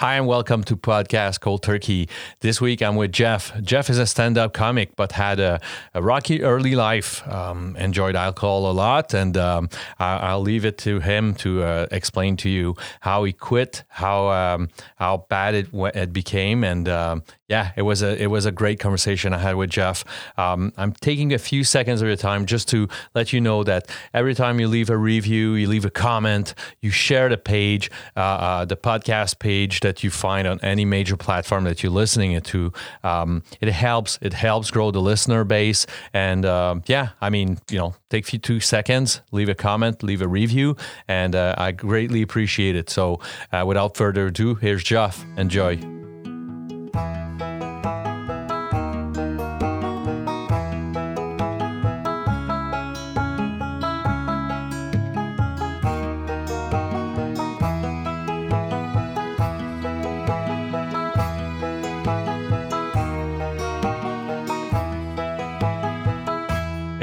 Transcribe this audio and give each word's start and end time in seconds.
Hi, 0.00 0.14
and 0.14 0.26
welcome 0.26 0.64
to 0.64 0.76
Podcast 0.78 1.40
Cold 1.40 1.62
Turkey. 1.62 2.08
This 2.40 2.58
week 2.58 2.80
I'm 2.80 2.96
with 2.96 3.12
Jeff. 3.12 3.52
Jeff 3.60 3.90
is 3.90 3.98
a 3.98 4.06
stand 4.06 4.38
up 4.38 4.54
comic, 4.54 4.96
but 4.96 5.12
had 5.12 5.38
a, 5.38 5.60
a 5.92 6.00
rocky 6.00 6.42
early 6.42 6.74
life. 6.74 7.22
Um, 7.28 7.76
enjoyed 7.76 8.16
alcohol 8.16 8.70
a 8.70 8.72
lot, 8.72 9.12
and 9.12 9.36
um, 9.36 9.68
I, 9.98 10.32
will 10.34 10.40
leave 10.40 10.64
it 10.64 10.78
to 10.78 11.00
him 11.00 11.34
to 11.44 11.64
uh, 11.64 11.86
explain 11.90 12.38
to 12.38 12.48
you 12.48 12.76
how 13.00 13.24
he 13.24 13.34
quit, 13.34 13.84
how 13.88 14.30
um, 14.30 14.70
how 14.96 15.26
bad 15.28 15.54
it, 15.54 15.68
it 15.94 16.14
became, 16.14 16.64
and 16.64 16.88
um, 16.88 17.22
yeah, 17.50 17.72
it 17.76 17.82
was 17.82 18.00
a 18.00 18.16
it 18.22 18.28
was 18.28 18.46
a 18.46 18.52
great 18.52 18.78
conversation 18.78 19.34
I 19.34 19.38
had 19.38 19.56
with 19.56 19.70
Jeff. 19.70 20.04
Um, 20.38 20.72
I'm 20.76 20.92
taking 20.92 21.32
a 21.34 21.38
few 21.38 21.64
seconds 21.64 22.00
of 22.00 22.06
your 22.06 22.16
time 22.16 22.46
just 22.46 22.68
to 22.68 22.88
let 23.12 23.32
you 23.32 23.40
know 23.40 23.64
that 23.64 23.90
every 24.14 24.36
time 24.36 24.60
you 24.60 24.68
leave 24.68 24.88
a 24.88 24.96
review, 24.96 25.54
you 25.54 25.66
leave 25.66 25.84
a 25.84 25.90
comment, 25.90 26.54
you 26.80 26.90
share 26.92 27.28
the 27.28 27.36
page, 27.36 27.90
uh, 28.16 28.20
uh, 28.20 28.64
the 28.64 28.76
podcast 28.76 29.40
page 29.40 29.80
that 29.90 30.04
you 30.04 30.10
find 30.10 30.46
on 30.46 30.60
any 30.62 30.84
major 30.84 31.16
platform 31.16 31.64
that 31.64 31.82
you're 31.82 31.90
listening 31.90 32.30
it 32.32 32.44
to. 32.44 32.72
Um, 33.02 33.42
it 33.60 33.72
helps. 33.72 34.20
It 34.22 34.32
helps 34.32 34.70
grow 34.70 34.92
the 34.92 35.00
listener 35.00 35.42
base. 35.42 35.84
And 36.12 36.46
um, 36.46 36.84
yeah, 36.86 37.08
I 37.20 37.28
mean, 37.28 37.58
you 37.68 37.78
know, 37.78 37.96
take 38.08 38.24
a 38.24 38.30
few 38.30 38.38
two 38.38 38.60
seconds, 38.60 39.20
leave 39.32 39.48
a 39.48 39.54
comment, 39.56 40.04
leave 40.04 40.22
a 40.22 40.28
review, 40.28 40.76
and 41.08 41.34
uh, 41.34 41.56
I 41.58 41.72
greatly 41.72 42.22
appreciate 42.22 42.76
it. 42.76 42.88
So 42.88 43.20
uh, 43.52 43.64
without 43.66 43.96
further 43.96 44.26
ado, 44.26 44.54
here's 44.54 44.84
Jeff. 44.84 45.24
Enjoy. 45.36 45.80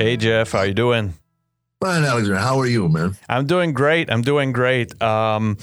Hey 0.08 0.16
Jeff, 0.16 0.54
how 0.54 0.62
you 0.62 0.74
doing? 0.74 1.16
Fine, 1.82 2.06
Alexander. 2.06 2.40
How 2.40 2.58
are 2.62 2.66
you, 2.66 2.88
man? 2.88 3.18
I'm 3.28 3.46
doing 3.46 3.74
great. 3.74 4.10
I'm 4.10 4.22
doing 4.22 4.54
great. 4.54 5.02
Um, 5.02 5.58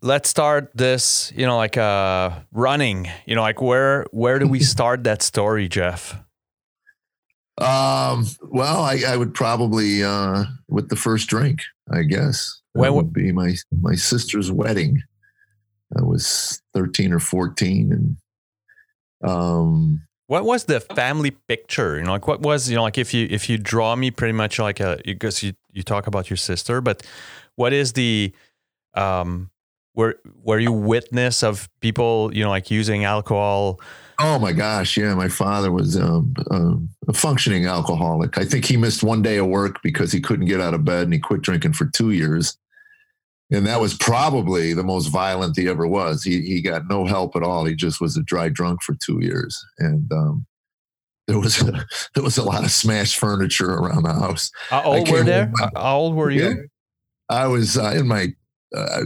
let's 0.00 0.30
start 0.30 0.70
this. 0.74 1.30
You 1.36 1.44
know, 1.44 1.58
like 1.58 1.76
uh, 1.76 2.30
running. 2.50 3.10
You 3.26 3.34
know, 3.34 3.42
like 3.42 3.60
where 3.60 4.06
where 4.10 4.38
do 4.38 4.48
we 4.48 4.60
start 4.74 5.04
that 5.04 5.20
story, 5.20 5.68
Jeff? 5.68 6.18
Um. 7.58 8.24
Well, 8.40 8.80
I, 8.80 9.02
I 9.06 9.18
would 9.18 9.34
probably 9.34 10.02
uh, 10.02 10.44
with 10.70 10.88
the 10.88 10.96
first 10.96 11.28
drink. 11.28 11.60
I 11.92 12.04
guess 12.04 12.58
when 12.72 12.88
that 12.88 12.94
would 12.94 13.12
be 13.12 13.32
my 13.32 13.54
my 13.82 13.96
sister's 13.96 14.50
wedding. 14.50 15.02
I 15.94 16.00
was 16.00 16.62
thirteen 16.72 17.12
or 17.12 17.20
fourteen, 17.20 17.92
and 17.92 19.30
um, 19.30 20.06
what 20.32 20.46
was 20.46 20.64
the 20.64 20.80
family 20.80 21.32
picture? 21.46 21.98
You 21.98 22.04
know, 22.04 22.12
like 22.12 22.26
what 22.26 22.40
was 22.40 22.70
you 22.70 22.76
know, 22.76 22.82
like 22.84 22.96
if 22.96 23.12
you 23.12 23.28
if 23.30 23.50
you 23.50 23.58
draw 23.58 23.94
me 23.94 24.10
pretty 24.10 24.32
much 24.32 24.58
like 24.58 24.80
a 24.80 24.98
because 25.04 25.42
you 25.42 25.52
you 25.72 25.82
talk 25.82 26.06
about 26.06 26.30
your 26.30 26.38
sister, 26.38 26.80
but 26.80 27.02
what 27.56 27.74
is 27.74 27.92
the 27.92 28.32
um 28.94 29.50
were 29.94 30.18
were 30.42 30.58
you 30.58 30.72
witness 30.72 31.42
of 31.42 31.68
people 31.80 32.30
you 32.32 32.42
know 32.42 32.48
like 32.48 32.70
using 32.70 33.04
alcohol? 33.04 33.78
Oh 34.20 34.38
my 34.38 34.52
gosh, 34.52 34.96
yeah, 34.96 35.14
my 35.14 35.28
father 35.28 35.70
was 35.70 35.98
um, 35.98 36.32
um, 36.50 36.88
a 37.08 37.12
functioning 37.12 37.66
alcoholic. 37.66 38.38
I 38.38 38.46
think 38.46 38.64
he 38.64 38.78
missed 38.78 39.02
one 39.02 39.20
day 39.20 39.36
of 39.36 39.48
work 39.48 39.82
because 39.82 40.12
he 40.12 40.20
couldn't 40.22 40.46
get 40.46 40.62
out 40.62 40.72
of 40.72 40.82
bed, 40.82 41.02
and 41.02 41.12
he 41.12 41.18
quit 41.18 41.42
drinking 41.42 41.74
for 41.74 41.84
two 41.84 42.12
years 42.12 42.56
and 43.52 43.66
that 43.66 43.80
was 43.80 43.94
probably 43.94 44.72
the 44.72 44.82
most 44.82 45.08
violent 45.08 45.56
he 45.56 45.68
ever 45.68 45.86
was. 45.86 46.22
He 46.22 46.40
he 46.40 46.62
got 46.62 46.88
no 46.88 47.04
help 47.04 47.36
at 47.36 47.42
all. 47.42 47.64
He 47.64 47.74
just 47.74 48.00
was 48.00 48.16
a 48.16 48.22
dry 48.22 48.48
drunk 48.48 48.82
for 48.82 48.94
two 48.94 49.20
years, 49.20 49.62
and 49.78 50.10
um, 50.12 50.46
there 51.26 51.38
was 51.38 51.60
a, 51.60 51.86
there 52.14 52.24
was 52.24 52.38
a 52.38 52.44
lot 52.44 52.64
of 52.64 52.70
smashed 52.70 53.18
furniture 53.18 53.74
around 53.74 54.04
the 54.04 54.14
house. 54.14 54.50
How 54.68 54.82
old 54.82 55.10
were 55.10 55.22
there? 55.22 55.52
How 55.76 55.98
old 55.98 56.14
were 56.14 56.30
you? 56.30 56.48
Yeah, 56.48 56.54
I 57.28 57.46
was 57.46 57.76
uh, 57.76 57.94
in 57.96 58.08
my. 58.08 58.28
Uh, 58.74 59.02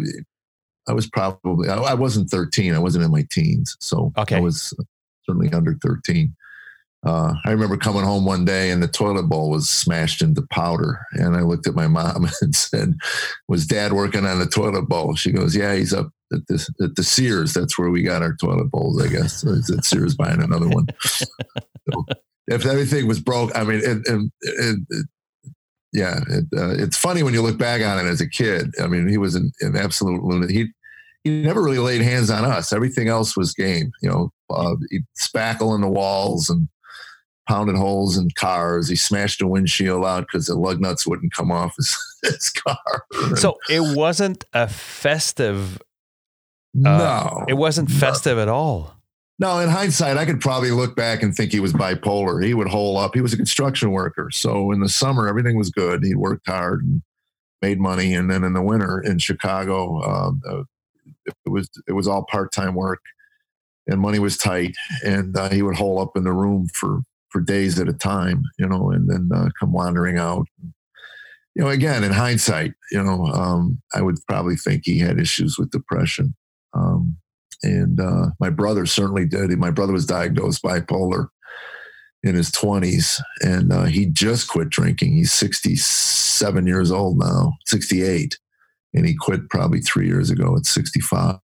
I 0.89 0.93
was 0.93 1.09
probably 1.09 1.69
I, 1.69 1.77
I, 1.79 1.95
wasn't 1.95 2.31
13. 2.31 2.73
I 2.73 2.79
wasn't 2.79 3.05
in 3.05 3.11
my 3.11 3.27
teens, 3.29 3.77
so 3.81 4.13
okay. 4.17 4.37
I 4.37 4.41
was 4.41 4.73
certainly 5.25 5.53
under 5.53 5.77
13. 5.83 6.33
Uh, 7.05 7.35
I 7.45 7.53
remember 7.53 7.77
coming 7.77 8.03
home 8.03 8.25
one 8.25 8.45
day 8.45 8.71
and 8.71 8.83
the 8.83 8.89
toilet 8.89 9.25
bowl 9.25 9.51
was 9.51 9.69
smashed 9.69 10.23
into 10.23 10.43
powder. 10.51 11.01
And 11.13 11.37
I 11.37 11.43
looked 11.43 11.67
at 11.67 11.75
my 11.75 11.87
mom 11.87 12.29
and 12.41 12.55
said, 12.55 12.95
Was 13.49 13.67
dad 13.67 13.93
working 13.93 14.27
on 14.27 14.39
the 14.39 14.47
toilet 14.47 14.89
bowl? 14.89 15.15
She 15.15 15.33
goes, 15.33 15.55
Yeah, 15.55 15.75
he's 15.75 15.93
up 15.93 16.11
at 16.33 16.47
the, 16.49 16.69
at 16.83 16.97
the 16.97 17.05
Sears. 17.05 17.55
That's 17.55 17.79
where 17.79 17.91
we 17.91 18.03
got 18.03 18.23
our 18.23 18.35
toilet 18.37 18.71
bowls, 18.71 19.03
I 19.03 19.09
guess. 19.09 19.43
So 19.43 19.55
at 19.77 19.85
Sears 19.85 20.17
buying 20.17 20.43
another 20.43 20.69
one. 20.69 20.87
so 21.03 22.05
if 22.49 22.67
everything 22.67 23.07
was 23.07 23.21
broke, 23.21 23.57
I 23.57 23.65
mean, 23.65 23.81
it, 23.83 23.99
it, 24.07 24.31
it, 24.91 25.07
yeah, 25.93 26.21
uh, 26.57 26.75
it's 26.77 26.97
funny 26.97 27.23
when 27.23 27.35
you 27.35 27.43
look 27.43 27.59
back 27.59 27.83
on 27.83 28.05
it 28.05 28.09
as 28.09 28.21
a 28.21 28.29
kid. 28.29 28.75
I 28.83 28.87
mean, 28.87 29.09
he 29.09 29.19
was 29.19 29.35
an, 29.35 29.53
an 29.61 29.77
absolute 29.77 30.23
lunatic. 30.23 30.55
He, 30.55 30.67
he 31.25 31.43
never 31.43 31.63
really 31.63 31.79
laid 31.79 32.03
hands 32.03 32.31
on 32.31 32.45
us. 32.45 32.73
Everything 32.73 33.09
else 33.09 33.37
was 33.37 33.53
game, 33.55 33.91
you 34.03 34.09
know, 34.09 34.31
uh, 34.51 34.77
spackle 35.19 35.75
in 35.75 35.81
the 35.81 35.89
walls 35.89 36.51
and 36.51 36.69
pounded 37.47 37.77
holes 37.77 38.17
in 38.17 38.31
cars. 38.33 38.89
He 38.89 38.97
smashed 38.97 39.41
a 39.41 39.47
windshield 39.47 40.05
out 40.05 40.27
because 40.27 40.47
the 40.47 40.55
lug 40.55 40.81
nuts 40.81 41.07
wouldn't 41.07 41.33
come 41.33 41.51
off 41.51 41.77
his, 41.77 41.97
his 42.23 42.51
car. 42.51 43.05
So 43.37 43.59
it 43.71 43.97
wasn't 43.97 44.45
a 44.53 44.69
festive. 44.69 45.79
Uh, 46.77 46.81
no, 46.81 47.45
it 47.49 47.55
wasn't 47.55 47.91
festive 47.91 48.37
no. 48.37 48.43
at 48.43 48.49
all. 48.49 48.97
No, 49.39 49.59
in 49.59 49.69
hindsight, 49.69 50.17
I 50.17 50.25
could 50.25 50.41
probably 50.41 50.71
look 50.71 50.97
back 50.97 51.23
and 51.23 51.35
think 51.35 51.53
he 51.53 51.61
was 51.61 51.75
bipolar. 51.75 52.43
He 52.43 52.55
would 52.55 52.69
hole 52.69 52.97
up. 52.97 53.15
He 53.15 53.21
was 53.21 53.35
a 53.35 53.37
construction 53.37 53.91
worker. 53.91 54.31
So 54.31 54.73
in 54.73 54.81
the 54.81 54.89
summer, 54.89 55.29
everything 55.29 55.57
was 55.57 55.71
good. 55.71 56.03
He 56.03 56.15
worked 56.15 56.47
hard 56.47 56.83
and 56.83 57.03
made 57.61 57.79
money. 57.79 58.15
And 58.15 58.31
then 58.31 58.45
in 58.45 58.55
the 58.55 58.63
winter 58.63 58.99
in 59.01 59.19
Chicago, 59.19 60.01
uh, 60.01 60.63
it 61.45 61.51
was 61.51 61.69
it 61.87 61.93
was 61.93 62.09
all 62.09 62.25
part 62.25 62.51
time 62.51 62.75
work, 62.75 63.03
and 63.87 64.01
money 64.01 64.19
was 64.19 64.39
tight. 64.39 64.75
And 65.05 65.37
uh, 65.37 65.51
he 65.51 65.63
would 65.63 65.77
hole 65.77 66.01
up 66.01 66.17
in 66.17 66.25
the 66.25 66.33
room 66.33 66.69
for 66.73 67.01
for 67.37 67.43
days 67.43 67.79
at 67.79 67.87
a 67.87 67.93
time, 67.93 68.43
you 68.59 68.67
know, 68.67 68.91
and 68.91 69.11
then 69.11 69.29
uh, 69.35 69.51
come 69.61 69.71
wandering 69.71 70.17
out. 70.17 70.47
You 71.55 71.65
know, 71.65 71.69
again, 71.69 72.03
in 72.03 72.11
hindsight, 72.11 72.73
you 72.91 73.03
know, 73.03 73.27
um, 73.27 73.83
I 73.95 74.01
would 74.01 74.17
probably 74.27 74.57
think 74.57 74.83
he 74.85 74.99
had 74.99 75.21
issues 75.21 75.59
with 75.59 75.71
depression. 75.71 76.35
Um, 76.73 77.19
and 77.63 78.01
uh, 78.01 78.29
my 78.41 78.49
brother 78.49 78.87
certainly 78.87 79.27
did. 79.27 79.51
My 79.59 79.71
brother 79.71 79.93
was 79.93 80.07
diagnosed 80.07 80.63
bipolar 80.63 81.29
in 82.23 82.35
his 82.35 82.51
20s, 82.53 83.21
and 83.43 83.71
uh, 83.71 83.85
he 83.85 84.07
just 84.07 84.49
quit 84.49 84.71
drinking. 84.71 85.13
He's 85.13 85.33
67 85.33 86.67
years 86.67 86.91
old 86.91 87.19
now, 87.19 87.53
68, 87.67 88.39
and 88.95 89.07
he 89.07 89.15
quit 89.15 89.51
probably 89.51 89.81
three 89.81 90.07
years 90.07 90.31
ago 90.31 90.57
at 90.57 90.65
65. 90.65 91.39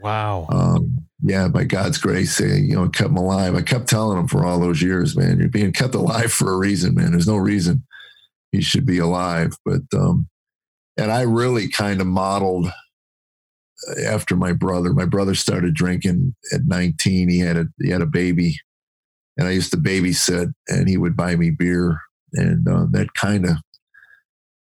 Wow. 0.00 0.46
Um, 0.50 0.97
yeah, 1.28 1.46
by 1.46 1.64
God's 1.64 1.98
grace, 1.98 2.40
you 2.40 2.74
know, 2.74 2.88
kept 2.88 3.10
him 3.10 3.18
alive. 3.18 3.54
I 3.54 3.60
kept 3.60 3.86
telling 3.86 4.18
him 4.18 4.28
for 4.28 4.46
all 4.46 4.58
those 4.58 4.80
years, 4.80 5.14
man, 5.14 5.38
you're 5.38 5.48
being 5.50 5.72
kept 5.72 5.94
alive 5.94 6.32
for 6.32 6.50
a 6.50 6.56
reason, 6.56 6.94
man. 6.94 7.10
There's 7.10 7.28
no 7.28 7.36
reason 7.36 7.84
he 8.50 8.62
should 8.62 8.86
be 8.86 8.96
alive. 8.96 9.52
But, 9.62 9.82
um, 9.94 10.26
and 10.96 11.12
I 11.12 11.22
really 11.22 11.68
kind 11.68 12.00
of 12.00 12.06
modeled 12.06 12.68
uh, 12.68 14.00
after 14.06 14.36
my 14.36 14.54
brother. 14.54 14.94
My 14.94 15.04
brother 15.04 15.34
started 15.34 15.74
drinking 15.74 16.34
at 16.54 16.64
19. 16.64 17.28
He 17.28 17.40
had 17.40 17.58
a, 17.58 17.66
he 17.78 17.90
had 17.90 18.00
a 18.00 18.06
baby 18.06 18.56
and 19.36 19.46
I 19.46 19.52
used 19.52 19.70
to 19.72 19.76
babysit 19.76 20.52
and 20.66 20.88
he 20.88 20.96
would 20.96 21.16
buy 21.16 21.36
me 21.36 21.50
beer. 21.50 22.00
And 22.32 22.66
uh, 22.66 22.86
that 22.90 23.12
kind 23.14 23.44
of 23.44 23.56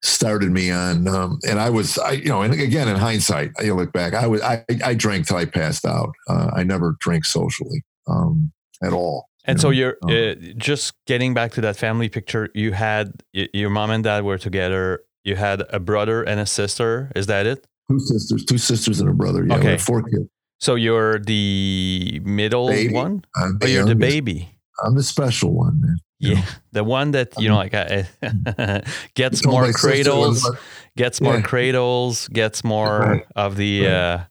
started 0.04 0.52
me 0.52 0.70
on 0.70 1.08
um, 1.08 1.40
and 1.48 1.60
i 1.60 1.70
was 1.70 1.98
i 2.00 2.12
you 2.12 2.30
know 2.30 2.42
and 2.42 2.54
again 2.54 2.88
in 2.88 2.96
hindsight 2.96 3.50
you 3.64 3.74
look 3.74 3.92
back 3.92 4.14
i 4.14 4.28
was 4.28 4.42
i 4.42 4.64
i 4.86 4.94
drank 4.94 5.28
till 5.28 5.38
i 5.38 5.46
passed 5.46 5.86
out. 5.86 6.12
Uh, 6.30 6.52
i 6.56 6.64
never 6.64 6.96
drank 7.00 7.26
socially 7.26 7.84
um, 8.08 8.52
at 8.84 8.94
all 8.94 9.28
and 9.46 9.58
you 9.58 9.62
so 9.62 9.68
know? 9.70 9.72
you're 9.72 9.98
um, 10.04 10.12
uh, 10.12 10.54
just 10.58 10.94
getting 11.08 11.34
back 11.34 11.52
to 11.52 11.62
that 11.62 11.76
family 11.76 12.10
picture 12.10 12.50
you 12.54 12.74
had 12.74 13.24
your 13.34 13.70
mom 13.70 13.90
and 13.90 14.04
dad 14.04 14.24
were 14.24 14.38
together 14.38 15.02
you 15.24 15.36
had 15.36 15.64
a 15.72 15.80
brother 15.80 16.24
and 16.24 16.40
a 16.40 16.46
sister 16.46 17.12
is 17.16 17.28
that 17.28 17.46
it? 17.46 17.68
Two 17.90 18.00
sisters 18.00 18.46
two 18.46 18.58
sisters 18.58 19.02
and 19.02 19.10
a 19.10 19.14
brother 19.14 19.46
yeah 19.46 19.58
okay. 19.58 19.78
four 19.78 20.02
kids. 20.04 20.30
So 20.60 20.76
you're 20.76 21.20
the 21.20 22.20
middle 22.24 22.70
baby. 22.70 22.94
one? 22.94 23.26
I'm 23.36 23.60
oh 23.62 23.68
you're 23.68 23.86
the 23.86 23.96
baby? 23.96 24.50
I'm 24.84 24.96
the 24.96 25.04
special 25.04 25.54
one 25.54 25.82
man 25.82 25.98
yeah, 26.20 26.46
the 26.72 26.84
one 26.84 27.12
that 27.12 27.40
you 27.40 27.50
know, 27.50 27.56
like 27.56 27.74
uh, 27.74 28.04
gets 29.14 29.46
more 29.46 29.72
cradles, 29.72 30.50
gets 30.96 31.22
more 31.22 31.36
yeah. 31.36 31.42
cradles, 31.42 32.28
gets 32.30 32.64
more 32.64 33.00
right. 33.00 33.26
of 33.36 33.56
the. 33.58 33.82
Right. 33.82 33.92
Uh, 33.92 34.24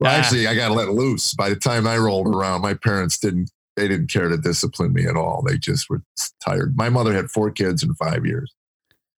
well, 0.00 0.12
ah. 0.12 0.18
actually, 0.18 0.46
I 0.46 0.54
got 0.54 0.72
let 0.72 0.88
loose. 0.88 1.34
By 1.34 1.48
the 1.48 1.56
time 1.56 1.86
I 1.86 1.96
rolled 1.98 2.28
around, 2.28 2.62
my 2.62 2.74
parents 2.74 3.18
didn't. 3.18 3.50
They 3.76 3.86
didn't 3.86 4.10
care 4.10 4.28
to 4.28 4.36
discipline 4.36 4.92
me 4.92 5.06
at 5.06 5.16
all. 5.16 5.44
They 5.46 5.56
just 5.56 5.88
were 5.88 6.02
tired. 6.44 6.76
My 6.76 6.88
mother 6.88 7.12
had 7.12 7.30
four 7.30 7.52
kids 7.52 7.84
in 7.84 7.94
five 7.94 8.26
years. 8.26 8.52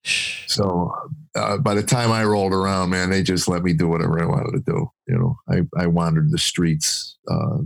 So 0.05 0.93
uh, 1.35 1.59
by 1.59 1.75
the 1.75 1.83
time 1.83 2.13
I 2.13 2.25
rolled 2.25 2.53
around, 2.53 2.91
man, 2.91 3.09
they 3.09 3.23
just 3.23 3.49
let 3.49 3.63
me 3.63 3.73
do 3.73 3.89
whatever 3.89 4.21
I 4.23 4.27
wanted 4.27 4.53
to 4.53 4.61
do. 4.61 4.91
You 5.07 5.19
know, 5.19 5.39
I, 5.49 5.83
I 5.83 5.87
wandered 5.87 6.31
the 6.31 6.39
streets 6.39 7.17
uh, 7.31 7.59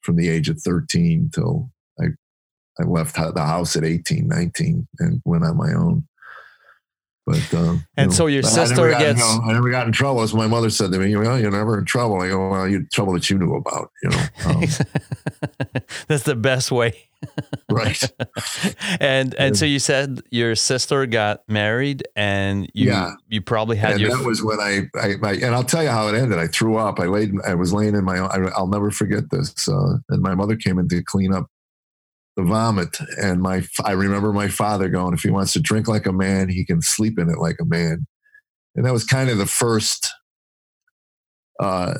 from 0.00 0.16
the 0.16 0.28
age 0.28 0.48
of 0.48 0.60
13 0.60 1.30
till 1.32 1.70
I, 2.80 2.84
left 2.84 3.14
the 3.14 3.42
house 3.42 3.76
at 3.76 3.84
18, 3.84 4.26
19 4.26 4.88
and 4.98 5.22
went 5.24 5.44
on 5.44 5.56
my 5.56 5.72
own. 5.72 6.06
But 7.24 7.54
um, 7.54 7.86
and 7.96 8.10
know, 8.10 8.16
so 8.16 8.26
your 8.26 8.42
sister 8.42 8.92
I 8.92 8.98
gets. 8.98 9.20
Got, 9.20 9.34
you 9.34 9.40
know, 9.40 9.50
I 9.50 9.52
never 9.52 9.70
got 9.70 9.86
in 9.86 9.92
trouble. 9.92 10.22
As 10.22 10.34
my 10.34 10.48
mother 10.48 10.70
said 10.70 10.90
to 10.90 10.98
me, 10.98 11.14
"Well, 11.14 11.38
you're 11.38 11.52
never 11.52 11.78
in 11.78 11.84
trouble." 11.84 12.20
I 12.20 12.28
go, 12.30 12.48
"Well, 12.48 12.66
you 12.66 12.84
trouble 12.92 13.12
that 13.12 13.30
you 13.30 13.38
knew 13.38 13.54
about." 13.54 13.92
You 14.02 14.10
know, 14.10 14.26
um, 14.46 14.60
that's 16.08 16.24
the 16.24 16.34
best 16.34 16.72
way. 16.72 16.94
right. 17.70 18.02
and 19.00 19.36
and 19.36 19.56
so 19.56 19.64
you 19.64 19.78
said 19.78 20.20
your 20.32 20.56
sister 20.56 21.06
got 21.06 21.42
married, 21.46 22.02
and 22.16 22.68
you 22.74 22.88
yeah. 22.88 23.12
you 23.28 23.40
probably 23.40 23.76
had 23.76 23.92
and 23.92 24.00
your. 24.00 24.16
That 24.16 24.26
was 24.26 24.42
when 24.42 24.58
I, 24.58 24.88
I, 24.96 25.14
I, 25.22 25.32
and 25.34 25.54
I'll 25.54 25.62
tell 25.62 25.84
you 25.84 25.90
how 25.90 26.08
it 26.08 26.16
ended. 26.16 26.40
I 26.40 26.48
threw 26.48 26.76
up. 26.76 26.98
I 26.98 27.04
laid. 27.04 27.34
I 27.46 27.54
was 27.54 27.72
laying 27.72 27.94
in 27.94 28.04
my. 28.04 28.18
I, 28.18 28.60
will 28.60 28.66
never 28.66 28.90
forget 28.90 29.30
this. 29.30 29.68
Uh, 29.68 29.98
and 30.08 30.22
my 30.22 30.34
mother 30.34 30.56
came 30.56 30.80
in 30.80 30.88
to 30.88 31.00
clean 31.04 31.32
up 31.32 31.46
the 32.36 32.42
vomit. 32.42 32.98
And 33.20 33.42
my, 33.42 33.62
I 33.84 33.92
remember 33.92 34.32
my 34.32 34.48
father 34.48 34.88
going, 34.88 35.14
if 35.14 35.22
he 35.22 35.30
wants 35.30 35.52
to 35.54 35.60
drink 35.60 35.88
like 35.88 36.06
a 36.06 36.12
man, 36.12 36.48
he 36.48 36.64
can 36.64 36.82
sleep 36.82 37.18
in 37.18 37.28
it 37.28 37.38
like 37.38 37.56
a 37.60 37.64
man. 37.64 38.06
And 38.74 38.86
that 38.86 38.92
was 38.92 39.04
kind 39.04 39.28
of 39.28 39.38
the 39.38 39.46
first 39.46 40.10
uh, 41.60 41.94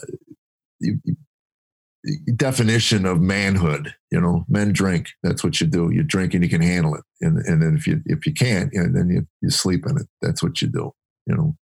definition 2.34 3.06
of 3.06 3.20
manhood. 3.20 3.94
You 4.10 4.20
know, 4.20 4.44
men 4.48 4.72
drink. 4.72 5.10
That's 5.22 5.44
what 5.44 5.60
you 5.60 5.66
do. 5.66 5.90
You 5.92 6.02
drink 6.02 6.34
and 6.34 6.42
you 6.42 6.50
can 6.50 6.62
handle 6.62 6.94
it. 6.94 7.04
And 7.20 7.38
and 7.46 7.62
then 7.62 7.76
if 7.76 7.86
you 7.86 8.02
if 8.06 8.26
you 8.26 8.32
can't, 8.32 8.72
you 8.72 8.82
know, 8.82 8.92
then 8.92 9.08
you 9.08 9.26
you 9.40 9.50
sleep 9.50 9.86
in 9.86 9.98
it. 9.98 10.06
That's 10.20 10.42
what 10.42 10.60
you 10.62 10.68
do. 10.68 10.92
You 11.26 11.36
know. 11.36 11.56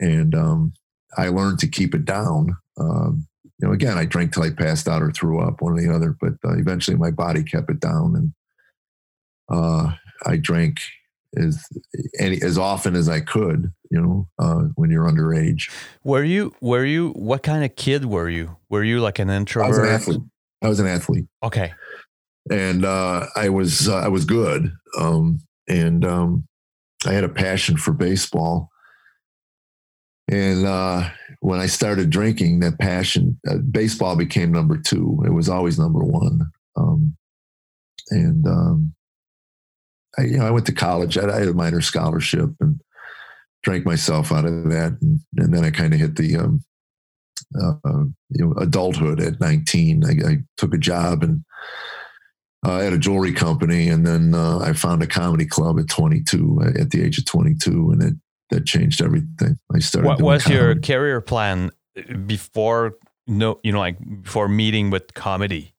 And 0.00 0.34
um, 0.34 0.72
I 1.16 1.28
learned 1.28 1.58
to 1.60 1.68
keep 1.68 1.94
it 1.94 2.04
down. 2.04 2.56
Um, 2.78 3.26
you 3.60 3.68
know, 3.68 3.74
again, 3.74 3.98
I 3.98 4.06
drank 4.06 4.32
till 4.32 4.42
I 4.42 4.50
passed 4.50 4.88
out 4.88 5.02
or 5.02 5.10
threw 5.10 5.40
up, 5.40 5.60
one 5.60 5.74
or 5.74 5.80
the 5.80 5.94
other. 5.94 6.16
But 6.18 6.34
uh, 6.44 6.56
eventually, 6.56 6.96
my 6.96 7.10
body 7.10 7.42
kept 7.42 7.70
it 7.70 7.80
down, 7.80 8.16
and 8.16 8.32
uh, 9.50 9.92
I 10.24 10.36
drank 10.36 10.80
as 11.36 11.62
any 12.18 12.40
as 12.42 12.56
often 12.56 12.96
as 12.96 13.08
I 13.08 13.20
could. 13.20 13.72
You 13.90 14.00
know, 14.00 14.28
uh, 14.38 14.62
when 14.76 14.90
you're 14.90 15.10
underage. 15.10 15.70
Were 16.04 16.24
you? 16.24 16.54
Were 16.60 16.84
you? 16.84 17.10
What 17.10 17.42
kind 17.42 17.64
of 17.64 17.76
kid 17.76 18.06
were 18.06 18.30
you? 18.30 18.56
Were 18.70 18.84
you 18.84 19.00
like 19.00 19.18
an 19.18 19.28
introvert? 19.28 19.66
I 19.66 19.68
was 19.68 19.78
an 19.78 19.88
athlete. 19.88 20.22
I 20.62 20.68
was 20.68 20.80
an 20.80 20.86
athlete. 20.86 21.26
Okay. 21.42 21.72
And 22.50 22.84
uh, 22.84 23.26
I 23.36 23.50
was 23.50 23.88
uh, 23.88 23.98
I 23.98 24.08
was 24.08 24.24
good, 24.24 24.72
um, 24.98 25.40
and 25.68 26.04
um, 26.04 26.46
I 27.06 27.12
had 27.12 27.24
a 27.24 27.28
passion 27.28 27.76
for 27.76 27.92
baseball. 27.92 28.70
And 30.28 30.64
uh, 30.64 31.10
when 31.40 31.58
I 31.58 31.66
started 31.66 32.10
drinking, 32.10 32.60
that 32.60 32.78
passion, 32.78 33.38
uh, 33.48 33.56
baseball 33.56 34.14
became 34.14 34.52
number 34.52 34.76
two. 34.76 35.22
It 35.24 35.30
was 35.30 35.48
always 35.48 35.78
number 35.78 36.00
one. 36.00 36.42
Um, 36.76 37.16
and 38.10 38.46
um, 38.46 38.94
I, 40.18 40.22
you 40.22 40.38
know, 40.38 40.46
I 40.46 40.50
went 40.50 40.66
to 40.66 40.72
college. 40.72 41.16
I, 41.16 41.28
I, 41.28 41.38
had 41.40 41.48
a 41.48 41.54
minor 41.54 41.80
scholarship 41.80 42.50
and 42.60 42.80
drank 43.62 43.86
myself 43.86 44.32
out 44.32 44.44
of 44.44 44.70
that. 44.70 44.98
And, 45.00 45.20
and 45.36 45.54
then 45.54 45.64
I 45.64 45.70
kind 45.70 45.94
of 45.94 46.00
hit 46.00 46.16
the, 46.16 46.36
um, 46.36 46.64
uh, 47.58 48.04
you 48.30 48.44
know, 48.44 48.52
adulthood 48.58 49.20
at 49.20 49.40
19. 49.40 50.04
I, 50.04 50.30
I 50.30 50.36
took 50.58 50.74
a 50.74 50.78
job 50.78 51.22
and 51.22 51.42
uh, 52.66 52.80
at 52.80 52.92
a 52.92 52.98
jewelry 52.98 53.32
company, 53.32 53.88
and 53.88 54.06
then 54.06 54.34
uh, 54.34 54.58
I 54.58 54.74
found 54.74 55.02
a 55.02 55.06
comedy 55.06 55.46
club 55.46 55.80
at 55.80 55.88
22, 55.88 56.74
at 56.78 56.90
the 56.90 57.02
age 57.02 57.16
of 57.16 57.24
22, 57.24 57.92
and 57.92 58.02
it 58.02 58.14
that 58.50 58.66
changed 58.66 59.02
everything. 59.02 59.58
I 59.74 59.78
started. 59.78 60.08
What 60.08 60.20
was 60.20 60.44
comedy. 60.44 60.60
your 60.60 60.80
career 60.80 61.20
plan 61.20 61.70
before? 62.26 62.96
No, 63.26 63.60
you 63.62 63.72
know, 63.72 63.78
like 63.78 63.96
before 64.22 64.48
meeting 64.48 64.90
with 64.90 65.14
comedy. 65.14 65.72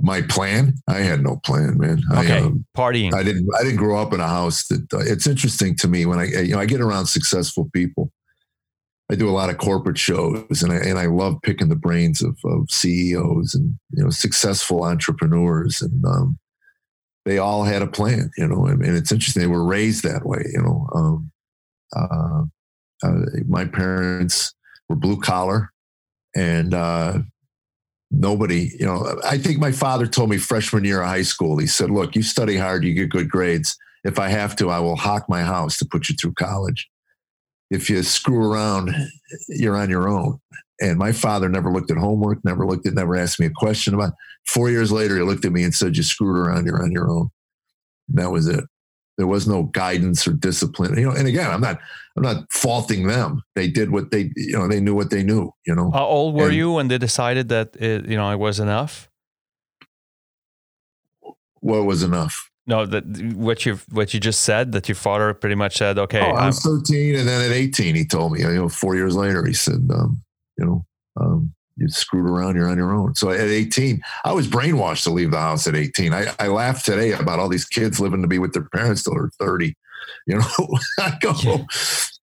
My 0.00 0.22
plan? 0.22 0.74
I 0.88 0.98
had 0.98 1.22
no 1.22 1.36
plan, 1.44 1.78
man. 1.78 2.02
Okay, 2.12 2.38
I, 2.38 2.40
um, 2.40 2.64
partying. 2.76 3.14
I 3.14 3.22
didn't. 3.22 3.48
I 3.58 3.62
didn't 3.62 3.76
grow 3.76 4.00
up 4.00 4.12
in 4.12 4.20
a 4.20 4.26
house 4.26 4.66
that. 4.68 4.92
Uh, 4.92 4.98
it's 5.00 5.26
interesting 5.26 5.76
to 5.76 5.88
me 5.88 6.06
when 6.06 6.18
I, 6.18 6.24
you 6.24 6.54
know, 6.54 6.60
I 6.60 6.66
get 6.66 6.80
around 6.80 7.06
successful 7.06 7.68
people. 7.72 8.10
I 9.10 9.14
do 9.14 9.28
a 9.28 9.30
lot 9.30 9.50
of 9.50 9.58
corporate 9.58 9.98
shows, 9.98 10.62
and 10.62 10.72
I 10.72 10.76
and 10.76 10.98
I 10.98 11.06
love 11.06 11.36
picking 11.42 11.68
the 11.68 11.76
brains 11.76 12.22
of, 12.22 12.38
of 12.44 12.70
CEOs 12.70 13.54
and 13.54 13.78
you 13.90 14.02
know 14.02 14.10
successful 14.10 14.84
entrepreneurs, 14.84 15.82
and 15.82 16.04
um, 16.04 16.38
they 17.24 17.38
all 17.38 17.64
had 17.64 17.82
a 17.82 17.86
plan, 17.86 18.30
you 18.36 18.46
know, 18.46 18.66
and, 18.66 18.84
and 18.84 18.96
it's 18.96 19.12
interesting. 19.12 19.42
They 19.42 19.46
were 19.46 19.64
raised 19.64 20.02
that 20.04 20.26
way, 20.26 20.44
you 20.52 20.62
know. 20.62 20.88
Um, 20.94 21.32
uh, 21.94 22.42
uh, 23.04 23.18
my 23.46 23.64
parents 23.64 24.54
were 24.88 24.96
blue 24.96 25.20
collar 25.20 25.72
and 26.34 26.74
uh, 26.74 27.18
nobody, 28.10 28.70
you 28.78 28.86
know, 28.86 29.20
I 29.24 29.38
think 29.38 29.58
my 29.58 29.72
father 29.72 30.06
told 30.06 30.30
me 30.30 30.38
freshman 30.38 30.84
year 30.84 31.02
of 31.02 31.08
high 31.08 31.22
school, 31.22 31.58
he 31.58 31.66
said, 31.66 31.90
look, 31.90 32.14
you 32.14 32.22
study 32.22 32.56
hard, 32.56 32.84
you 32.84 32.94
get 32.94 33.10
good 33.10 33.28
grades. 33.28 33.76
If 34.04 34.18
I 34.18 34.28
have 34.28 34.56
to, 34.56 34.70
I 34.70 34.80
will 34.80 34.96
hawk 34.96 35.28
my 35.28 35.42
house 35.42 35.78
to 35.78 35.84
put 35.84 36.08
you 36.08 36.16
through 36.16 36.34
college. 36.34 36.88
If 37.72 37.88
you 37.88 38.02
screw 38.02 38.52
around, 38.52 38.94
you're 39.48 39.76
on 39.76 39.88
your 39.88 40.06
own. 40.06 40.38
And 40.80 40.98
my 40.98 41.10
father 41.10 41.48
never 41.48 41.72
looked 41.72 41.90
at 41.90 41.96
homework, 41.96 42.44
never 42.44 42.66
looked 42.66 42.86
at, 42.86 42.92
never 42.92 43.16
asked 43.16 43.40
me 43.40 43.46
a 43.46 43.50
question 43.50 43.94
about. 43.94 44.10
It. 44.10 44.14
Four 44.46 44.70
years 44.70 44.92
later, 44.92 45.16
he 45.16 45.22
looked 45.22 45.46
at 45.46 45.52
me 45.52 45.64
and 45.64 45.74
said, 45.74 45.96
"You 45.96 46.02
screwed 46.02 46.36
around. 46.36 46.66
You're 46.66 46.82
on 46.82 46.92
your 46.92 47.10
own." 47.10 47.30
And 48.08 48.18
that 48.18 48.30
was 48.30 48.46
it. 48.46 48.64
There 49.16 49.26
was 49.26 49.48
no 49.48 49.64
guidance 49.64 50.26
or 50.26 50.32
discipline. 50.32 50.98
You 50.98 51.06
know, 51.06 51.12
and 51.12 51.26
again, 51.26 51.50
I'm 51.50 51.60
not, 51.60 51.78
I'm 52.16 52.22
not 52.22 52.52
faulting 52.52 53.06
them. 53.06 53.42
They 53.54 53.68
did 53.68 53.90
what 53.90 54.10
they, 54.10 54.32
you 54.36 54.52
know, 54.52 54.68
they 54.68 54.80
knew 54.80 54.94
what 54.94 55.10
they 55.10 55.22
knew. 55.22 55.50
You 55.66 55.74
know. 55.74 55.90
How 55.92 56.04
old 56.04 56.34
were 56.34 56.48
and, 56.48 56.54
you 56.54 56.72
when 56.72 56.88
they 56.88 56.98
decided 56.98 57.48
that 57.48 57.76
it, 57.76 58.06
you 58.06 58.16
know, 58.16 58.30
it 58.30 58.38
was 58.38 58.60
enough? 58.60 59.08
What 61.60 61.84
was 61.84 62.02
enough? 62.02 62.50
No, 62.66 62.86
that 62.86 63.04
what 63.34 63.66
you 63.66 63.80
what 63.90 64.14
you 64.14 64.20
just 64.20 64.42
said 64.42 64.72
that 64.72 64.88
your 64.88 64.94
father 64.94 65.34
pretty 65.34 65.56
much 65.56 65.78
said, 65.78 65.98
okay. 65.98 66.20
Oh, 66.20 66.36
I 66.36 66.46
was 66.46 66.60
13, 66.60 67.16
and 67.16 67.26
then 67.26 67.50
at 67.50 67.54
18, 67.54 67.94
he 67.94 68.04
told 68.04 68.32
me. 68.32 68.40
You 68.40 68.54
know, 68.54 68.68
four 68.68 68.94
years 68.94 69.16
later, 69.16 69.44
he 69.44 69.52
said, 69.52 69.88
um, 69.92 70.22
you 70.56 70.64
know, 70.64 70.86
um, 71.20 71.52
you 71.76 71.88
screwed 71.88 72.28
around, 72.28 72.54
you're 72.54 72.68
on 72.68 72.76
your 72.76 72.94
own. 72.94 73.14
So 73.14 73.30
at 73.30 73.40
18, 73.40 74.00
I 74.24 74.32
was 74.32 74.46
brainwashed 74.46 75.04
to 75.04 75.10
leave 75.10 75.32
the 75.32 75.38
house 75.38 75.66
at 75.66 75.74
18. 75.74 76.12
I, 76.12 76.26
I 76.38 76.48
laugh 76.48 76.84
today 76.84 77.12
about 77.12 77.38
all 77.38 77.48
these 77.48 77.64
kids 77.64 77.98
living 77.98 78.22
to 78.22 78.28
be 78.28 78.38
with 78.38 78.52
their 78.52 78.68
parents 78.68 79.02
till 79.02 79.14
they're 79.14 79.30
30. 79.40 79.74
You 80.26 80.38
know, 80.38 80.68
I 80.98 81.18
go, 81.20 81.32
yeah. 81.42 81.64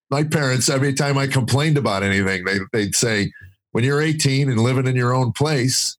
my 0.09 0.23
parents, 0.23 0.69
every 0.69 0.93
time 0.93 1.17
I 1.17 1.27
complained 1.27 1.77
about 1.77 2.03
anything, 2.03 2.45
they, 2.45 2.59
they'd 2.71 2.95
say, 2.95 3.31
when 3.71 3.83
you're 3.83 4.01
18 4.01 4.49
and 4.49 4.59
living 4.59 4.87
in 4.87 4.95
your 4.95 5.13
own 5.13 5.31
place, 5.31 5.97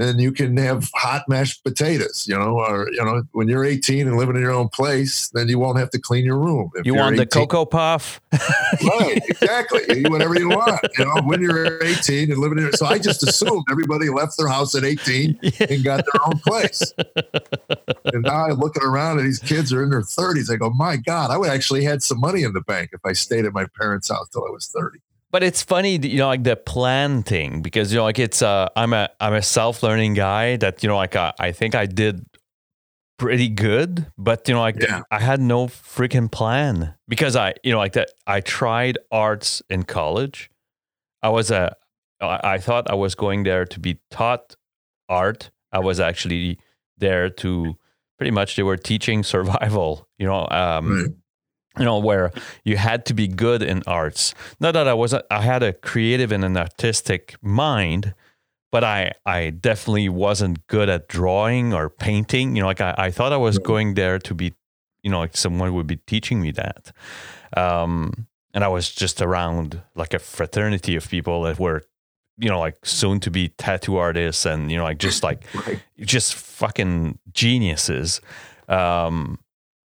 then 0.00 0.18
you 0.18 0.32
can 0.32 0.56
have 0.56 0.88
hot 0.94 1.28
mashed 1.28 1.62
potatoes, 1.64 2.26
you 2.28 2.36
know, 2.36 2.58
or, 2.58 2.88
you 2.90 3.04
know, 3.04 3.22
when 3.32 3.48
you're 3.48 3.64
18 3.64 4.08
and 4.08 4.16
living 4.16 4.36
in 4.36 4.42
your 4.42 4.52
own 4.52 4.68
place, 4.68 5.28
then 5.34 5.48
you 5.48 5.58
won't 5.58 5.78
have 5.78 5.90
to 5.90 5.98
clean 5.98 6.24
your 6.24 6.38
room. 6.38 6.70
If 6.74 6.86
you 6.86 6.94
want 6.94 7.14
18, 7.14 7.18
the 7.18 7.26
Cocoa 7.26 7.66
Puff? 7.66 8.20
right, 8.32 9.20
exactly. 9.28 10.04
whatever 10.04 10.38
you 10.38 10.48
want, 10.48 10.80
you 10.96 11.04
know, 11.04 11.20
when 11.24 11.42
you're 11.42 11.82
18 11.82 12.30
and 12.30 12.40
living 12.40 12.58
in, 12.58 12.72
so 12.72 12.86
I 12.86 12.98
just 12.98 13.22
assumed 13.22 13.64
everybody 13.70 14.08
left 14.08 14.38
their 14.38 14.48
house 14.48 14.74
at 14.74 14.84
18 14.84 15.38
and 15.68 15.84
got 15.84 16.04
their 16.12 16.22
own 16.26 16.38
place. 16.38 16.94
and 18.06 18.22
now 18.22 18.46
I'm 18.46 18.58
looking 18.58 18.82
around 18.82 19.18
and 19.18 19.26
these 19.26 19.40
kids 19.40 19.72
are 19.72 19.82
in 19.82 19.90
their 19.90 20.02
30s. 20.02 20.50
I 20.52 20.56
go, 20.56 20.70
my 20.70 20.96
God, 20.96 21.30
I 21.30 21.36
would 21.36 21.50
actually 21.50 21.84
had 21.84 22.02
some 22.02 22.20
money 22.20 22.42
in 22.42 22.52
the 22.52 22.62
bank 22.62 22.90
if 22.92 23.00
I 23.04 23.12
stayed 23.12 23.44
at 23.44 23.52
my 23.52 23.66
parents' 23.78 24.08
house 24.08 24.28
till 24.30 24.46
I 24.46 24.50
was 24.50 24.68
30 24.68 25.00
but 25.30 25.42
it's 25.42 25.62
funny 25.62 25.96
you 25.96 26.18
know 26.18 26.26
like 26.26 26.44
the 26.44 26.56
plan 26.56 27.22
thing 27.22 27.62
because 27.62 27.92
you 27.92 27.98
know 27.98 28.04
like 28.04 28.18
it's 28.18 28.42
uh 28.42 28.68
i'm 28.76 28.92
a 28.92 29.08
i'm 29.20 29.34
a 29.34 29.42
self-learning 29.42 30.14
guy 30.14 30.56
that 30.56 30.82
you 30.82 30.88
know 30.88 30.96
like 30.96 31.16
uh, 31.16 31.32
i 31.38 31.52
think 31.52 31.74
i 31.74 31.86
did 31.86 32.24
pretty 33.18 33.48
good 33.48 34.06
but 34.16 34.48
you 34.48 34.54
know 34.54 34.60
like 34.60 34.80
yeah. 34.80 35.02
i 35.10 35.20
had 35.20 35.40
no 35.40 35.66
freaking 35.66 36.30
plan 36.30 36.94
because 37.06 37.36
i 37.36 37.52
you 37.62 37.70
know 37.70 37.78
like 37.78 37.92
that 37.92 38.10
i 38.26 38.40
tried 38.40 38.96
arts 39.12 39.62
in 39.68 39.82
college. 39.82 40.50
I 41.22 41.28
was 41.28 41.50
a 41.50 41.76
i 42.22 42.56
thought 42.56 42.90
i 42.90 42.94
was 42.94 43.14
going 43.14 43.42
there 43.42 43.66
to 43.66 43.78
be 43.78 44.00
taught 44.10 44.56
art. 45.08 45.50
I 45.70 45.80
was 45.80 46.00
actually 46.00 46.58
there 46.96 47.28
to 47.28 47.76
pretty 48.16 48.30
much 48.30 48.56
they 48.56 48.62
were 48.62 48.78
teaching 48.78 49.22
survival 49.22 50.08
you 50.18 50.26
know 50.26 50.48
um 50.50 51.19
you 51.80 51.86
know 51.86 51.98
where 51.98 52.30
you 52.62 52.76
had 52.76 53.06
to 53.06 53.14
be 53.14 53.26
good 53.26 53.62
in 53.62 53.82
arts. 53.86 54.34
Not 54.60 54.74
that 54.74 54.86
i 54.86 54.94
was 54.94 55.14
i 55.14 55.40
had 55.40 55.62
a 55.62 55.72
creative 55.72 56.30
and 56.30 56.44
an 56.44 56.56
artistic 56.56 57.34
mind 57.42 58.14
but 58.70 58.84
i 58.84 59.12
i 59.26 59.50
definitely 59.50 60.08
wasn't 60.08 60.66
good 60.66 60.88
at 60.88 61.08
drawing 61.08 61.72
or 61.74 61.88
painting. 61.88 62.54
You 62.54 62.62
know 62.62 62.68
like 62.68 62.82
i, 62.82 62.94
I 62.96 63.10
thought 63.10 63.32
i 63.32 63.38
was 63.38 63.58
going 63.58 63.94
there 63.94 64.18
to 64.18 64.34
be 64.34 64.52
you 65.02 65.10
know 65.10 65.18
like 65.18 65.36
someone 65.36 65.72
would 65.74 65.86
be 65.86 65.96
teaching 65.96 66.40
me 66.40 66.52
that. 66.52 66.92
Um 67.56 68.26
and 68.52 68.62
i 68.62 68.68
was 68.68 68.90
just 68.90 69.22
around 69.22 69.80
like 69.94 70.12
a 70.12 70.18
fraternity 70.18 70.96
of 70.96 71.08
people 71.08 71.42
that 71.42 71.58
were 71.58 71.82
you 72.38 72.48
know 72.48 72.58
like 72.58 72.76
soon 72.84 73.20
to 73.20 73.30
be 73.30 73.48
tattoo 73.48 73.96
artists 73.96 74.44
and 74.44 74.70
you 74.70 74.76
know 74.76 74.84
like 74.84 74.98
just 74.98 75.22
like 75.22 75.44
right. 75.66 75.80
just 76.00 76.34
fucking 76.34 77.18
geniuses. 77.32 78.20
Um 78.68 79.38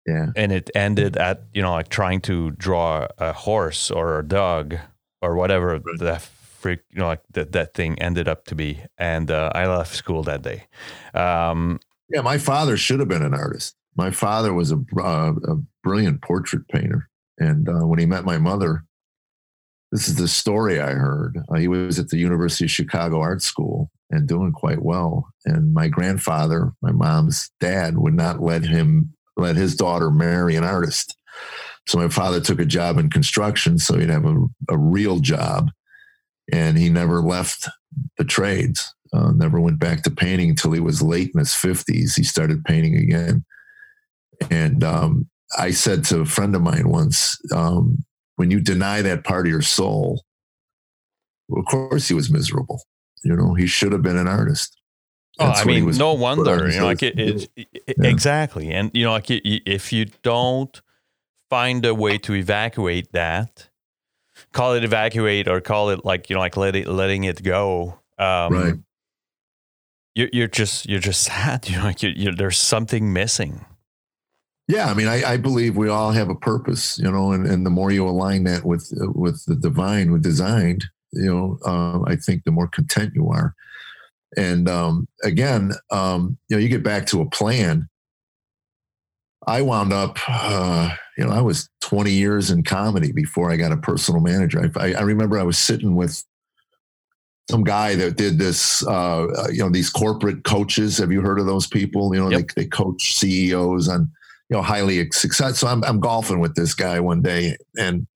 Yeah. 0.06 0.28
And 0.34 0.50
it 0.52 0.70
ended 0.74 1.16
at, 1.16 1.44
you 1.54 1.62
know, 1.62 1.72
like 1.72 1.88
trying 1.88 2.20
to 2.22 2.50
draw 2.52 3.06
a 3.18 3.32
horse 3.32 3.90
or 3.90 4.18
a 4.18 4.26
dog 4.26 4.76
or 5.20 5.36
whatever 5.36 5.78
right. 5.78 5.98
the 5.98 6.18
freak, 6.18 6.80
you 6.90 7.00
know, 7.00 7.06
like 7.06 7.22
that, 7.32 7.52
that 7.52 7.74
thing 7.74 7.98
ended 8.00 8.28
up 8.28 8.44
to 8.46 8.54
be. 8.54 8.82
And 8.98 9.30
uh, 9.30 9.52
I 9.54 9.66
left 9.66 9.94
school 9.94 10.22
that 10.24 10.42
day. 10.42 10.64
Um, 11.14 11.80
yeah, 12.08 12.20
my 12.20 12.38
father 12.38 12.76
should 12.76 13.00
have 13.00 13.08
been 13.08 13.22
an 13.22 13.34
artist. 13.34 13.76
My 13.96 14.10
father 14.10 14.52
was 14.52 14.72
a, 14.72 14.78
uh, 14.98 15.32
a 15.48 15.56
brilliant 15.82 16.22
portrait 16.22 16.66
painter. 16.68 17.08
And 17.38 17.68
uh, 17.68 17.86
when 17.86 17.98
he 17.98 18.06
met 18.06 18.24
my 18.24 18.38
mother, 18.38 18.84
this 19.92 20.08
is 20.08 20.16
the 20.16 20.28
story 20.28 20.80
I 20.80 20.92
heard. 20.92 21.38
Uh, 21.50 21.56
he 21.56 21.68
was 21.68 21.98
at 21.98 22.08
the 22.08 22.18
University 22.18 22.64
of 22.64 22.70
Chicago 22.70 23.20
Art 23.20 23.42
School 23.42 23.90
and 24.10 24.26
doing 24.26 24.52
quite 24.52 24.82
well. 24.82 25.28
And 25.44 25.74
my 25.74 25.88
grandfather, 25.88 26.72
my 26.80 26.92
mom's 26.92 27.50
dad, 27.60 27.98
would 27.98 28.14
not 28.14 28.40
let 28.40 28.62
him 28.62 29.14
let 29.42 29.56
his 29.56 29.76
daughter 29.76 30.10
marry 30.10 30.56
an 30.56 30.64
artist. 30.64 31.16
So 31.86 31.98
my 31.98 32.08
father 32.08 32.40
took 32.40 32.60
a 32.60 32.64
job 32.64 32.98
in 32.98 33.10
construction, 33.10 33.78
so 33.78 33.98
he'd 33.98 34.08
have 34.08 34.24
a, 34.24 34.46
a 34.70 34.78
real 34.78 35.18
job, 35.18 35.70
and 36.52 36.78
he 36.78 36.88
never 36.88 37.20
left 37.20 37.68
the 38.18 38.24
trades. 38.24 38.94
Uh, 39.12 39.32
never 39.32 39.60
went 39.60 39.78
back 39.78 40.02
to 40.02 40.10
painting 40.10 40.50
until 40.50 40.72
he 40.72 40.80
was 40.80 41.02
late 41.02 41.30
in 41.34 41.38
his 41.38 41.54
fifties. 41.54 42.14
He 42.14 42.22
started 42.22 42.64
painting 42.64 42.96
again, 42.96 43.44
and 44.50 44.82
um, 44.82 45.28
I 45.58 45.72
said 45.72 46.04
to 46.04 46.20
a 46.20 46.24
friend 46.24 46.54
of 46.56 46.62
mine 46.62 46.88
once, 46.88 47.38
um, 47.52 48.04
when 48.36 48.50
you 48.50 48.60
deny 48.60 49.02
that 49.02 49.24
part 49.24 49.46
of 49.46 49.50
your 49.50 49.62
soul, 49.62 50.24
of 51.54 51.64
course 51.66 52.08
he 52.08 52.14
was 52.14 52.30
miserable. 52.30 52.80
You 53.24 53.36
know, 53.36 53.54
he 53.54 53.66
should 53.66 53.92
have 53.92 54.02
been 54.02 54.16
an 54.16 54.28
artist. 54.28 54.80
Oh, 55.38 55.46
I 55.46 55.64
mean, 55.64 55.90
no 55.96 56.12
wonder. 56.12 56.68
You 56.68 56.80
know, 56.80 56.86
like 56.86 57.02
it, 57.02 57.18
it, 57.18 57.48
it 57.56 57.96
yeah. 57.98 58.08
exactly, 58.08 58.70
and 58.70 58.90
you 58.92 59.04
know, 59.04 59.12
like 59.12 59.26
if 59.28 59.92
you 59.92 60.06
don't 60.22 60.80
find 61.48 61.84
a 61.86 61.94
way 61.94 62.18
to 62.18 62.34
evacuate 62.34 63.12
that, 63.12 63.68
call 64.52 64.74
it 64.74 64.84
evacuate 64.84 65.48
or 65.48 65.60
call 65.60 65.90
it 65.90 66.04
like 66.04 66.28
you 66.28 66.34
know, 66.34 66.40
like 66.40 66.56
let 66.56 66.76
it, 66.76 66.86
letting 66.86 67.24
it 67.24 67.42
go. 67.42 67.98
Um, 68.18 68.52
right. 68.52 68.74
You're, 70.14 70.28
you're 70.32 70.48
just 70.48 70.88
you're 70.88 71.00
just 71.00 71.22
sad. 71.24 71.68
You 71.68 71.76
know, 71.76 71.84
like 71.84 72.02
you're, 72.02 72.12
you're, 72.12 72.34
there's 72.34 72.58
something 72.58 73.12
missing. 73.12 73.64
Yeah, 74.68 74.90
I 74.90 74.94
mean, 74.94 75.08
I, 75.08 75.32
I, 75.32 75.36
believe 75.38 75.76
we 75.76 75.88
all 75.88 76.12
have 76.12 76.30
a 76.30 76.36
purpose, 76.36 76.96
you 76.98 77.10
know, 77.10 77.32
and, 77.32 77.46
and 77.46 77.66
the 77.66 77.70
more 77.70 77.90
you 77.90 78.08
align 78.08 78.44
that 78.44 78.64
with 78.64 78.88
with 79.14 79.44
the 79.44 79.56
divine, 79.56 80.12
with 80.12 80.22
designed, 80.22 80.84
you 81.12 81.26
know, 81.26 81.58
uh, 81.66 82.00
I 82.06 82.16
think 82.16 82.44
the 82.44 82.52
more 82.52 82.68
content 82.68 83.12
you 83.14 83.28
are. 83.28 83.54
And 84.36 84.68
um, 84.68 85.08
again, 85.22 85.72
um, 85.90 86.38
you 86.48 86.56
know, 86.56 86.62
you 86.62 86.68
get 86.68 86.82
back 86.82 87.06
to 87.06 87.20
a 87.20 87.28
plan. 87.28 87.88
I 89.46 89.62
wound 89.62 89.92
up, 89.92 90.18
uh, 90.28 90.94
you 91.18 91.24
know, 91.24 91.32
I 91.32 91.40
was 91.40 91.68
20 91.80 92.12
years 92.12 92.50
in 92.50 92.62
comedy 92.62 93.12
before 93.12 93.50
I 93.50 93.56
got 93.56 93.72
a 93.72 93.76
personal 93.76 94.20
manager. 94.20 94.70
I, 94.76 94.94
I 94.94 95.00
remember 95.02 95.38
I 95.38 95.42
was 95.42 95.58
sitting 95.58 95.96
with 95.96 96.22
some 97.50 97.64
guy 97.64 97.96
that 97.96 98.16
did 98.16 98.38
this, 98.38 98.86
uh, 98.86 99.26
you 99.50 99.58
know, 99.58 99.68
these 99.68 99.90
corporate 99.90 100.44
coaches. 100.44 100.98
Have 100.98 101.10
you 101.10 101.20
heard 101.20 101.40
of 101.40 101.46
those 101.46 101.66
people? 101.66 102.14
You 102.14 102.20
know, 102.22 102.30
yep. 102.30 102.48
they, 102.54 102.62
they 102.62 102.68
coach 102.68 103.16
CEOs 103.16 103.88
on 103.88 104.10
you 104.52 104.58
know, 104.58 104.62
highly 104.62 105.10
successful. 105.12 105.54
So 105.54 105.72
I'm, 105.72 105.82
I'm 105.84 105.98
golfing 105.98 106.38
with 106.38 106.54
this 106.54 106.74
guy 106.74 107.00
one 107.00 107.22
day 107.22 107.56
and, 107.78 108.06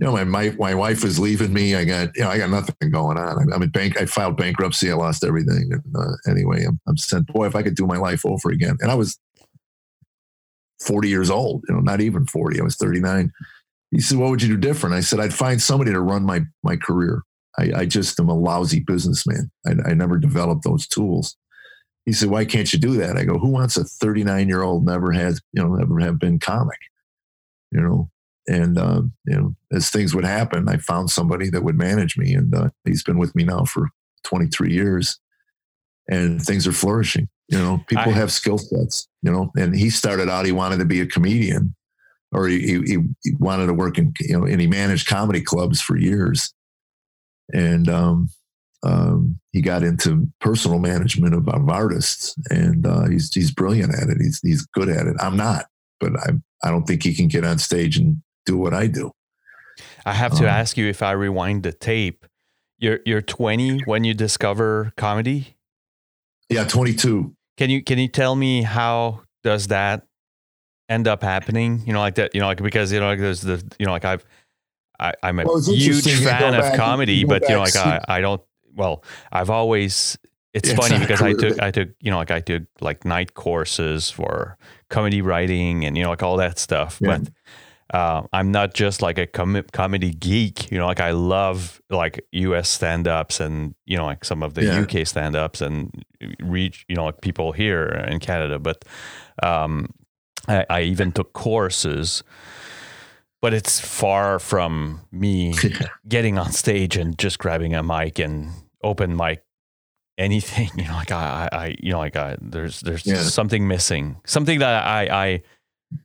you 0.00 0.06
know, 0.06 0.12
my, 0.12 0.24
my, 0.24 0.50
my 0.58 0.74
wife 0.74 1.04
was 1.04 1.18
leaving 1.18 1.52
me. 1.52 1.74
I 1.74 1.84
got, 1.84 2.08
you 2.16 2.22
know, 2.22 2.30
I 2.30 2.38
got 2.38 2.48
nothing 2.48 2.90
going 2.90 3.18
on. 3.18 3.52
I'm 3.52 3.62
in 3.62 3.68
bank. 3.68 4.00
I 4.00 4.06
filed 4.06 4.34
bankruptcy. 4.34 4.90
I 4.90 4.94
lost 4.94 5.22
everything. 5.22 5.70
And 5.72 5.82
uh, 5.94 6.14
anyway, 6.26 6.64
I'm, 6.64 6.80
I'm 6.88 6.96
saying, 6.96 7.26
boy, 7.28 7.46
if 7.46 7.54
I 7.54 7.62
could 7.62 7.74
do 7.74 7.86
my 7.86 7.98
life 7.98 8.24
over 8.24 8.50
again. 8.50 8.78
And 8.80 8.90
I 8.90 8.94
was 8.94 9.18
40 10.80 11.10
years 11.10 11.28
old, 11.28 11.64
you 11.68 11.74
know, 11.74 11.82
not 11.82 12.00
even 12.00 12.24
40. 12.24 12.60
I 12.60 12.64
was 12.64 12.76
39. 12.76 13.30
He 13.90 14.00
said, 14.00 14.16
what 14.16 14.30
would 14.30 14.40
you 14.40 14.48
do 14.48 14.56
different? 14.56 14.94
I 14.94 15.00
said, 15.00 15.20
I'd 15.20 15.34
find 15.34 15.60
somebody 15.60 15.92
to 15.92 16.00
run 16.00 16.24
my, 16.24 16.44
my 16.62 16.76
career. 16.76 17.22
I, 17.58 17.80
I 17.80 17.84
just 17.84 18.18
am 18.18 18.30
a 18.30 18.34
lousy 18.34 18.80
businessman. 18.80 19.50
I, 19.66 19.90
I 19.90 19.92
never 19.92 20.16
developed 20.16 20.64
those 20.64 20.86
tools. 20.86 21.36
He 22.06 22.14
said, 22.14 22.30
"Why 22.30 22.46
can't 22.46 22.72
you 22.72 22.78
do 22.78 22.94
that?" 22.94 23.18
I 23.18 23.24
go, 23.24 23.38
"Who 23.38 23.50
wants 23.50 23.76
a 23.76 23.84
39 23.84 24.48
year 24.48 24.62
old 24.62 24.86
never 24.86 25.12
has 25.12 25.42
you 25.52 25.62
know 25.62 25.74
never 25.74 26.00
have 26.00 26.18
been 26.18 26.38
comic, 26.38 26.78
you 27.70 27.80
know?" 27.80 28.10
And 28.48 28.78
uh, 28.78 29.02
you 29.26 29.36
know, 29.36 29.54
as 29.72 29.90
things 29.90 30.14
would 30.14 30.24
happen, 30.24 30.68
I 30.68 30.78
found 30.78 31.10
somebody 31.10 31.50
that 31.50 31.62
would 31.62 31.76
manage 31.76 32.16
me, 32.16 32.34
and 32.34 32.54
uh, 32.54 32.70
he's 32.84 33.02
been 33.02 33.18
with 33.18 33.34
me 33.34 33.44
now 33.44 33.64
for 33.64 33.88
23 34.24 34.72
years, 34.72 35.18
and 36.08 36.42
things 36.42 36.66
are 36.66 36.72
flourishing. 36.72 37.28
You 37.48 37.58
know, 37.58 37.84
people 37.86 38.12
I, 38.12 38.16
have 38.16 38.32
skill 38.32 38.58
sets. 38.58 39.08
You 39.22 39.30
know, 39.30 39.50
and 39.56 39.74
he 39.76 39.90
started 39.90 40.28
out 40.28 40.46
he 40.46 40.52
wanted 40.52 40.78
to 40.78 40.84
be 40.84 41.00
a 41.00 41.06
comedian, 41.06 41.74
or 42.32 42.48
he, 42.48 42.60
he, 42.60 42.98
he 43.22 43.32
wanted 43.38 43.66
to 43.66 43.74
work 43.74 43.98
in 43.98 44.14
you 44.20 44.38
know, 44.38 44.46
and 44.46 44.60
he 44.60 44.66
managed 44.66 45.06
comedy 45.06 45.42
clubs 45.42 45.80
for 45.80 45.96
years, 45.96 46.52
and 47.52 47.88
um, 47.88 48.30
um, 48.82 49.38
he 49.52 49.60
got 49.60 49.82
into 49.82 50.28
personal 50.40 50.78
management 50.78 51.34
of, 51.34 51.48
of 51.48 51.68
artists, 51.68 52.34
and 52.50 52.86
uh, 52.86 53.06
he's 53.06 53.32
he's 53.32 53.50
brilliant 53.50 53.94
at 53.94 54.08
it. 54.08 54.16
He's 54.18 54.40
he's 54.42 54.66
good 54.66 54.88
at 54.88 55.06
it. 55.06 55.16
I'm 55.20 55.36
not, 55.36 55.66
but 55.98 56.12
I 56.20 56.30
I 56.64 56.70
don't 56.70 56.84
think 56.84 57.02
he 57.02 57.14
can 57.14 57.28
get 57.28 57.44
on 57.44 57.58
stage 57.58 57.98
and 57.98 58.22
do 58.46 58.56
what 58.56 58.74
I 58.74 58.86
do. 58.86 59.12
I 60.04 60.14
have 60.14 60.32
to 60.38 60.44
um, 60.44 60.50
ask 60.50 60.76
you 60.76 60.86
if 60.86 61.02
I 61.02 61.12
rewind 61.12 61.62
the 61.62 61.72
tape. 61.72 62.26
You're 62.78 63.00
you're 63.04 63.22
20 63.22 63.80
when 63.84 64.04
you 64.04 64.14
discover 64.14 64.92
comedy. 64.96 65.56
Yeah, 66.48 66.64
22. 66.64 67.34
Can 67.56 67.70
you 67.70 67.82
can 67.82 67.98
you 67.98 68.08
tell 68.08 68.34
me 68.34 68.62
how 68.62 69.20
does 69.42 69.66
that 69.66 70.06
end 70.88 71.06
up 71.06 71.22
happening? 71.22 71.82
You 71.86 71.92
know, 71.92 72.00
like 72.00 72.14
that. 72.14 72.34
You 72.34 72.40
know, 72.40 72.46
like 72.46 72.62
because 72.62 72.90
you 72.92 73.00
know, 73.00 73.06
like 73.06 73.20
there's 73.20 73.42
the 73.42 73.62
you 73.78 73.86
know, 73.86 73.92
like 73.92 74.04
I've 74.04 74.24
I, 74.98 75.14
am 75.22 75.38
a 75.38 75.44
well, 75.44 75.60
huge 75.60 76.22
fan 76.22 76.54
of 76.54 76.74
comedy, 76.74 77.24
but 77.24 77.42
you 77.42 77.50
know, 77.50 77.60
like 77.60 77.76
I, 77.76 78.00
I 78.08 78.20
don't 78.20 78.42
well, 78.74 79.04
I've 79.32 79.50
always 79.50 80.18
it's 80.52 80.70
yeah, 80.70 80.76
funny 80.76 80.98
because 80.98 81.22
I 81.22 81.32
took 81.32 81.60
I 81.60 81.70
took 81.70 81.90
you 82.00 82.10
know 82.10 82.16
like 82.16 82.30
I 82.30 82.40
took 82.40 82.62
like 82.80 83.04
night 83.04 83.34
courses 83.34 84.10
for 84.10 84.58
comedy 84.88 85.22
writing 85.22 85.84
and 85.84 85.96
you 85.96 86.02
know 86.02 86.10
like 86.10 86.22
all 86.22 86.36
that 86.38 86.58
stuff, 86.58 86.98
yeah. 87.00 87.18
but. 87.18 87.32
Uh, 87.92 88.22
I'm 88.32 88.52
not 88.52 88.72
just 88.74 89.02
like 89.02 89.18
a 89.18 89.26
com- 89.26 89.64
comedy 89.72 90.10
geek, 90.10 90.70
you 90.70 90.78
know, 90.78 90.86
like 90.86 91.00
I 91.00 91.10
love 91.10 91.82
like 91.90 92.24
US 92.32 92.68
stand 92.68 93.08
ups 93.08 93.40
and, 93.40 93.74
you 93.84 93.96
know, 93.96 94.04
like 94.04 94.24
some 94.24 94.44
of 94.44 94.54
the 94.54 94.64
yeah. 94.64 94.80
UK 94.80 95.06
stand 95.06 95.34
ups 95.34 95.60
and 95.60 96.04
reach, 96.40 96.84
you 96.88 96.94
know, 96.94 97.06
like 97.06 97.20
people 97.20 97.50
here 97.50 97.86
in 98.08 98.20
Canada. 98.20 98.60
But 98.60 98.84
um, 99.42 99.92
I, 100.46 100.64
I 100.70 100.82
even 100.82 101.10
took 101.10 101.32
courses 101.32 102.22
but 103.40 103.54
it's 103.54 103.80
far 103.80 104.38
from 104.38 105.00
me 105.10 105.54
getting 106.08 106.38
on 106.38 106.52
stage 106.52 106.96
and 106.96 107.18
just 107.18 107.38
grabbing 107.38 107.74
a 107.74 107.82
mic 107.82 108.18
and 108.18 108.50
open 108.82 109.16
mic 109.16 109.42
anything 110.18 110.68
you 110.76 110.84
know 110.84 110.94
like 110.94 111.10
i 111.10 111.48
i 111.52 111.76
you 111.80 111.92
know 111.92 111.98
like 111.98 112.16
I, 112.16 112.36
there's 112.40 112.80
there's 112.80 113.06
yeah. 113.06 113.16
something 113.22 113.66
missing 113.66 114.16
something 114.26 114.58
that 114.58 114.86
i 114.86 115.02
i 115.04 115.42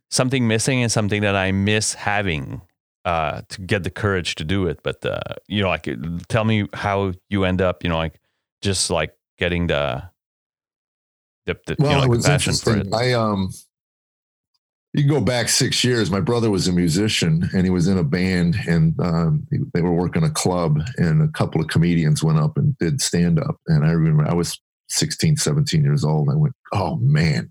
something 0.10 0.48
missing 0.48 0.82
and 0.82 0.92
something 0.92 1.22
that 1.22 1.36
i 1.36 1.52
miss 1.52 1.94
having 1.94 2.62
uh 3.06 3.42
to 3.50 3.62
get 3.62 3.84
the 3.84 3.90
courage 3.90 4.36
to 4.36 4.44
do 4.44 4.68
it 4.68 4.80
but 4.84 5.06
uh 5.06 5.20
you 5.48 5.62
know 5.62 5.70
like 5.70 5.88
tell 6.28 6.44
me 6.44 6.68
how 6.74 7.12
you 7.30 7.44
end 7.44 7.62
up 7.62 7.84
you 7.84 7.90
know 7.90 7.98
like 7.98 8.20
just 8.62 8.90
like 8.90 9.14
getting 9.38 9.68
the 9.68 10.04
the, 11.46 11.56
the 11.68 11.76
well, 11.78 11.92
you 11.92 11.96
know, 11.96 12.00
like 12.02 12.08
it 12.08 12.10
was 12.10 12.26
passion 12.26 12.54
for 12.54 12.78
it 12.78 12.94
i 12.94 13.14
um 13.14 13.52
you 14.96 15.04
can 15.04 15.12
go 15.12 15.20
back 15.20 15.50
six 15.50 15.84
years. 15.84 16.10
My 16.10 16.22
brother 16.22 16.50
was 16.50 16.70
a 16.70 16.72
musician 16.72 17.50
and 17.54 17.66
he 17.66 17.70
was 17.70 17.90
in 17.90 17.98
a 17.98 18.04
band 18.04 18.56
and 18.66 18.98
um, 19.02 19.46
they 19.74 19.82
were 19.82 19.92
working 19.92 20.24
a 20.24 20.30
club 20.30 20.80
and 20.96 21.22
a 21.22 21.28
couple 21.28 21.60
of 21.60 21.68
comedians 21.68 22.24
went 22.24 22.40
up 22.40 22.56
and 22.56 22.78
did 22.78 23.02
stand 23.02 23.38
up. 23.38 23.58
And 23.68 23.84
I 23.84 23.92
remember 23.92 24.26
I 24.26 24.34
was 24.34 24.58
16, 24.88 25.36
17 25.36 25.84
years 25.84 26.06
old. 26.06 26.30
I 26.30 26.36
went, 26.36 26.56
oh 26.72 26.96
man, 26.96 27.50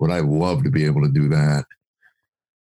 would 0.00 0.10
I 0.10 0.20
love 0.20 0.64
to 0.64 0.70
be 0.70 0.84
able 0.84 1.02
to 1.02 1.12
do 1.12 1.28
that? 1.28 1.64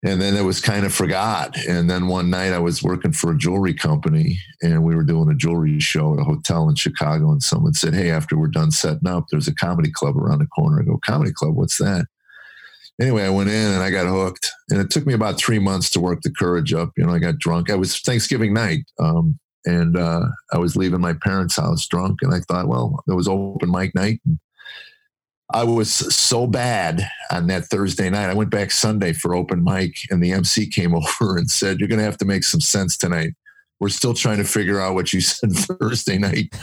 And 0.05 0.23
then 0.23 0.37
it 0.37 0.43
was 0.43 0.61
kind 0.61 0.87
of 0.87 0.95
forgot. 0.95 1.57
And 1.67 1.91
then 1.91 2.07
one 2.07 2.31
night 2.31 2.53
I 2.53 2.61
was 2.61 2.85
working 2.85 3.13
for 3.13 3.33
a 3.33 3.37
jewelry 3.37 3.75
company 3.75 4.39
and 4.63 4.85
we 4.85 4.95
were 4.95 5.03
doing 5.03 5.29
a 5.29 5.35
jewelry 5.35 5.81
show 5.81 6.15
at 6.15 6.21
a 6.21 6.25
hotel 6.25 6.69
in 6.69 6.77
Chicago. 6.77 7.33
And 7.33 7.43
someone 7.43 7.75
said, 7.75 7.95
Hey, 7.95 8.11
after 8.11 8.39
we're 8.39 8.47
done 8.47 8.71
setting 8.71 9.09
up, 9.09 9.27
there's 9.31 9.49
a 9.49 9.55
comedy 9.55 9.91
club 9.91 10.17
around 10.17 10.39
the 10.39 10.47
corner. 10.47 10.81
I 10.81 10.85
go, 10.85 11.01
Comedy 11.05 11.33
club, 11.33 11.57
what's 11.57 11.79
that? 11.79 12.07
anyway, 13.01 13.25
I 13.25 13.31
went 13.31 13.51
in 13.51 13.73
and 13.73 13.83
I 13.83 13.91
got 13.91 14.07
hooked. 14.07 14.51
And 14.71 14.81
it 14.81 14.91
took 14.91 15.07
me 15.07 15.15
about 15.15 15.39
three 15.39 15.59
months 15.59 15.91
to 15.91 16.01
work 16.01 16.23
the 16.23 16.31
courage 16.31 16.73
up. 16.75 16.91
You 16.97 17.07
know, 17.07 17.13
I 17.13 17.19
got 17.19 17.39
drunk. 17.39 17.71
I 17.71 17.77
was 17.77 17.99
Thanksgiving 17.99 18.53
night. 18.53 18.85
Um, 18.99 19.39
and 19.65 19.97
uh, 19.97 20.27
I 20.53 20.59
was 20.59 20.77
leaving 20.77 21.01
my 21.01 21.15
parents' 21.15 21.57
house 21.57 21.87
drunk. 21.87 22.19
And 22.23 22.35
I 22.35 22.41
thought, 22.41 22.69
well, 22.69 23.03
there 23.07 23.17
was 23.17 23.29
open 23.29 23.71
mic 23.71 23.95
night. 23.95 24.21
And 24.27 24.39
I 25.53 25.65
was 25.65 25.91
so 25.91 26.47
bad 26.47 27.09
on 27.31 27.47
that 27.47 27.65
Thursday 27.65 28.11
night. 28.11 28.29
I 28.29 28.35
went 28.35 28.51
back 28.51 28.71
Sunday 28.71 29.13
for 29.13 29.35
open 29.35 29.65
mic, 29.65 29.97
and 30.11 30.23
the 30.23 30.33
MC 30.33 30.69
came 30.69 30.95
over 31.21 31.37
and 31.37 31.51
said, 31.51 31.79
You're 31.79 31.89
going 31.89 32.01
to 32.01 32.05
have 32.05 32.19
to 32.19 32.25
make 32.25 32.45
some 32.45 32.61
sense 32.61 32.97
tonight. 32.97 33.35
We're 33.81 33.89
still 33.91 34.15
trying 34.15 34.39
to 34.39 34.45
figure 34.45 34.81
out 34.81 34.95
what 34.95 35.13
you 35.13 35.21
said 35.23 35.53
Thursday 35.53 36.19
night. 36.19 36.55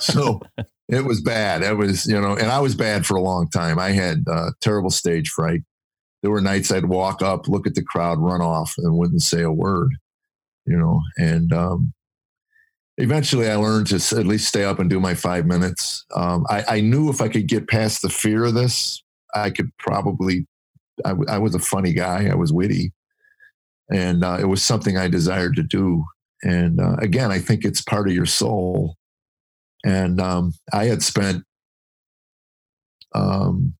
so 0.00 0.40
it 0.88 1.04
was 1.04 1.20
bad. 1.20 1.62
It 1.62 1.76
was, 1.76 2.06
you 2.06 2.20
know, 2.20 2.36
and 2.36 2.50
I 2.50 2.60
was 2.60 2.74
bad 2.74 3.06
for 3.06 3.16
a 3.16 3.22
long 3.22 3.48
time. 3.48 3.78
I 3.78 3.90
had 3.90 4.24
uh, 4.30 4.50
terrible 4.60 4.90
stage 4.90 5.28
fright 5.28 5.62
there 6.22 6.30
were 6.30 6.40
nights 6.40 6.70
I'd 6.70 6.86
walk 6.86 7.20
up, 7.20 7.48
look 7.48 7.66
at 7.66 7.74
the 7.74 7.82
crowd, 7.82 8.18
run 8.18 8.40
off, 8.40 8.74
and 8.78 8.96
wouldn't 8.96 9.22
say 9.22 9.42
a 9.42 9.50
word, 9.50 9.90
you 10.66 10.76
know. 10.76 11.00
And 11.18 11.52
um, 11.52 11.92
eventually, 13.02 13.50
I 13.50 13.56
learned 13.56 13.88
to 13.88 13.96
at 14.18 14.26
least 14.26 14.48
stay 14.48 14.64
up 14.64 14.78
and 14.78 14.88
do 14.88 15.00
my 15.00 15.14
five 15.14 15.44
minutes. 15.46 16.04
Um, 16.14 16.46
I, 16.48 16.64
I, 16.68 16.80
knew 16.80 17.10
if 17.10 17.20
I 17.20 17.28
could 17.28 17.48
get 17.48 17.68
past 17.68 18.00
the 18.00 18.08
fear 18.08 18.44
of 18.44 18.54
this, 18.54 19.02
I 19.34 19.50
could 19.50 19.76
probably. 19.78 20.46
I, 21.04 21.14
I 21.28 21.38
was 21.38 21.54
a 21.54 21.58
funny 21.58 21.92
guy. 21.92 22.28
I 22.30 22.34
was 22.34 22.52
witty, 22.52 22.92
and 23.90 24.24
uh, 24.24 24.38
it 24.40 24.44
was 24.44 24.62
something 24.62 24.96
I 24.96 25.08
desired 25.08 25.56
to 25.56 25.62
do. 25.62 26.04
And 26.42 26.80
uh, 26.80 26.96
again, 27.00 27.32
I 27.32 27.38
think 27.38 27.64
it's 27.64 27.82
part 27.82 28.08
of 28.08 28.14
your 28.14 28.26
soul. 28.26 28.96
And 29.84 30.20
um, 30.20 30.52
I 30.72 30.84
had 30.84 31.02
spent 31.02 31.44
um, 33.14 33.74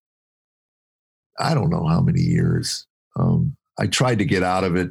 I 1.39 1.55
don't 1.55 1.71
know 1.71 1.87
how 1.87 2.01
many 2.01 2.21
years. 2.21 2.87
Um, 3.17 3.57
I 3.79 3.87
tried 3.87 4.19
to 4.19 4.25
get 4.25 4.43
out 4.43 4.65
of 4.65 4.77
it 4.77 4.91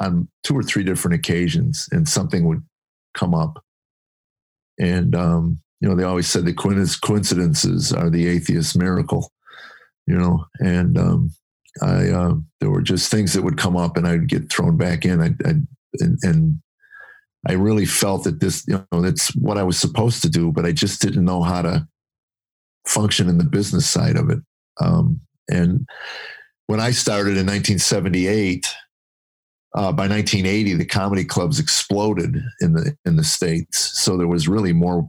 on 0.00 0.28
two 0.42 0.56
or 0.56 0.62
three 0.62 0.84
different 0.84 1.14
occasions, 1.14 1.88
and 1.92 2.08
something 2.08 2.46
would 2.46 2.62
come 3.14 3.34
up. 3.34 3.62
And 4.78 5.14
um, 5.14 5.60
you 5.80 5.88
know, 5.88 5.94
they 5.94 6.04
always 6.04 6.28
said 6.28 6.44
the 6.44 6.52
coincidences 6.52 7.92
are 7.92 8.10
the 8.10 8.26
atheist 8.26 8.76
miracle. 8.76 9.30
You 10.06 10.16
know, 10.16 10.44
and 10.60 10.98
um, 10.98 11.30
I 11.82 12.10
uh, 12.10 12.34
there 12.60 12.70
were 12.70 12.82
just 12.82 13.10
things 13.10 13.32
that 13.32 13.42
would 13.42 13.56
come 13.56 13.76
up, 13.76 13.96
and 13.96 14.06
I'd 14.06 14.28
get 14.28 14.50
thrown 14.50 14.76
back 14.76 15.04
in. 15.04 15.20
I, 15.20 15.28
I 15.48 15.54
and, 16.00 16.18
and 16.22 16.58
I 17.48 17.52
really 17.52 17.86
felt 17.86 18.24
that 18.24 18.40
this, 18.40 18.64
you 18.66 18.84
know, 18.90 19.02
that's 19.02 19.34
what 19.36 19.58
I 19.58 19.62
was 19.62 19.78
supposed 19.78 20.22
to 20.22 20.30
do, 20.30 20.50
but 20.50 20.64
I 20.64 20.72
just 20.72 21.00
didn't 21.02 21.24
know 21.24 21.42
how 21.42 21.62
to 21.62 21.86
function 22.86 23.28
in 23.28 23.38
the 23.38 23.44
business 23.44 23.86
side 23.86 24.16
of 24.16 24.30
it. 24.30 24.38
Um, 24.80 25.20
and 25.48 25.86
when 26.66 26.80
I 26.80 26.90
started 26.90 27.36
in 27.36 27.46
1978, 27.46 28.66
uh, 29.74 29.90
by 29.90 30.06
1980, 30.06 30.74
the 30.74 30.84
comedy 30.84 31.24
clubs 31.24 31.58
exploded 31.58 32.36
in 32.60 32.74
the 32.74 32.96
in 33.04 33.16
the 33.16 33.24
states. 33.24 34.00
So 34.00 34.16
there 34.16 34.28
was 34.28 34.46
really 34.46 34.72
more 34.72 35.08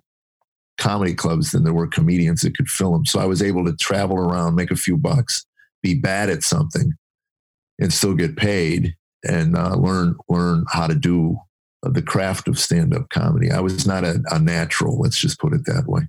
comedy 0.78 1.14
clubs 1.14 1.52
than 1.52 1.64
there 1.64 1.74
were 1.74 1.88
comedians 1.88 2.42
that 2.42 2.58
could 2.58 2.68
fill 2.68 2.92
them. 2.92 3.06
So 3.06 3.20
I 3.20 3.26
was 3.26 3.44
able 3.44 3.64
to 3.66 3.76
travel 3.76 4.18
around, 4.18 4.56
make 4.56 4.72
a 4.72 4.76
few 4.76 4.98
bucks, 4.98 5.46
be 5.84 5.94
bad 5.94 6.30
at 6.30 6.44
something, 6.44 6.94
and 7.80 7.94
still 7.94 8.16
get 8.16 8.38
paid, 8.38 8.96
and 9.24 9.56
uh, 9.56 9.76
learn 9.76 10.16
learn 10.30 10.66
how 10.72 10.88
to 10.88 10.96
do 10.96 11.38
the 11.84 12.02
craft 12.02 12.48
of 12.48 12.58
stand 12.58 12.96
up 12.96 13.10
comedy. 13.10 13.52
I 13.52 13.60
was 13.60 13.86
not 13.86 14.04
a, 14.04 14.20
a 14.32 14.40
natural. 14.40 15.00
Let's 15.00 15.20
just 15.20 15.40
put 15.40 15.54
it 15.54 15.66
that 15.66 15.86
way. 15.86 16.02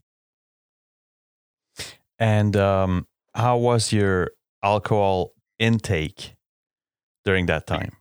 And 2.19 2.57
um, 2.57 3.07
how 3.35 3.59
was 3.59 3.93
your 3.93 4.31
alcohol 4.63 5.33
intake 5.59 6.35
during 7.27 7.45
that 7.47 7.67
time? 7.67 7.93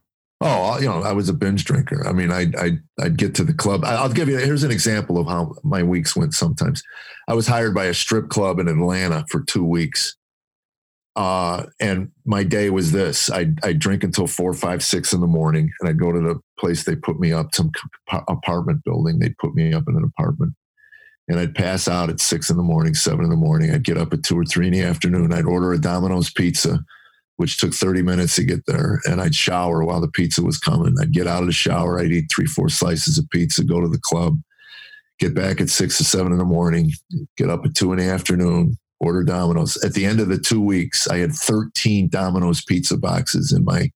Oh, 0.47 0.77
you 0.79 0.85
know, 0.85 1.01
I 1.01 1.11
was 1.11 1.27
a 1.27 1.33
binge 1.33 1.65
drinker. 1.65 2.07
I 2.07 2.13
mean, 2.13 2.31
I'd, 2.31 2.55
I'd, 2.55 2.79
I'd 3.01 3.17
get 3.17 3.33
to 3.35 3.43
the 3.43 3.53
club. 3.53 3.83
I'll 3.83 4.09
give 4.09 4.29
you, 4.29 4.37
here's 4.37 4.63
an 4.63 4.69
example 4.69 5.17
of 5.17 5.25
how 5.25 5.55
my 5.63 5.81
weeks 5.81 6.15
went 6.15 6.35
sometimes. 6.35 6.83
I 7.27 7.33
was 7.33 7.47
hired 7.47 7.73
by 7.73 7.85
a 7.85 7.95
strip 7.95 8.29
club 8.29 8.59
in 8.59 8.67
Atlanta 8.67 9.25
for 9.29 9.41
two 9.41 9.63
weeks. 9.63 10.15
Uh, 11.15 11.65
and 11.79 12.11
my 12.25 12.43
day 12.43 12.69
was 12.69 12.91
this 12.91 13.31
I'd, 13.31 13.57
I'd 13.63 13.79
drink 13.79 14.03
until 14.03 14.27
four, 14.27 14.53
five, 14.53 14.83
six 14.83 15.13
in 15.13 15.21
the 15.21 15.27
morning, 15.27 15.71
and 15.79 15.89
I'd 15.89 15.99
go 15.99 16.11
to 16.11 16.19
the 16.19 16.39
place 16.59 16.83
they 16.83 16.95
put 16.95 17.19
me 17.19 17.33
up, 17.33 17.55
some 17.55 17.71
apartment 18.27 18.83
building. 18.83 19.17
They'd 19.17 19.37
put 19.39 19.55
me 19.55 19.73
up 19.73 19.85
in 19.87 19.95
an 19.95 20.03
apartment 20.03 20.53
and 21.27 21.39
I'd 21.39 21.55
pass 21.55 21.87
out 21.87 22.09
at 22.09 22.19
six 22.19 22.49
in 22.49 22.57
the 22.57 22.63
morning, 22.63 22.93
seven 22.93 23.23
in 23.23 23.29
the 23.29 23.35
morning. 23.35 23.71
I'd 23.71 23.83
get 23.83 23.97
up 23.97 24.13
at 24.13 24.23
two 24.23 24.37
or 24.37 24.45
three 24.45 24.67
in 24.67 24.73
the 24.73 24.83
afternoon. 24.83 25.33
I'd 25.33 25.45
order 25.45 25.73
a 25.73 25.79
Domino's 25.79 26.29
pizza, 26.29 26.83
which 27.37 27.57
took 27.57 27.73
30 27.73 28.01
minutes 28.01 28.35
to 28.35 28.43
get 28.43 28.65
there. 28.65 29.01
And 29.05 29.21
I'd 29.21 29.35
shower 29.35 29.83
while 29.83 30.01
the 30.01 30.07
pizza 30.07 30.41
was 30.41 30.57
coming. 30.57 30.95
I'd 30.99 31.11
get 31.11 31.27
out 31.27 31.41
of 31.41 31.47
the 31.47 31.53
shower. 31.53 31.99
I'd 31.99 32.11
eat 32.11 32.29
three, 32.33 32.45
four 32.45 32.69
slices 32.69 33.17
of 33.17 33.29
pizza, 33.29 33.63
go 33.63 33.81
to 33.81 33.87
the 33.87 33.99
club, 33.99 34.39
get 35.19 35.35
back 35.35 35.59
at 35.59 35.69
six 35.69 35.99
or 35.99 36.05
seven 36.05 36.31
in 36.31 36.37
the 36.37 36.45
morning, 36.45 36.91
get 37.37 37.49
up 37.49 37.65
at 37.65 37.75
two 37.75 37.91
in 37.91 37.99
the 37.99 38.05
afternoon, 38.05 38.77
order 38.99 39.23
Domino's. 39.23 39.81
At 39.83 39.93
the 39.93 40.05
end 40.05 40.19
of 40.19 40.29
the 40.29 40.37
two 40.37 40.61
weeks, 40.61 41.07
I 41.07 41.17
had 41.17 41.33
13 41.33 42.09
Domino's 42.09 42.63
pizza 42.63 42.97
boxes 42.97 43.51
in 43.51 43.65
my 43.65 43.91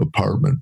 apartment. 0.00 0.60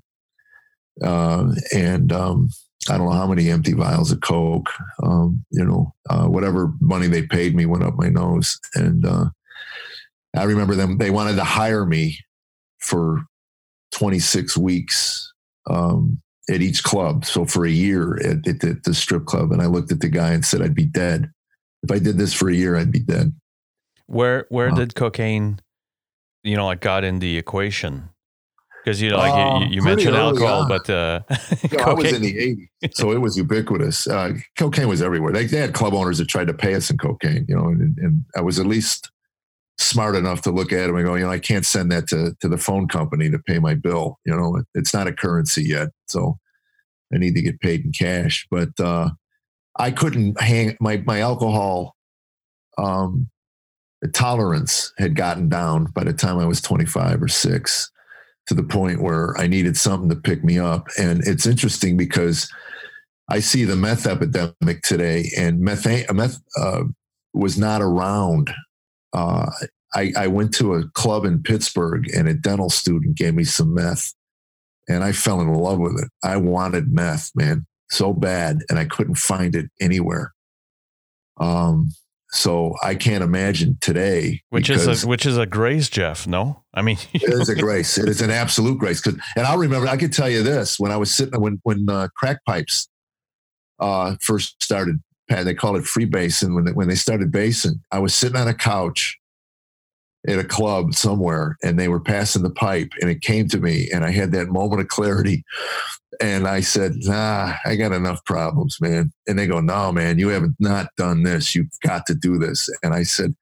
Uh, 1.03 1.51
and 1.73 2.13
um, 2.13 2.49
I 2.89 2.97
don't 2.97 3.07
know 3.07 3.13
how 3.13 3.27
many 3.27 3.49
empty 3.49 3.73
vials 3.73 4.11
of 4.11 4.21
Coke. 4.21 4.69
Um, 5.03 5.43
you 5.49 5.65
know, 5.65 5.93
uh, 6.09 6.27
whatever 6.27 6.73
money 6.79 7.07
they 7.07 7.23
paid 7.23 7.55
me 7.55 7.65
went 7.65 7.83
up 7.83 7.95
my 7.95 8.07
nose. 8.07 8.59
And 8.75 9.05
uh, 9.05 9.25
I 10.37 10.43
remember 10.43 10.75
them, 10.75 10.97
they 10.97 11.09
wanted 11.09 11.35
to 11.35 11.43
hire 11.43 11.85
me 11.85 12.19
for 12.79 13.25
26 13.93 14.57
weeks 14.57 15.31
um, 15.69 16.21
at 16.49 16.61
each 16.61 16.83
club. 16.83 17.25
So 17.25 17.45
for 17.45 17.65
a 17.65 17.71
year 17.71 18.17
at, 18.17 18.47
at, 18.47 18.59
the, 18.59 18.79
the 18.83 18.93
strip 18.93 19.25
club. 19.25 19.51
And 19.51 19.61
I 19.61 19.65
looked 19.65 19.91
at 19.91 19.99
the 19.99 20.09
guy 20.09 20.31
and 20.31 20.45
said, 20.45 20.61
I'd 20.61 20.75
be 20.75 20.85
dead. 20.85 21.31
If 21.83 21.91
I 21.91 21.99
did 21.99 22.17
this 22.17 22.33
for 22.33 22.49
a 22.49 22.53
year, 22.53 22.75
I'd 22.75 22.91
be 22.91 22.99
dead. 22.99 23.33
Where, 24.07 24.45
where 24.49 24.69
uh, 24.69 24.75
did 24.75 24.95
cocaine, 24.95 25.59
you 26.43 26.55
know, 26.55 26.65
like 26.65 26.81
got 26.81 27.03
in 27.03 27.19
the 27.19 27.37
equation? 27.37 28.09
Because 28.85 29.01
you 29.01 29.09
know, 29.09 29.17
like 29.17 29.33
uh, 29.33 29.65
you, 29.65 29.77
you 29.77 29.81
mentioned 29.81 30.15
alcohol, 30.15 30.61
on. 30.61 30.67
but 30.69 30.87
uh, 30.91 31.21
I 31.83 31.93
was 31.93 32.13
in 32.13 32.21
the 32.21 32.67
'80s, 32.83 32.95
so 32.95 33.11
it 33.11 33.17
was 33.17 33.35
ubiquitous. 33.35 34.05
Uh, 34.05 34.33
cocaine 34.59 34.87
was 34.87 35.01
everywhere. 35.01 35.33
They, 35.33 35.47
they, 35.47 35.57
had 35.57 35.73
club 35.73 35.95
owners 35.95 36.19
that 36.19 36.27
tried 36.27 36.45
to 36.47 36.53
pay 36.53 36.75
us 36.75 36.91
in 36.91 36.99
cocaine, 36.99 37.47
you 37.49 37.55
know, 37.55 37.69
and, 37.69 37.97
and, 37.97 38.23
I 38.37 38.41
was 38.41 38.59
at 38.59 38.67
least 38.67 39.09
smart 39.77 40.15
enough 40.15 40.41
to 40.43 40.51
look 40.51 40.71
at 40.71 40.87
them 40.87 40.95
and 40.95 41.05
go, 41.05 41.15
you 41.15 41.25
know, 41.25 41.31
I 41.31 41.39
can't 41.39 41.65
send 41.65 41.91
that 41.91 42.07
to 42.09 42.35
to 42.41 42.47
the 42.47 42.57
phone 42.57 42.87
company 42.87 43.29
to 43.29 43.39
pay 43.39 43.59
my 43.59 43.75
bill. 43.75 44.19
You 44.25 44.35
know, 44.35 44.63
it's 44.73 44.93
not 44.93 45.07
a 45.07 45.13
currency 45.13 45.63
yet, 45.63 45.89
so 46.07 46.37
I 47.13 47.17
need 47.17 47.35
to 47.35 47.41
get 47.41 47.59
paid 47.61 47.85
in 47.85 47.91
cash. 47.91 48.47
But 48.49 48.79
uh, 48.79 49.09
I 49.77 49.91
couldn't 49.91 50.39
hang 50.39 50.77
my 50.79 51.03
my 51.05 51.19
alcohol 51.21 51.95
um, 52.77 53.29
tolerance 54.13 54.93
had 54.97 55.15
gotten 55.15 55.49
down 55.49 55.85
by 55.85 56.03
the 56.03 56.13
time 56.13 56.37
I 56.37 56.45
was 56.45 56.61
25 56.61 57.21
or 57.21 57.27
six 57.27 57.91
to 58.47 58.53
the 58.53 58.63
point 58.63 59.01
where 59.01 59.35
I 59.37 59.47
needed 59.47 59.77
something 59.77 60.09
to 60.09 60.15
pick 60.15 60.43
me 60.43 60.59
up. 60.59 60.87
And 60.99 61.25
it's 61.25 61.47
interesting 61.47 61.97
because 61.97 62.51
I 63.29 63.39
see 63.39 63.63
the 63.63 63.75
meth 63.75 64.05
epidemic 64.05 64.83
today, 64.83 65.31
and 65.35 65.59
meth, 65.59 65.87
meth 66.13 66.37
uh, 66.59 66.83
was 67.33 67.57
not 67.57 67.81
around. 67.81 68.51
Uh, 69.15 69.49
I, 69.93 70.11
I 70.17 70.27
went 70.27 70.53
to 70.55 70.73
a 70.73 70.87
club 70.89 71.23
in 71.23 71.41
Pittsburgh, 71.41 72.05
and 72.13 72.27
a 72.27 72.33
dental 72.33 72.69
student 72.69 73.15
gave 73.15 73.33
me 73.33 73.45
some 73.45 73.73
meth, 73.73 74.13
and 74.89 75.03
I 75.03 75.13
fell 75.13 75.39
in 75.39 75.53
love 75.53 75.79
with 75.79 75.97
it. 75.99 76.09
I 76.23 76.35
wanted 76.37 76.93
meth, 76.93 77.31
man, 77.33 77.65
so 77.89 78.13
bad, 78.13 78.59
and 78.69 78.77
I 78.77 78.85
couldn't 78.85 79.15
find 79.15 79.55
it 79.55 79.67
anywhere. 79.79 80.33
Um, 81.37 81.91
so 82.31 82.75
I 82.83 82.95
can't 82.95 83.23
imagine 83.23 83.77
today, 83.79 84.41
which 84.49 84.69
is 84.69 85.03
a, 85.03 85.07
which 85.07 85.25
is 85.25 85.37
a 85.37 85.45
grace, 85.45 85.89
Jeff. 85.89 86.27
No, 86.27 86.63
I 86.73 86.81
mean 86.81 86.97
it 87.13 87.23
is 87.23 87.47
a 87.47 87.55
grace. 87.55 87.97
It 87.97 88.09
is 88.09 88.21
an 88.21 88.31
absolute 88.31 88.77
grace. 88.77 89.01
Because 89.01 89.21
and 89.37 89.45
I'll 89.47 89.57
remember. 89.57 89.87
I 89.87 89.95
can 89.95 90.11
tell 90.11 90.29
you 90.29 90.43
this: 90.43 90.77
when 90.77 90.91
I 90.91 90.97
was 90.97 91.13
sitting 91.13 91.39
when 91.39 91.61
when 91.63 91.89
uh, 91.89 92.09
crack 92.17 92.39
pipes 92.45 92.89
uh, 93.79 94.15
first 94.19 94.61
started, 94.61 95.01
they 95.29 95.53
called 95.53 95.77
it 95.77 95.83
freebasing. 95.83 96.55
When 96.55 96.65
they, 96.65 96.71
when 96.71 96.87
they 96.87 96.95
started 96.95 97.31
basing, 97.31 97.81
I 97.91 97.99
was 97.99 98.13
sitting 98.13 98.37
on 98.37 98.47
a 98.47 98.53
couch 98.53 99.17
at 100.27 100.39
a 100.39 100.43
club 100.43 100.95
somewhere, 100.95 101.55
and 101.63 101.79
they 101.79 101.87
were 101.87 101.99
passing 101.99 102.41
the 102.41 102.49
pipe, 102.49 102.91
and 102.99 103.09
it 103.09 103.21
came 103.21 103.47
to 103.49 103.59
me, 103.59 103.89
and 103.93 104.03
I 104.03 104.11
had 104.11 104.31
that 104.31 104.47
moment 104.47 104.81
of 104.81 104.87
clarity 104.87 105.43
and 106.21 106.47
I 106.47 106.61
said, 106.61 106.93
nah, 106.97 107.53
I 107.65 107.75
got 107.75 107.91
enough 107.91 108.23
problems, 108.25 108.79
man. 108.79 109.11
And 109.27 109.37
they 109.37 109.47
go, 109.47 109.59
no, 109.59 109.91
man, 109.91 110.19
you 110.19 110.29
haven't 110.29 110.55
not 110.59 110.87
done 110.97 111.23
this. 111.23 111.55
You've 111.55 111.71
got 111.81 112.05
to 112.07 112.15
do 112.15 112.37
this. 112.37 112.69
And 112.83 112.93
I 112.93 113.03
said, 113.03 113.35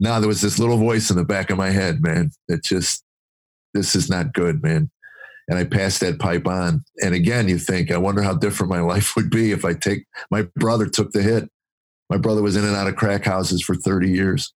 no, 0.00 0.20
there 0.20 0.28
was 0.28 0.40
this 0.40 0.58
little 0.58 0.78
voice 0.78 1.10
in 1.10 1.16
the 1.16 1.24
back 1.24 1.50
of 1.50 1.58
my 1.58 1.70
head, 1.70 2.02
man, 2.02 2.30
that 2.48 2.64
just, 2.64 3.04
this 3.74 3.94
is 3.94 4.10
not 4.10 4.32
good, 4.32 4.62
man. 4.62 4.90
And 5.48 5.58
I 5.58 5.64
passed 5.64 6.00
that 6.00 6.18
pipe 6.18 6.46
on. 6.46 6.84
And 7.02 7.14
again, 7.14 7.48
you 7.48 7.58
think, 7.58 7.90
I 7.90 7.98
wonder 7.98 8.22
how 8.22 8.34
different 8.34 8.70
my 8.70 8.80
life 8.92 9.16
would 9.16 9.30
be 9.30 9.52
if 9.52 9.64
I 9.64 9.74
take, 9.74 10.04
my 10.30 10.42
brother 10.56 10.86
took 10.86 11.12
the 11.12 11.22
hit. 11.22 11.50
My 12.10 12.18
brother 12.18 12.42
was 12.42 12.56
in 12.56 12.64
and 12.64 12.76
out 12.76 12.88
of 12.88 12.96
crack 12.96 13.24
houses 13.24 13.62
for 13.62 13.74
30 13.74 14.10
years. 14.10 14.52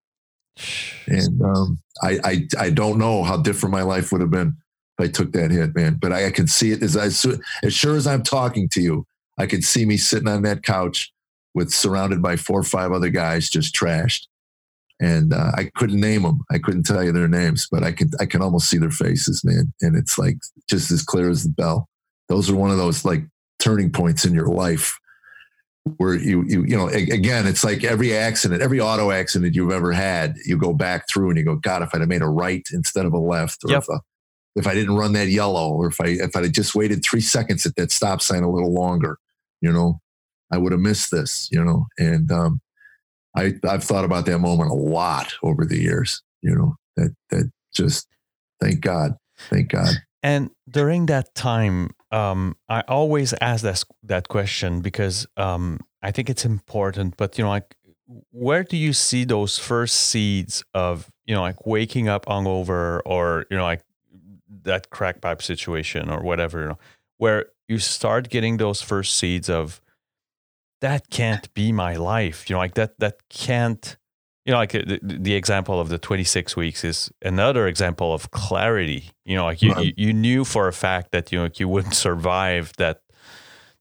And 1.07 1.43
um, 1.43 1.79
I, 2.03 2.19
I, 2.25 2.49
I 2.59 2.71
don't 2.71 2.99
know 2.99 3.23
how 3.23 3.37
different 3.37 3.73
my 3.73 3.83
life 3.83 4.13
would 4.13 4.21
have 4.21 4.31
been 4.31 4.57
if 4.99 5.09
I 5.09 5.11
took 5.11 5.33
that 5.33 5.51
hit, 5.51 5.75
man. 5.75 5.99
But 6.01 6.13
I, 6.13 6.27
I 6.27 6.31
can 6.31 6.47
see 6.47 6.73
it 6.73 6.83
as 6.83 6.97
I 6.97 7.07
as 7.67 7.75
sure 7.75 7.97
as 7.97 8.07
I'm 8.07 8.23
talking 8.23 8.69
to 8.71 8.81
you, 8.81 9.07
I 9.39 9.47
could 9.47 9.65
see 9.65 9.85
me 9.85 9.97
sitting 9.97 10.29
on 10.29 10.43
that 10.43 10.63
couch 10.63 11.13
with 11.55 11.71
surrounded 11.71 12.23
by 12.23 12.37
four 12.37 12.61
or 12.61 12.65
five 12.65 12.93
other 12.93 13.09
guys 13.09 13.51
just 13.51 13.75
trashed. 13.75 14.27
And 15.01 15.35
uh, 15.35 15.53
I 15.55 15.71
couldn't 15.77 16.01
name 16.01 16.23
them. 16.23 16.41
I 16.51 16.59
couldn't 16.59 16.85
tell 16.85 17.05
you 17.05 17.13
their 17.13 17.29
names, 17.29 17.69
but 17.71 17.83
I 17.83 17.93
can 17.93 18.11
I 18.19 18.27
can 18.27 18.41
almost 18.41 18.71
see 18.71 18.79
their 18.79 18.91
faces, 18.91 19.45
man. 19.45 19.73
And 19.83 19.95
it's 19.97 20.19
like 20.19 20.39
just 20.69 20.91
as 20.91 21.03
clear 21.03 21.29
as 21.29 21.43
the 21.43 21.51
bell. 21.51 21.89
Those 22.29 22.51
are 22.51 22.57
one 22.57 22.71
of 22.71 22.79
those 22.79 23.05
like 23.05 23.23
turning 23.59 23.91
points 23.91 24.25
in 24.25 24.35
your 24.35 24.49
life 24.49 24.99
where 25.99 26.15
you 26.15 26.43
you 26.47 26.65
you 26.65 26.77
know 26.77 26.89
again 26.89 27.47
it's 27.47 27.63
like 27.63 27.85
every 27.85 28.15
accident 28.15 28.61
every 28.61 28.81
auto 28.81 29.13
accident 29.13 29.55
you've 29.55 29.71
ever 29.71 29.93
had 29.93 30.35
you 30.45 30.59
go 30.59 30.73
back 30.73 31.09
through 31.09 31.29
and 31.29 31.39
you 31.39 31.45
go 31.45 31.55
god 31.55 31.81
if 31.81 31.95
i'd 31.95 32.01
have 32.01 32.09
made 32.09 32.23
a 32.23 32.27
right 32.27 32.67
instead 32.73 33.07
of 33.07 33.13
a 33.13 33.19
left 33.19 33.63
or 33.65 33.71
yep. 33.71 33.83
if, 33.83 33.89
a, 33.89 34.01
if 34.57 34.67
i 34.67 34.75
didn't 34.75 34.97
run 34.97 35.13
that 35.13 35.29
yellow 35.29 35.71
or 35.71 35.87
if 35.87 36.01
i 36.01 36.07
if 36.07 36.35
i 36.35 36.43
had 36.43 36.53
just 36.53 36.75
waited 36.75 37.05
three 37.05 37.21
seconds 37.21 37.65
at 37.65 37.77
that 37.77 37.93
stop 37.93 38.21
sign 38.21 38.43
a 38.43 38.51
little 38.51 38.73
longer 38.73 39.19
you 39.61 39.73
know 39.73 40.01
i 40.51 40.59
would 40.59 40.73
have 40.73 40.81
missed 40.81 41.13
this 41.13 41.49
you 41.53 41.65
know 41.65 41.87
and 41.99 42.33
um 42.33 42.61
i 43.37 43.53
i've 43.69 43.85
thought 43.85 44.05
about 44.05 44.27
that 44.27 44.39
moment 44.39 44.71
a 44.71 44.75
lot 44.75 45.35
over 45.43 45.65
the 45.65 45.79
years 45.79 46.23
you 46.43 46.55
know 46.55 46.75
that 46.97 47.15
that 47.31 47.51
just 47.75 48.09
thank 48.61 48.81
god 48.81 49.13
thank 49.51 49.71
god 49.71 49.95
and 50.23 50.51
during 50.69 51.07
that 51.07 51.35
time 51.35 51.91
um, 52.11 52.57
I 52.69 52.83
always 52.89 53.35
ask 53.41 53.63
that 53.63 53.85
that 54.05 54.29
question 54.29 54.81
because 54.81 55.27
um, 55.37 55.81
I 56.03 56.11
think 56.11 56.31
it's 56.31 56.45
important. 56.45 57.17
But 57.17 57.37
you 57.37 57.45
know, 57.45 57.51
like, 57.51 57.77
where 58.31 58.63
do 58.63 58.77
you 58.77 58.93
see 58.93 59.25
those 59.25 59.59
first 59.59 59.97
seeds 59.97 60.65
of 60.73 61.11
you 61.27 61.35
know, 61.35 61.43
like 61.43 61.67
waking 61.67 62.09
up 62.09 62.27
hungover, 62.27 63.01
or 63.05 63.47
you 63.51 63.57
know, 63.57 63.65
like 63.65 63.83
that 64.63 64.91
crack 64.91 65.21
pipe 65.21 65.43
situation, 65.43 66.09
or 66.09 66.23
whatever, 66.23 66.61
you 66.63 66.69
know, 66.69 66.79
where 67.19 67.47
you 67.69 67.79
start 67.79 68.31
getting 68.31 68.59
those 68.59 68.81
first 68.81 69.17
seeds 69.17 69.51
of 69.51 69.81
that 70.81 71.11
can't 71.11 71.53
be 71.55 71.73
my 71.73 71.97
life. 71.97 72.49
You 72.49 72.55
know, 72.55 72.61
like 72.61 72.75
that 72.75 72.99
that 72.99 73.17
can't 73.29 73.97
you 74.47 74.53
know, 74.53 74.59
like 74.59 74.75
uh, 74.75 74.83
the, 74.87 75.01
the, 75.03 75.35
example 75.35 75.81
of 75.81 75.89
the 75.89 75.99
26 75.99 76.55
weeks 76.57 76.85
is 76.85 77.11
another 77.21 77.67
example 77.67 78.15
of 78.15 78.31
clarity. 78.31 79.11
You 79.25 79.35
know, 79.35 79.45
like 79.45 79.61
you, 79.61 79.73
right. 79.73 79.87
you, 79.87 79.93
you, 79.97 80.13
knew 80.13 80.45
for 80.45 80.69
a 80.69 80.73
fact 80.73 81.11
that, 81.11 81.33
you 81.33 81.41
know, 81.41 81.49
you 81.57 81.69
wouldn't 81.69 81.95
survive 82.07 82.73
that, 82.79 83.01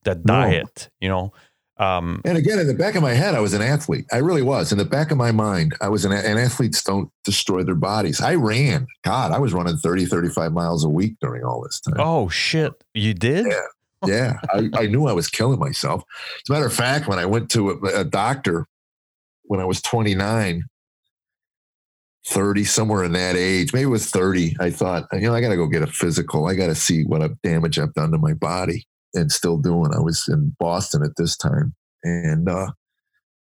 that 0.06 0.24
diet, 0.24 0.90
no. 1.00 1.06
you 1.06 1.10
know? 1.10 1.34
Um, 1.78 2.22
and 2.26 2.38
again, 2.38 2.58
in 2.58 2.68
the 2.68 2.74
back 2.74 2.96
of 2.96 3.04
my 3.04 3.14
head, 3.14 3.36
I 3.36 3.42
was 3.42 3.54
an 3.54 3.62
athlete. 3.62 4.06
I 4.12 4.18
really 4.18 4.42
was. 4.42 4.72
In 4.72 4.78
the 4.78 4.86
back 4.86 5.12
of 5.12 5.18
my 5.18 5.32
mind, 5.32 5.76
I 5.82 5.90
was 5.90 6.04
an, 6.04 6.14
and 6.14 6.40
athletes 6.40 6.84
don't 6.84 7.12
destroy 7.24 7.64
their 7.64 7.76
bodies. 7.76 8.20
I 8.20 8.36
ran. 8.36 8.88
God, 9.04 9.34
I 9.34 9.40
was 9.40 9.54
running 9.54 9.78
30, 9.78 10.06
35 10.06 10.52
miles 10.52 10.84
a 10.84 10.90
week 10.90 11.16
during 11.22 11.44
all 11.44 11.62
this 11.62 11.80
time. 11.82 11.96
Oh, 12.00 12.28
shit. 12.30 12.74
You 12.94 13.14
did? 13.14 13.46
Yeah. 13.46 13.60
Yeah. 14.08 14.40
I, 14.54 14.70
I 14.74 14.88
knew 14.88 15.08
I 15.08 15.14
was 15.14 15.30
killing 15.30 15.60
myself. 15.60 16.04
As 16.44 16.50
a 16.50 16.54
matter 16.54 16.66
of 16.66 16.74
fact, 16.74 17.08
when 17.08 17.20
I 17.20 17.26
went 17.26 17.50
to 17.52 17.72
a, 17.72 18.02
a 18.02 18.04
doctor 18.04 18.68
when 19.48 19.60
I 19.60 19.66
was 19.66 19.82
29, 19.82 20.64
30, 22.28 22.64
somewhere 22.64 23.04
in 23.04 23.12
that 23.14 23.36
age, 23.36 23.74
maybe 23.74 23.84
it 23.84 23.88
was 23.88 24.10
30, 24.10 24.56
I 24.60 24.72
thought, 24.72 25.06
you 25.14 25.22
know, 25.22 25.36
I 25.36 25.42
got 25.42 25.50
to 25.50 25.56
go 25.56 25.68
get 25.68 25.84
a 25.84 25.88
physical. 25.88 26.48
I 26.48 26.56
got 26.56 26.68
to 26.68 26.76
see 26.76 27.04
what 27.04 27.42
damage 27.44 27.78
I've 27.78 27.94
done 27.94 28.12
to 28.12 28.18
my 28.18 28.34
body 28.34 28.88
and 29.14 29.32
still 29.32 29.58
doing. 29.58 29.94
I 29.94 30.00
was 30.00 30.28
in 30.28 30.56
Boston 30.60 31.04
at 31.04 31.16
this 31.18 31.38
time. 31.38 31.76
And 32.04 32.50
uh, 32.50 32.72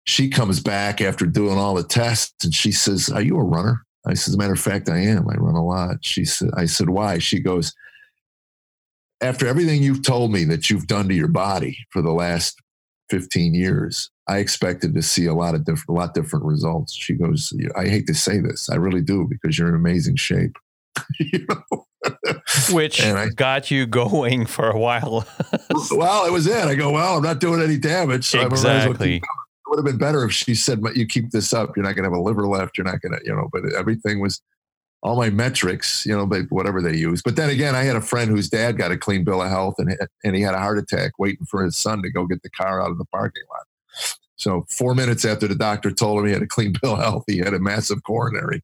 she 0.06 0.30
comes 0.30 0.60
back 0.62 1.02
after 1.02 1.26
doing 1.26 1.58
all 1.58 1.74
the 1.74 1.84
tests 1.84 2.46
and 2.46 2.54
she 2.54 2.72
says, 2.72 3.10
Are 3.10 3.22
you 3.22 3.38
a 3.38 3.44
runner? 3.44 3.84
I 4.06 4.14
said, 4.14 4.32
As 4.32 4.36
a 4.36 4.38
matter 4.38 4.54
of 4.54 4.60
fact, 4.60 4.90
I 4.90 5.00
am. 5.00 5.28
I 5.30 5.36
run 5.36 5.56
a 5.56 5.66
lot. 5.66 5.98
She 6.02 6.24
said, 6.24 6.50
I 6.56 6.66
said, 6.66 6.90
Why? 6.90 7.18
She 7.18 7.40
goes, 7.40 7.74
After 9.22 9.48
everything 9.48 9.82
you've 9.82 10.04
told 10.04 10.32
me 10.32 10.44
that 10.46 10.70
you've 10.70 10.88
done 10.88 11.08
to 11.10 11.16
your 11.16 11.28
body 11.28 11.78
for 11.90 12.02
the 12.02 12.12
last 12.12 12.62
15 13.10 13.54
years, 13.54 14.12
I 14.28 14.38
expected 14.38 14.94
to 14.94 15.02
see 15.02 15.26
a 15.26 15.34
lot 15.34 15.56
of 15.56 15.64
different, 15.64 15.90
a 15.90 15.94
lot 15.94 16.14
different 16.14 16.46
results. 16.46 16.94
She 16.94 17.14
goes, 17.14 17.54
I 17.76 17.88
hate 17.88 18.08
to 18.08 18.14
say 18.14 18.40
this, 18.40 18.70
I 18.70 18.76
really 18.76 19.02
do, 19.02 19.28
because 19.28 19.58
you're 19.58 19.70
in 19.70 19.76
amazing 19.76 20.18
shape. 20.18 20.56
you 21.20 21.46
know? 21.50 21.86
Which 22.72 23.02
I, 23.02 23.30
got 23.30 23.72
you 23.72 23.86
going 23.86 24.46
for 24.46 24.70
a 24.70 24.78
while. 24.78 25.26
well, 25.92 26.26
it 26.26 26.32
was 26.32 26.48
it. 26.48 26.66
I 26.66 26.76
go, 26.76 26.92
well, 26.92 27.18
I'm 27.18 27.24
not 27.24 27.40
doing 27.40 27.62
any 27.62 27.78
damage. 27.78 28.26
So 28.26 28.42
exactly. 28.42 29.16
it 29.16 29.24
would 29.68 29.78
have 29.78 29.86
been 29.86 29.98
better 29.98 30.24
if 30.24 30.32
she 30.32 30.56
said, 30.56 30.82
but 30.82 30.96
"You 30.96 31.06
keep 31.06 31.32
this 31.32 31.54
up. 31.54 31.76
You're 31.76 31.84
not 31.84 31.96
going 31.96 32.04
to 32.04 32.10
have 32.10 32.18
a 32.18 32.22
liver 32.22 32.48
left. 32.48 32.78
You're 32.78 32.86
not 32.86 33.02
going 33.02 33.18
to, 33.18 33.26
you 33.26 33.36
know." 33.36 33.50
But 33.52 33.74
everything 33.74 34.22
was 34.22 34.42
all 35.04 35.16
my 35.16 35.30
metrics, 35.30 36.06
you 36.06 36.16
know, 36.16 36.26
but 36.26 36.44
whatever 36.50 36.82
they 36.82 36.96
use. 36.96 37.22
But 37.22 37.36
then 37.36 37.50
again, 37.50 37.76
I 37.76 37.84
had 37.84 37.96
a 37.96 38.02
friend 38.02 38.30
whose 38.30 38.50
dad 38.50 38.78
got 38.78 38.92
a 38.92 38.98
clean 38.98 39.24
bill 39.24 39.42
of 39.42 39.50
health, 39.50 39.76
and 39.78 39.96
and 40.24 40.36
he 40.36 40.42
had 40.42 40.56
a 40.56 40.60
heart 40.60 40.80
attack, 40.80 41.14
waiting 41.20 41.46
for 41.46 41.64
his 41.64 41.78
son 41.78 42.02
to 42.02 42.10
go 42.10 42.26
get 42.26 42.42
the 42.44 42.50
car 42.50 42.82
out 42.82 42.92
of 42.92 42.98
the 42.98 43.06
parking 43.06 43.44
lot. 43.50 43.66
So 44.36 44.66
four 44.70 44.96
minutes 44.96 45.26
after 45.26 45.48
the 45.48 45.56
doctor 45.56 45.92
told 45.92 46.20
him 46.20 46.28
he 46.28 46.34
had 46.34 46.44
a 46.44 46.48
clean 46.48 46.74
bill 46.82 46.94
of 46.94 47.00
health, 47.00 47.24
he 47.28 47.38
had 47.40 47.54
a 47.54 47.60
massive 47.60 48.04
coronary. 48.04 48.64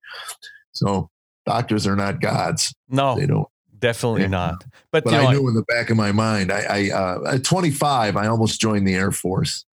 So 0.71 1.09
doctors 1.45 1.85
are 1.85 1.95
not 1.95 2.21
gods. 2.21 2.73
No, 2.89 3.15
they 3.15 3.25
don't. 3.25 3.47
Definitely 3.79 4.21
yeah. 4.21 4.27
not. 4.27 4.63
But, 4.91 5.03
but 5.03 5.13
I 5.13 5.23
know, 5.23 5.31
knew 5.31 5.49
in 5.49 5.55
the 5.55 5.63
back 5.63 5.89
of 5.89 5.97
my 5.97 6.13
mind, 6.13 6.53
I, 6.53 6.61
I 6.69 6.89
uh, 6.91 7.33
at 7.33 7.43
25, 7.43 8.15
I 8.15 8.27
almost 8.27 8.61
joined 8.61 8.87
the 8.87 8.95
Air 8.95 9.11
Force. 9.11 9.65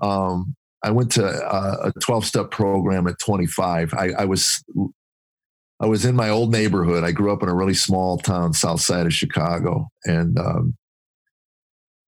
Um, 0.00 0.54
I 0.84 0.92
went 0.92 1.10
to 1.12 1.26
uh, 1.26 1.90
a 1.96 2.00
12 2.00 2.24
step 2.24 2.50
program 2.52 3.08
at 3.08 3.18
25. 3.18 3.94
I, 3.94 4.10
I 4.18 4.24
was 4.26 4.62
I 5.80 5.86
was 5.86 6.04
in 6.04 6.16
my 6.16 6.30
old 6.30 6.50
neighborhood. 6.52 7.04
I 7.04 7.12
grew 7.12 7.32
up 7.32 7.42
in 7.42 7.48
a 7.48 7.54
really 7.54 7.74
small 7.74 8.18
town, 8.18 8.54
south 8.54 8.80
side 8.80 9.06
of 9.06 9.12
Chicago, 9.12 9.88
and 10.04 10.38
um, 10.38 10.76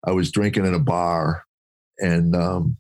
I 0.07 0.13
was 0.13 0.31
drinking 0.31 0.65
in 0.65 0.75
a 0.75 0.79
bar, 0.79 1.45
and 1.99 2.35
um, 2.35 2.79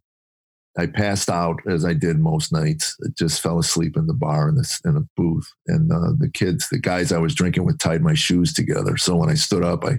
I 0.79 0.87
passed 0.87 1.29
out 1.29 1.59
as 1.69 1.85
I 1.85 1.93
did 1.93 2.19
most 2.19 2.53
nights. 2.53 2.97
I 3.05 3.09
just 3.19 3.43
fell 3.43 3.59
asleep 3.59 3.97
in 3.97 4.07
the 4.07 4.15
bar 4.15 4.49
in, 4.49 4.57
this, 4.57 4.81
in 4.85 4.97
a 4.97 5.03
booth. 5.17 5.51
And 5.67 5.91
uh, 5.93 6.13
the 6.17 6.31
kids, 6.31 6.69
the 6.69 6.79
guys 6.79 7.13
I 7.13 7.19
was 7.19 7.35
drinking 7.35 7.65
with, 7.65 7.79
tied 7.79 8.01
my 8.01 8.15
shoes 8.15 8.53
together. 8.53 8.97
So 8.97 9.17
when 9.17 9.29
I 9.29 9.35
stood 9.35 9.65
up, 9.65 9.85
I 9.85 9.99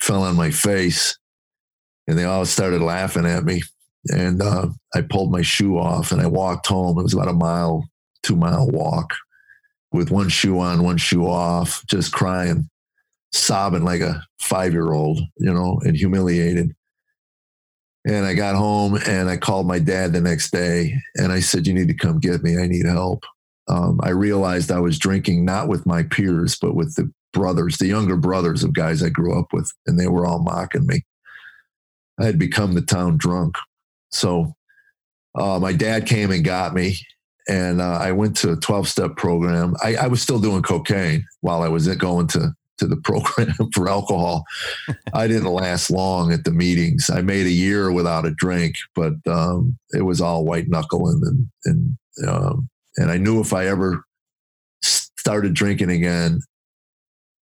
fell 0.00 0.22
on 0.22 0.34
my 0.34 0.50
face, 0.50 1.16
and 2.08 2.18
they 2.18 2.24
all 2.24 2.46
started 2.46 2.80
laughing 2.80 3.26
at 3.26 3.44
me. 3.44 3.62
And 4.08 4.42
uh, 4.42 4.68
I 4.94 5.02
pulled 5.02 5.30
my 5.30 5.42
shoe 5.42 5.78
off, 5.78 6.10
and 6.10 6.20
I 6.20 6.26
walked 6.26 6.66
home. 6.66 6.98
It 6.98 7.02
was 7.02 7.14
about 7.14 7.28
a 7.28 7.34
mile, 7.34 7.86
two 8.22 8.36
mile 8.36 8.66
walk, 8.68 9.14
with 9.94 10.10
one 10.10 10.28
shoe 10.28 10.58
on, 10.58 10.82
one 10.82 10.96
shoe 10.96 11.24
off, 11.24 11.84
just 11.86 12.12
crying, 12.12 12.68
sobbing 13.32 13.84
like 13.84 14.00
a 14.00 14.22
five 14.40 14.72
year 14.72 14.92
old, 14.92 15.20
you 15.38 15.54
know, 15.54 15.80
and 15.84 15.96
humiliated. 15.96 16.74
And 18.04 18.26
I 18.26 18.34
got 18.34 18.56
home 18.56 18.98
and 19.06 19.30
I 19.30 19.36
called 19.36 19.66
my 19.66 19.78
dad 19.78 20.12
the 20.12 20.20
next 20.20 20.50
day 20.50 20.94
and 21.14 21.32
I 21.32 21.40
said, 21.40 21.66
You 21.66 21.72
need 21.72 21.88
to 21.88 21.94
come 21.94 22.18
get 22.18 22.42
me. 22.42 22.58
I 22.58 22.66
need 22.66 22.86
help. 22.86 23.24
Um, 23.68 24.00
I 24.02 24.10
realized 24.10 24.70
I 24.70 24.80
was 24.80 24.98
drinking 24.98 25.44
not 25.44 25.68
with 25.68 25.86
my 25.86 26.02
peers, 26.02 26.58
but 26.60 26.74
with 26.74 26.96
the 26.96 27.10
brothers, 27.32 27.78
the 27.78 27.86
younger 27.86 28.16
brothers 28.16 28.64
of 28.64 28.74
guys 28.74 29.02
I 29.02 29.08
grew 29.08 29.38
up 29.38 29.52
with, 29.52 29.72
and 29.86 29.98
they 29.98 30.08
were 30.08 30.26
all 30.26 30.42
mocking 30.42 30.86
me. 30.86 31.04
I 32.20 32.24
had 32.24 32.38
become 32.38 32.74
the 32.74 32.82
town 32.82 33.16
drunk. 33.16 33.54
So 34.10 34.54
uh, 35.34 35.58
my 35.60 35.72
dad 35.72 36.06
came 36.06 36.30
and 36.30 36.44
got 36.44 36.74
me, 36.74 36.98
and 37.48 37.80
uh, 37.80 37.98
I 38.00 38.12
went 38.12 38.36
to 38.38 38.52
a 38.52 38.56
12 38.56 38.88
step 38.88 39.16
program. 39.16 39.74
I, 39.82 39.96
I, 39.96 40.06
was 40.06 40.22
still 40.22 40.38
doing 40.38 40.62
cocaine 40.62 41.26
while 41.40 41.62
I 41.62 41.68
was 41.68 41.88
going 41.96 42.26
to 42.28 42.54
to 42.78 42.86
the 42.86 42.96
program 43.04 43.54
for 43.72 43.88
alcohol. 43.88 44.44
I 45.14 45.26
didn't 45.26 45.52
last 45.52 45.90
long 45.90 46.32
at 46.32 46.44
the 46.44 46.52
meetings. 46.52 47.10
I 47.10 47.20
made 47.22 47.46
a 47.46 47.50
year 47.50 47.92
without 47.92 48.26
a 48.26 48.32
drink, 48.32 48.76
but 48.94 49.14
um, 49.26 49.78
it 49.92 50.02
was 50.02 50.20
all 50.20 50.44
white 50.44 50.68
knuckling 50.68 51.20
and 51.24 51.48
and 51.64 52.28
um, 52.28 52.68
and 52.96 53.10
I 53.10 53.18
knew 53.18 53.40
if 53.40 53.52
I 53.52 53.66
ever 53.66 54.04
started 54.82 55.54
drinking 55.54 55.90
again 55.90 56.40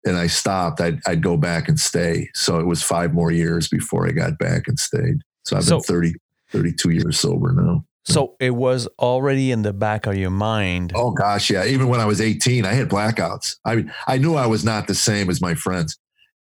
and 0.03 0.17
I 0.17 0.27
stopped, 0.27 0.81
I'd, 0.81 0.99
I'd 1.05 1.21
go 1.21 1.37
back 1.37 1.67
and 1.67 1.79
stay. 1.79 2.29
So 2.33 2.59
it 2.59 2.65
was 2.65 2.81
five 2.81 3.13
more 3.13 3.31
years 3.31 3.67
before 3.67 4.07
I 4.07 4.11
got 4.11 4.39
back 4.39 4.67
and 4.67 4.79
stayed. 4.79 5.21
So 5.45 5.57
I've 5.57 5.67
been 5.67 5.81
30, 5.81 6.13
32 6.51 6.89
years 6.89 7.19
sober 7.19 7.53
now. 7.53 7.85
So 8.07 8.35
it 8.39 8.51
was 8.51 8.87
already 8.99 9.51
in 9.51 9.63
the 9.63 9.73
back 9.73 10.05
of 10.05 10.15
your 10.15 10.29
mind. 10.29 10.93
Oh 10.95 11.11
gosh, 11.11 11.49
yeah. 11.49 11.65
Even 11.65 11.89
when 11.89 11.99
I 11.99 12.05
was 12.05 12.21
18, 12.21 12.63
I 12.63 12.71
had 12.71 12.87
blackouts. 12.89 13.57
I 13.65 13.75
mean, 13.75 13.93
I 14.07 14.17
knew 14.17 14.35
I 14.35 14.45
was 14.47 14.63
not 14.63 14.87
the 14.87 14.95
same 14.95 15.29
as 15.29 15.41
my 15.41 15.55
friends. 15.55 15.97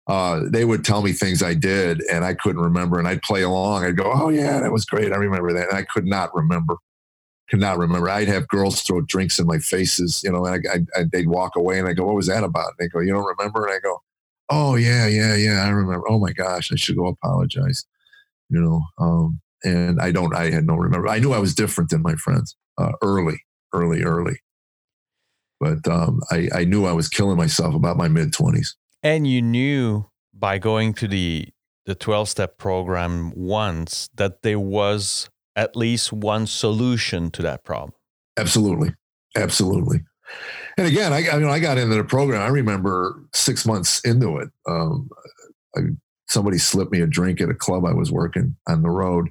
Uh, 0.06 0.42
they 0.50 0.66
would 0.66 0.84
tell 0.84 1.00
me 1.00 1.12
things 1.12 1.42
I 1.42 1.54
did 1.54 2.02
and 2.12 2.22
I 2.24 2.34
couldn't 2.34 2.60
remember, 2.60 2.98
and 2.98 3.08
I'd 3.08 3.22
play 3.22 3.42
along. 3.42 3.84
I'd 3.84 3.96
go, 3.96 4.10
"Oh 4.14 4.28
yeah, 4.28 4.60
that 4.60 4.72
was 4.72 4.84
great. 4.84 5.10
I 5.12 5.16
remember 5.16 5.54
that." 5.54 5.70
And 5.70 5.78
I 5.78 5.82
could 5.84 6.04
not 6.04 6.34
remember. 6.34 6.76
Could 7.48 7.60
not 7.60 7.78
remember. 7.78 8.10
I'd 8.10 8.28
have 8.28 8.46
girls 8.48 8.82
throw 8.82 9.00
drinks 9.02 9.38
in 9.38 9.46
my 9.46 9.58
faces, 9.58 10.22
you 10.22 10.30
know, 10.32 10.44
and 10.44 10.66
I, 10.68 10.74
I, 10.74 11.00
I, 11.00 11.04
they'd 11.10 11.28
walk 11.28 11.56
away, 11.56 11.78
and 11.78 11.88
I 11.88 11.94
go, 11.94 12.04
"What 12.04 12.16
was 12.16 12.26
that 12.26 12.44
about?" 12.44 12.68
And 12.68 12.76
they 12.78 12.88
go, 12.88 13.00
"You 13.00 13.14
don't 13.14 13.24
remember?" 13.38 13.64
And 13.64 13.74
I 13.74 13.80
go, 13.80 14.02
"Oh 14.50 14.74
yeah, 14.76 15.06
yeah, 15.06 15.34
yeah, 15.36 15.64
I 15.64 15.70
remember. 15.70 16.04
Oh 16.10 16.18
my 16.18 16.32
gosh, 16.32 16.70
I 16.72 16.76
should 16.76 16.96
go 16.96 17.06
apologize." 17.06 17.86
You 18.50 18.60
know, 18.60 18.82
um, 18.98 19.40
and 19.64 20.00
I 20.00 20.12
don't. 20.12 20.34
I 20.34 20.50
had 20.50 20.66
no 20.66 20.74
remember. 20.74 21.08
I 21.08 21.18
knew 21.18 21.32
I 21.32 21.38
was 21.38 21.54
different 21.54 21.90
than 21.90 22.02
my 22.02 22.14
friends 22.14 22.56
uh, 22.78 22.92
early, 23.02 23.42
early, 23.72 24.02
early. 24.02 24.38
But 25.60 25.86
um, 25.88 26.20
I, 26.30 26.48
I 26.54 26.64
knew 26.64 26.84
I 26.84 26.92
was 26.92 27.08
killing 27.08 27.36
myself 27.36 27.74
about 27.74 27.96
my 27.96 28.08
mid 28.08 28.32
twenties. 28.32 28.76
And 29.02 29.26
you 29.26 29.42
knew 29.42 30.06
by 30.32 30.58
going 30.58 30.94
to 30.94 31.08
the 31.08 31.48
the 31.86 31.94
twelve 31.94 32.28
step 32.28 32.58
program 32.58 33.32
once 33.34 34.08
that 34.14 34.42
there 34.42 34.60
was 34.60 35.28
at 35.56 35.76
least 35.76 36.12
one 36.12 36.46
solution 36.46 37.30
to 37.30 37.42
that 37.42 37.64
problem. 37.64 37.92
Absolutely, 38.36 38.94
absolutely. 39.36 40.00
And 40.76 40.86
again, 40.86 41.12
I, 41.12 41.28
I 41.30 41.38
mean, 41.38 41.48
I 41.48 41.60
got 41.60 41.78
into 41.78 41.94
the 41.94 42.04
program. 42.04 42.42
I 42.42 42.48
remember 42.48 43.22
six 43.32 43.64
months 43.64 44.00
into 44.04 44.38
it. 44.38 44.48
Um, 44.68 45.08
I, 45.76 45.82
somebody 46.28 46.58
slipped 46.58 46.90
me 46.90 47.00
a 47.00 47.06
drink 47.06 47.40
at 47.40 47.48
a 47.48 47.54
club 47.54 47.84
I 47.84 47.92
was 47.92 48.10
working 48.10 48.56
on 48.66 48.82
the 48.82 48.90
road 48.90 49.28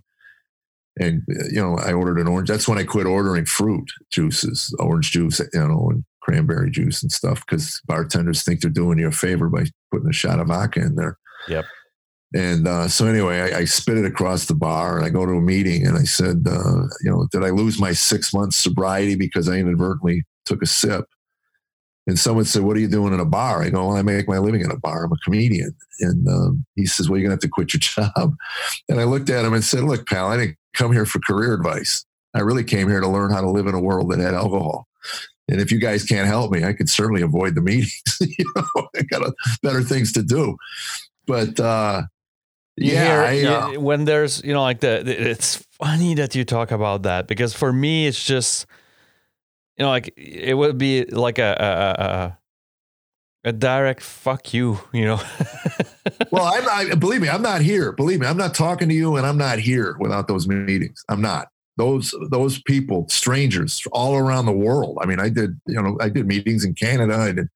and 0.99 1.23
you 1.51 1.61
know, 1.61 1.77
I 1.77 1.93
ordered 1.93 2.19
an 2.19 2.27
orange. 2.27 2.49
That's 2.49 2.67
when 2.67 2.77
I 2.77 2.83
quit 2.83 3.07
ordering 3.07 3.45
fruit 3.45 3.89
juices, 4.11 4.75
orange 4.79 5.11
juice, 5.11 5.39
you 5.39 5.67
know, 5.67 5.89
and 5.89 6.03
cranberry 6.21 6.69
juice 6.71 7.01
and 7.01 7.11
stuff, 7.11 7.43
because 7.45 7.81
bartenders 7.85 8.43
think 8.43 8.61
they're 8.61 8.71
doing 8.71 8.99
you 8.99 9.07
a 9.07 9.11
favor 9.11 9.49
by 9.49 9.65
putting 9.91 10.09
a 10.09 10.13
shot 10.13 10.39
of 10.39 10.47
vodka 10.47 10.81
in 10.81 10.95
there. 10.95 11.17
Yep. 11.47 11.65
And 12.35 12.67
uh, 12.67 12.87
so 12.87 13.05
anyway, 13.05 13.41
I, 13.41 13.59
I, 13.59 13.65
spit 13.65 13.97
it 13.97 14.05
across 14.05 14.47
the 14.47 14.55
bar, 14.55 14.97
and 14.97 15.05
I 15.05 15.09
go 15.09 15.23
to 15.23 15.33
a 15.33 15.41
meeting, 15.41 15.85
and 15.85 15.95
I 15.95 16.03
said, 16.03 16.43
uh, 16.49 16.81
you 17.03 17.11
know, 17.11 17.27
did 17.31 17.43
I 17.43 17.51
lose 17.51 17.79
my 17.79 17.93
six 17.93 18.33
months 18.33 18.55
sobriety 18.55 19.15
because 19.15 19.47
I 19.47 19.57
inadvertently 19.57 20.23
took 20.45 20.63
a 20.63 20.65
sip? 20.65 21.05
And 22.07 22.19
someone 22.19 22.45
said, 22.45 22.63
"What 22.63 22.75
are 22.75 22.81
you 22.81 22.89
doing 22.89 23.13
in 23.13 23.19
a 23.19 23.25
bar?" 23.25 23.61
I 23.61 23.69
go, 23.69 23.87
"Well, 23.87 23.95
I 23.95 24.01
make 24.01 24.27
my 24.27 24.39
living 24.39 24.61
in 24.61 24.71
a 24.71 24.77
bar. 24.77 25.05
I'm 25.05 25.11
a 25.11 25.17
comedian." 25.23 25.73
And 26.01 26.27
um, 26.27 26.65
he 26.75 26.85
says, 26.85 27.07
"Well, 27.07 27.17
you're 27.17 27.27
gonna 27.27 27.35
have 27.35 27.41
to 27.41 27.47
quit 27.47 27.73
your 27.73 27.79
job." 28.15 28.35
And 28.89 28.99
I 28.99 29.05
looked 29.05 29.29
at 29.29 29.45
him 29.45 29.53
and 29.53 29.63
said, 29.63 29.83
"Look, 29.83 30.07
pal, 30.07 30.27
I 30.27 30.37
didn't 30.37 30.57
come 30.73 30.91
here 30.91 31.05
for 31.05 31.19
career 31.19 31.53
advice. 31.53 32.05
I 32.33 32.39
really 32.41 32.63
came 32.63 32.89
here 32.89 32.99
to 32.99 33.07
learn 33.07 33.31
how 33.31 33.41
to 33.41 33.49
live 33.49 33.67
in 33.67 33.75
a 33.75 33.79
world 33.79 34.11
that 34.11 34.19
had 34.19 34.33
alcohol. 34.33 34.87
And 35.47 35.59
if 35.59 35.71
you 35.71 35.79
guys 35.79 36.03
can't 36.03 36.27
help 36.27 36.51
me, 36.51 36.63
I 36.63 36.73
could 36.73 36.89
certainly 36.89 37.21
avoid 37.21 37.55
the 37.55 37.61
meetings. 37.61 38.01
you 38.19 38.45
know, 38.55 38.87
I 38.95 39.01
got 39.03 39.21
a, 39.21 39.33
better 39.61 39.83
things 39.83 40.11
to 40.13 40.23
do." 40.23 40.57
But 41.27 41.59
uh, 41.59 42.03
yeah, 42.77 43.29
hear, 43.31 43.49
I, 43.49 43.53
uh, 43.53 43.79
when 43.79 44.05
there's 44.05 44.43
you 44.43 44.53
know 44.53 44.61
like 44.61 44.79
the, 44.79 45.03
it's 45.05 45.57
funny 45.71 46.15
that 46.15 46.33
you 46.33 46.45
talk 46.45 46.71
about 46.71 47.03
that 47.03 47.27
because 47.27 47.53
for 47.53 47.73
me 47.73 48.07
it's 48.07 48.23
just 48.23 48.65
you 49.77 49.83
know, 49.83 49.89
like 49.89 50.13
it 50.17 50.55
would 50.55 50.77
be 50.77 51.05
like 51.05 51.39
a 51.39 51.55
a, 51.59 52.03
a, 52.03 52.37
a 53.43 53.51
direct 53.51 54.01
fuck 54.01 54.53
you, 54.53 54.79
you 54.91 55.05
know. 55.05 55.19
well, 56.31 56.45
I'm 56.45 56.91
I, 56.91 56.95
believe 56.95 57.21
me, 57.21 57.29
I'm 57.29 57.41
not 57.41 57.61
here. 57.61 57.91
Believe 57.91 58.19
me, 58.19 58.27
I'm 58.27 58.37
not 58.37 58.55
talking 58.55 58.89
to 58.89 58.95
you, 58.95 59.15
and 59.17 59.25
I'm 59.25 59.37
not 59.37 59.59
here 59.59 59.97
without 59.99 60.27
those 60.27 60.47
meetings. 60.47 61.03
I'm 61.09 61.21
not 61.21 61.47
those 61.77 62.13
those 62.29 62.61
people, 62.61 63.07
strangers 63.09 63.81
all 63.91 64.15
around 64.15 64.45
the 64.45 64.51
world. 64.51 64.97
I 65.01 65.05
mean, 65.05 65.19
I 65.19 65.29
did 65.29 65.59
you 65.67 65.81
know 65.81 65.97
I 65.99 66.09
did 66.09 66.27
meetings 66.27 66.63
in 66.63 66.73
Canada. 66.73 67.15
I 67.15 67.31
did 67.31 67.47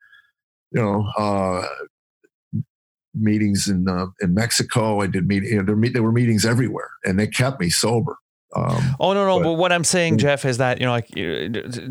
you 0.71 0.81
know 0.81 1.07
uh, 1.17 1.67
meetings 3.13 3.67
in 3.67 3.87
uh, 3.87 4.07
in 4.21 4.33
Mexico. 4.33 5.01
I 5.01 5.07
did 5.07 5.27
meet 5.27 5.43
you 5.43 5.57
know 5.57 5.63
there, 5.63 5.91
there 5.91 6.03
were 6.03 6.11
meetings 6.11 6.45
everywhere, 6.45 6.89
and 7.05 7.19
they 7.19 7.27
kept 7.27 7.59
me 7.59 7.69
sober. 7.69 8.17
Um, 8.55 8.95
oh 8.99 9.13
no, 9.13 9.25
no. 9.25 9.39
But, 9.39 9.43
but, 9.43 9.53
what 9.53 9.71
I'm 9.73 9.83
saying, 9.83 10.19
Jeff, 10.19 10.45
is 10.45 10.57
that 10.57 10.79
you 10.79 10.85
know, 10.85 10.91
like 10.91 11.09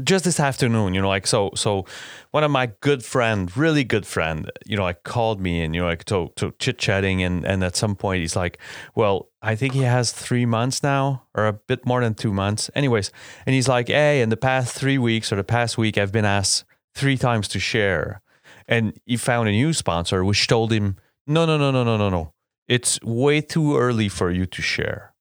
just 0.04 0.24
this 0.24 0.40
afternoon, 0.40 0.94
you 0.94 1.02
know, 1.02 1.08
like 1.08 1.26
so, 1.26 1.50
so 1.54 1.84
one 2.30 2.44
of 2.44 2.50
my 2.50 2.72
good 2.80 3.04
friend, 3.04 3.54
really 3.56 3.84
good 3.84 4.06
friend, 4.06 4.50
you 4.64 4.76
know, 4.76 4.82
like 4.82 5.02
called 5.02 5.38
me 5.38 5.62
and 5.62 5.74
you 5.74 5.82
know, 5.82 5.86
like 5.86 6.04
to, 6.06 6.32
to 6.36 6.54
chit 6.58 6.78
chatting, 6.78 7.22
and 7.22 7.44
and 7.44 7.62
at 7.62 7.76
some 7.76 7.94
point 7.94 8.22
he's 8.22 8.36
like, 8.36 8.58
well, 8.94 9.28
I 9.42 9.54
think 9.54 9.74
he 9.74 9.82
has 9.82 10.12
three 10.12 10.46
months 10.46 10.82
now, 10.82 11.24
or 11.34 11.46
a 11.46 11.52
bit 11.52 11.84
more 11.84 12.00
than 12.00 12.14
two 12.14 12.32
months, 12.32 12.70
anyways, 12.74 13.12
and 13.44 13.54
he's 13.54 13.68
like, 13.68 13.88
hey, 13.88 14.22
in 14.22 14.30
the 14.30 14.36
past 14.36 14.74
three 14.74 14.98
weeks 14.98 15.30
or 15.30 15.36
the 15.36 15.44
past 15.44 15.76
week, 15.76 15.98
I've 15.98 16.12
been 16.12 16.24
asked 16.24 16.64
three 16.94 17.18
times 17.18 17.48
to 17.48 17.60
share, 17.60 18.22
and 18.66 18.98
he 19.04 19.18
found 19.18 19.50
a 19.50 19.52
new 19.52 19.74
sponsor 19.74 20.24
which 20.24 20.46
told 20.46 20.72
him, 20.72 20.96
no, 21.26 21.44
no, 21.44 21.58
no, 21.58 21.70
no, 21.70 21.84
no, 21.84 21.98
no, 21.98 22.08
no, 22.08 22.32
it's 22.66 22.98
way 23.02 23.42
too 23.42 23.76
early 23.76 24.08
for 24.08 24.30
you 24.30 24.46
to 24.46 24.62
share 24.62 25.12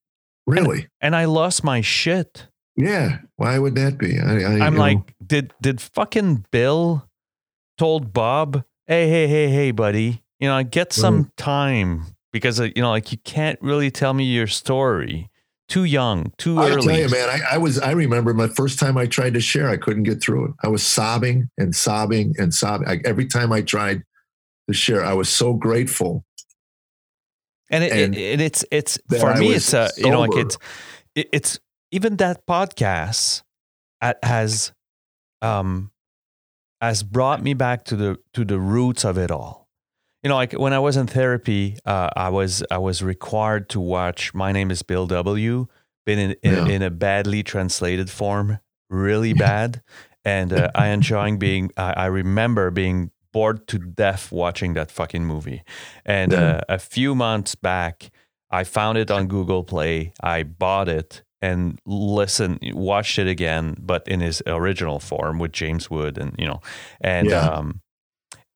Really? 0.45 0.79
And, 1.01 1.13
and 1.13 1.15
I 1.15 1.25
lost 1.25 1.63
my 1.63 1.81
shit. 1.81 2.47
Yeah. 2.77 3.19
Why 3.37 3.57
would 3.57 3.75
that 3.75 3.97
be? 3.97 4.19
I, 4.19 4.65
am 4.65 4.75
like, 4.75 4.97
know. 4.97 5.03
did 5.25 5.53
did 5.61 5.81
fucking 5.81 6.45
Bill 6.51 7.07
told 7.77 8.13
Bob, 8.13 8.63
hey, 8.87 9.09
hey, 9.09 9.27
hey, 9.27 9.49
hey, 9.49 9.71
buddy, 9.71 10.23
you 10.39 10.47
know, 10.47 10.63
get 10.63 10.93
some 10.93 11.23
right. 11.23 11.37
time 11.37 12.05
because 12.31 12.59
uh, 12.59 12.69
you 12.75 12.81
know, 12.81 12.89
like 12.89 13.11
you 13.11 13.17
can't 13.19 13.59
really 13.61 13.91
tell 13.91 14.13
me 14.13 14.25
your 14.25 14.47
story. 14.47 15.29
Too 15.67 15.83
young, 15.83 16.31
too 16.37 16.59
I 16.59 16.69
early. 16.69 16.93
I 16.93 16.97
tell 16.97 16.99
you, 16.99 17.09
man, 17.09 17.29
I, 17.29 17.55
I 17.55 17.57
was. 17.57 17.79
I 17.79 17.91
remember 17.91 18.35
my 18.35 18.47
first 18.49 18.77
time 18.77 18.97
I 18.97 19.07
tried 19.07 19.33
to 19.33 19.39
share, 19.39 19.67
I 19.67 19.77
couldn't 19.77 20.03
get 20.03 20.21
through 20.21 20.45
it. 20.45 20.51
I 20.63 20.67
was 20.67 20.85
sobbing 20.85 21.49
and 21.57 21.75
sobbing 21.75 22.35
and 22.37 22.53
sobbing. 22.53 22.87
I, 22.87 22.99
every 23.03 23.25
time 23.25 23.51
I 23.51 23.61
tried 23.61 24.03
to 24.67 24.75
share, 24.75 25.03
I 25.03 25.13
was 25.13 25.27
so 25.27 25.53
grateful 25.53 26.23
and, 27.69 27.83
it, 27.83 27.91
and 27.91 28.15
it, 28.15 28.41
it's 28.41 28.65
it's 28.71 28.99
for 29.19 29.31
I 29.31 29.39
me 29.39 29.53
it's 29.53 29.73
a 29.73 29.89
sober. 29.89 30.07
you 30.07 30.11
know 30.11 30.21
like 30.21 30.35
it's 30.35 30.57
it, 31.15 31.29
it's 31.31 31.59
even 31.91 32.17
that 32.17 32.45
podcast 32.45 33.43
has 34.23 34.73
um 35.41 35.91
has 36.81 37.03
brought 37.03 37.41
me 37.41 37.53
back 37.53 37.85
to 37.85 37.95
the 37.95 38.17
to 38.33 38.45
the 38.45 38.59
roots 38.59 39.03
of 39.03 39.17
it 39.17 39.31
all 39.31 39.67
you 40.23 40.29
know 40.29 40.35
like 40.35 40.53
when 40.53 40.73
i 40.73 40.79
was 40.79 40.97
in 40.97 41.07
therapy 41.07 41.77
uh, 41.85 42.09
i 42.15 42.29
was 42.29 42.63
i 42.69 42.77
was 42.77 43.01
required 43.01 43.69
to 43.69 43.79
watch 43.79 44.33
my 44.33 44.51
name 44.51 44.69
is 44.69 44.83
bill 44.83 45.07
w 45.07 45.67
been 46.05 46.19
in 46.19 46.31
in, 46.43 46.53
yeah. 46.53 46.67
in 46.67 46.81
a 46.81 46.89
badly 46.89 47.41
translated 47.43 48.09
form 48.09 48.59
really 48.89 49.33
bad 49.47 49.81
and 50.23 50.53
uh, 50.53 50.69
i 50.75 50.87
enjoying 50.87 51.39
being 51.39 51.71
I, 51.77 51.93
I 51.93 52.05
remember 52.07 52.71
being 52.71 53.11
bored 53.35 53.67
to 53.67 53.77
death 53.77 54.31
watching 54.31 54.75
that 54.75 54.89
fucking 54.89 55.25
movie. 55.25 55.61
And 56.05 56.33
uh, 56.33 56.61
a 56.69 56.79
few 56.79 57.13
months 57.13 57.53
back, 57.53 58.09
I 58.49 58.63
found 58.63 58.97
it 58.97 59.11
on 59.11 59.27
Google 59.27 59.65
Play. 59.65 60.13
I 60.23 60.43
bought 60.43 60.87
it 60.87 61.21
and 61.41 61.77
listened, 61.85 62.59
watched 62.73 63.19
it 63.19 63.27
again, 63.27 63.75
but 63.77 64.07
in 64.07 64.21
his 64.21 64.41
original 64.47 65.01
form 65.01 65.37
with 65.37 65.51
James 65.51 65.89
Wood, 65.89 66.17
and 66.17 66.33
you 66.39 66.47
know, 66.47 66.61
and 67.01 67.29
yeah. 67.29 67.45
um, 67.45 67.81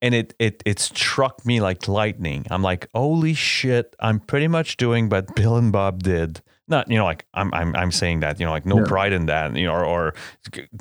and 0.02 0.16
it 0.16 0.34
it 0.40 0.64
it 0.66 0.80
struck 0.80 1.46
me 1.46 1.60
like 1.60 1.90
lightning. 1.90 2.46
I'm 2.50 2.64
like, 2.64 2.88
holy 2.96 3.34
shit! 3.34 3.98
I'm 4.00 4.22
pretty 4.22 4.48
much 4.48 4.78
doing 4.78 5.10
what 5.10 5.36
Bill 5.36 5.58
and 5.58 5.74
Bob 5.74 6.04
did. 6.04 6.42
Not 6.70 6.90
you 6.90 6.98
know, 6.98 7.04
like 7.04 7.26
I'm 7.34 7.54
I'm 7.54 7.76
I'm 7.76 7.92
saying 7.92 8.22
that 8.22 8.40
you 8.40 8.46
know, 8.46 8.54
like 8.54 8.66
no 8.66 8.78
yeah. 8.78 8.86
pride 8.88 9.12
in 9.12 9.26
that, 9.26 9.58
you 9.58 9.66
know, 9.66 9.74
or, 9.74 9.84
or 9.84 10.14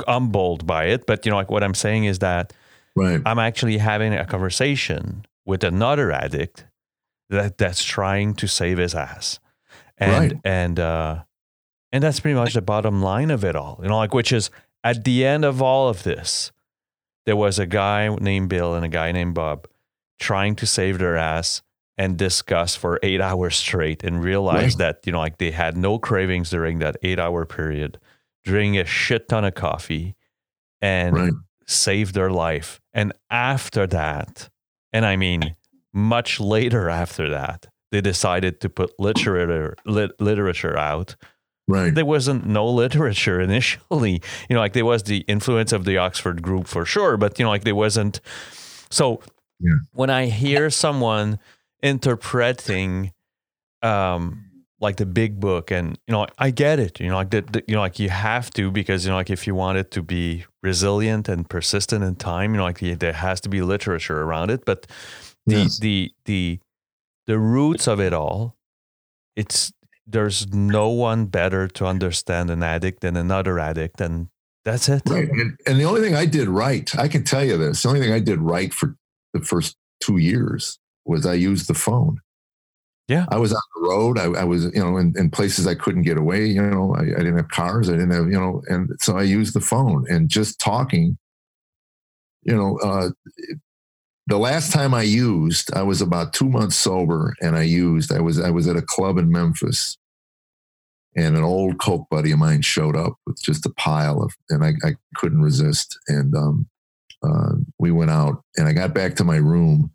I'm 0.07 0.29
bold 0.29 0.69
by 0.69 0.85
it, 0.85 1.05
but 1.05 1.27
you 1.27 1.31
know, 1.31 1.37
like 1.37 1.51
what 1.51 1.65
I'm 1.65 1.75
saying 1.75 2.05
is 2.05 2.21
that 2.21 2.53
Right. 2.99 3.21
I'm 3.25 3.39
actually 3.39 3.79
having 3.79 4.15
a 4.15 4.25
conversation 4.25 5.25
with 5.45 5.65
another 5.65 6.13
addict 6.13 6.67
that 7.31 7.59
that's 7.59 7.85
trying 7.85 8.35
to 8.35 8.47
save 8.47 8.79
his 8.79 8.95
ass. 8.95 9.39
And 9.97 10.33
right. 10.33 10.41
and 10.45 10.79
uh 10.79 11.23
and 11.93 12.05
that's 12.05 12.21
pretty 12.21 12.35
much 12.35 12.55
the 12.55 12.63
bottom 12.63 13.03
line 13.03 13.31
of 13.31 13.45
it 13.45 13.57
all. 13.57 13.81
You 13.83 13.89
know, 13.89 13.97
like 13.97 14.15
which 14.15 14.33
is 14.33 14.51
at 14.85 15.05
the 15.05 15.25
end 15.25 15.45
of 15.45 15.61
all 15.63 15.89
of 15.89 16.03
this, 16.03 16.53
there 17.27 17.37
was 17.37 17.59
a 17.59 17.67
guy 17.67 18.15
named 18.21 18.49
Bill 18.49 18.75
and 18.75 18.85
a 18.85 18.89
guy 18.89 19.13
named 19.13 19.35
Bob 19.35 19.67
trying 20.21 20.55
to 20.57 20.67
save 20.67 20.99
their 20.99 21.17
ass 21.17 21.63
and 21.97 22.17
discuss 22.17 22.77
for 22.77 23.01
eight 23.03 23.21
hours 23.21 23.57
straight 23.57 24.05
and 24.05 24.23
realize 24.23 24.75
right. 24.75 24.79
that, 24.79 25.07
you 25.07 25.13
know, 25.13 25.19
like 25.19 25.39
they 25.39 25.51
had 25.51 25.77
no 25.77 25.99
cravings 25.99 26.51
during 26.51 26.79
that 26.79 26.97
eight 27.03 27.19
hour 27.19 27.45
period, 27.45 27.99
drinking 28.45 28.79
a 28.79 28.85
shit 28.85 29.29
ton 29.29 29.45
of 29.45 29.55
coffee 29.55 30.15
and 30.81 31.17
right 31.17 31.33
saved 31.69 32.15
their 32.15 32.31
life. 32.31 32.81
And 32.93 33.13
after 33.31 33.87
that, 33.87 34.49
and 34.93 35.07
I 35.07 35.17
mean 35.17 35.55
much 35.93 36.41
later 36.41 36.89
after 36.89 37.29
that, 37.29 37.67
they 37.93 38.01
decided 38.01 38.61
to 38.63 38.69
put 38.69 38.99
literature 38.99 39.77
lit, 39.85 40.21
literature 40.21 40.77
out. 40.77 41.17
Right. 41.67 41.95
There 41.95 42.07
wasn't 42.07 42.47
no 42.47 42.67
literature 42.67 43.41
initially. 43.49 44.23
You 44.49 44.55
know, 44.55 44.61
like 44.61 44.73
there 44.73 44.85
was 44.85 45.05
the 45.05 45.19
influence 45.29 45.73
of 45.73 45.85
the 45.85 45.99
Oxford 45.99 46.43
group 46.43 46.67
for 46.67 46.85
sure, 46.85 47.17
but 47.17 47.39
you 47.39 47.45
know, 47.45 47.51
like 47.51 47.65
there 47.65 47.75
wasn't. 47.75 48.21
So 48.91 49.21
yeah. 49.61 49.75
when 49.93 50.11
I 50.11 50.27
hear 50.27 50.71
someone 50.71 51.39
interpreting 51.83 53.13
um 53.83 54.48
like 54.81 54.97
the 54.97 55.07
big 55.07 55.41
book 55.41 55.71
and 55.71 55.99
you 56.07 56.13
know 56.13 56.27
i 56.39 56.51
get 56.51 56.79
it 56.79 57.01
you 57.01 57.09
know 57.09 57.17
like 57.17 57.31
the, 57.31 57.65
you 57.67 57.75
know 57.75 57.81
like 57.81 57.99
you 57.99 58.09
have 58.09 58.51
to 58.51 58.71
because 58.71 59.05
you 59.05 59.11
know 59.11 59.17
like 59.17 59.31
if 59.31 59.47
you 59.47 59.55
want 59.55 59.79
it 59.79 59.91
to 59.91 60.03
be 60.03 60.45
resilient 60.63 61.29
and 61.29 61.49
persistent 61.49 62.05
in 62.05 62.15
time 62.15 62.53
you 62.53 62.59
know 62.59 62.65
like 62.65 62.79
there 62.79 63.13
has 63.13 63.41
to 63.41 63.49
be 63.49 63.61
literature 63.61 64.23
around 64.23 64.51
it 64.51 64.65
but 64.65 64.87
the 65.47 65.57
yes. 65.57 65.79
the 65.79 66.11
the 66.27 66.59
the 67.27 67.39
roots 67.39 67.89
of 67.89 68.01
it 68.01 68.13
all 68.13 68.57
it's 69.37 69.73
there's 70.07 70.53
no 70.53 70.89
one 70.89 71.27
better 71.27 71.69
to 71.69 71.85
understand 71.85 72.51
an 72.51 72.63
addict 72.63 73.01
than 73.01 73.17
another 73.17 73.59
addict 73.59 74.01
and 74.01 74.29
that's 74.65 74.89
it 74.89 75.03
right 75.07 75.29
and, 75.29 75.59
and 75.67 75.81
the 75.81 75.85
only 75.85 76.01
thing 76.01 76.15
i 76.15 76.25
did 76.25 76.49
right 76.49 76.97
i 76.99 77.09
can 77.09 77.25
tell 77.25 77.45
you 77.45 77.57
this 77.57 77.83
the 77.83 77.89
only 77.89 78.01
thing 78.01 78.13
i 78.13 78.21
did 78.21 78.41
right 78.41 78.73
for 78.73 78.97
the 79.35 79.41
first 79.41 79.77
two 80.01 80.19
years 80.19 80.79
was 81.05 81.27
i 81.27 81.35
used 81.35 81.69
the 81.69 81.75
phone 81.75 82.21
yeah. 83.09 83.25
I 83.31 83.39
was 83.39 83.53
on 83.53 83.61
the 83.75 83.89
road. 83.89 84.19
I, 84.19 84.41
I 84.41 84.45
was, 84.45 84.65
you 84.67 84.85
know, 84.85 84.99
in, 84.99 85.15
in, 85.17 85.31
places 85.31 85.67
I 85.67 85.75
couldn't 85.75 86.03
get 86.03 86.19
away. 86.19 86.47
You 86.47 86.63
know, 86.63 86.95
I, 86.95 87.01
I, 87.01 87.05
didn't 87.05 87.39
have 87.39 87.49
cars. 87.49 87.89
I 87.89 87.93
didn't 87.93 88.11
have, 88.11 88.27
you 88.27 88.39
know, 88.39 88.63
and 88.69 88.91
so 89.01 89.17
I 89.17 89.23
used 89.23 89.55
the 89.55 89.61
phone 89.61 90.05
and 90.11 90.29
just 90.29 90.61
talking. 90.61 91.17
You 92.43 92.55
know, 92.55 92.79
uh, 92.79 93.11
the 94.27 94.39
last 94.39 94.73
time 94.73 94.95
I 94.95 95.03
used, 95.03 95.75
I 95.75 95.83
was 95.83 96.01
about 96.01 96.33
two 96.33 96.49
months 96.49 96.77
sober, 96.77 97.35
and 97.41 97.57
I 97.57 97.63
used. 97.63 98.13
I 98.13 98.21
was 98.21 98.39
I 98.39 98.51
was 98.51 98.69
at 98.69 98.77
a 98.77 98.83
club 98.83 99.19
in 99.19 99.31
Memphis, 99.31 99.97
and 101.17 101.37
an 101.37 101.43
old 101.43 101.79
coke 101.81 102.07
buddy 102.11 102.31
of 102.33 102.39
mine 102.39 102.63
showed 102.63 102.97
up 102.97 103.15
with 103.27 103.43
just 103.43 103.67
a 103.67 103.71
pile 103.71 104.23
of, 104.23 104.35
and 104.51 104.65
I, 104.65 104.75
I 104.85 104.95
couldn't 105.17 105.41
resist, 105.41 105.99
and 106.09 106.35
um, 106.37 106.69
uh, 107.23 107.55
we 107.79 107.91
went 107.91 108.11
out, 108.11 108.45
and 108.57 108.69
I 108.69 108.73
got 108.73 108.95
back 108.95 109.17
to 109.17 109.25
my 109.25 109.37
room 109.37 109.91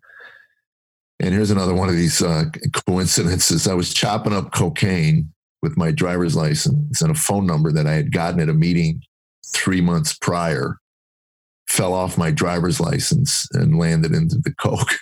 and 1.20 1.32
here's 1.34 1.50
another 1.50 1.74
one 1.74 1.88
of 1.88 1.96
these 1.96 2.22
uh, 2.22 2.44
coincidences. 2.86 3.68
I 3.68 3.74
was 3.74 3.94
chopping 3.94 4.32
up 4.32 4.52
cocaine 4.52 5.32
with 5.62 5.76
my 5.76 5.90
driver's 5.90 6.36
license 6.36 7.00
and 7.00 7.10
a 7.10 7.18
phone 7.18 7.46
number 7.46 7.72
that 7.72 7.86
I 7.86 7.94
had 7.94 8.12
gotten 8.12 8.40
at 8.40 8.48
a 8.48 8.54
meeting 8.54 9.02
three 9.46 9.80
months 9.80 10.14
prior 10.14 10.78
fell 11.68 11.94
off 11.94 12.18
my 12.18 12.30
driver's 12.30 12.80
license 12.80 13.48
and 13.52 13.78
landed 13.78 14.12
into 14.12 14.36
the 14.38 14.54
Coke. 14.54 14.92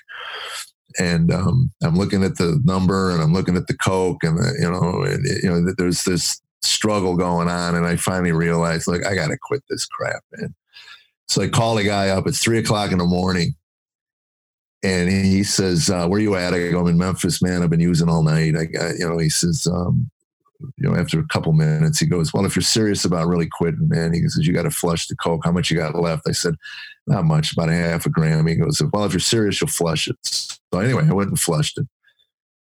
And 0.98 1.32
um, 1.32 1.72
I'm 1.82 1.96
looking 1.96 2.22
at 2.22 2.36
the 2.36 2.60
number 2.64 3.10
and 3.10 3.22
I'm 3.22 3.32
looking 3.32 3.56
at 3.56 3.66
the 3.66 3.76
Coke 3.76 4.22
and, 4.22 4.38
the, 4.38 4.54
you 4.60 4.70
know, 4.70 5.02
and, 5.02 5.24
you 5.42 5.50
know, 5.50 5.72
there's 5.76 6.04
this 6.04 6.40
struggle 6.60 7.16
going 7.16 7.48
on. 7.48 7.74
And 7.74 7.86
I 7.86 7.96
finally 7.96 8.32
realized, 8.32 8.86
like, 8.86 9.04
I 9.04 9.14
got 9.14 9.28
to 9.28 9.38
quit 9.40 9.62
this 9.68 9.86
crap, 9.86 10.22
man. 10.32 10.54
So 11.28 11.42
I 11.42 11.48
call 11.48 11.76
the 11.76 11.84
guy 11.84 12.10
up. 12.10 12.26
It's 12.26 12.42
three 12.42 12.58
o'clock 12.58 12.92
in 12.92 12.98
the 12.98 13.04
morning. 13.04 13.54
And 14.84 15.08
he 15.08 15.44
says, 15.44 15.90
uh, 15.90 16.08
where 16.08 16.20
you 16.20 16.34
at? 16.34 16.54
I 16.54 16.70
go, 16.70 16.80
I'm 16.80 16.88
in 16.88 16.98
Memphis, 16.98 17.40
man. 17.40 17.62
I've 17.62 17.70
been 17.70 17.80
using 17.80 18.08
all 18.08 18.22
night. 18.22 18.56
I 18.56 18.62
you 18.98 19.08
know, 19.08 19.18
he 19.18 19.28
says, 19.28 19.68
um, 19.70 20.10
you 20.76 20.88
know, 20.88 20.96
after 20.96 21.20
a 21.20 21.26
couple 21.28 21.52
minutes, 21.52 22.00
he 22.00 22.06
goes, 22.06 22.32
well, 22.32 22.44
if 22.44 22.56
you're 22.56 22.62
serious 22.62 23.04
about 23.04 23.28
really 23.28 23.48
quitting, 23.50 23.88
man, 23.88 24.12
he 24.12 24.20
says, 24.28 24.46
you 24.46 24.52
got 24.52 24.62
to 24.62 24.70
flush 24.70 25.06
the 25.06 25.16
Coke. 25.16 25.42
How 25.44 25.52
much 25.52 25.70
you 25.70 25.76
got 25.76 25.94
left? 25.94 26.28
I 26.28 26.32
said, 26.32 26.54
not 27.06 27.24
much, 27.24 27.52
about 27.52 27.68
a 27.68 27.74
half 27.74 28.06
a 28.06 28.10
gram. 28.10 28.46
He 28.46 28.56
goes, 28.56 28.82
well, 28.92 29.04
if 29.04 29.12
you're 29.12 29.20
serious, 29.20 29.60
you'll 29.60 29.68
flush 29.68 30.08
it. 30.08 30.16
So 30.22 30.80
anyway, 30.80 31.06
I 31.08 31.12
went 31.12 31.30
and 31.30 31.38
flushed 31.38 31.78
it. 31.78 31.86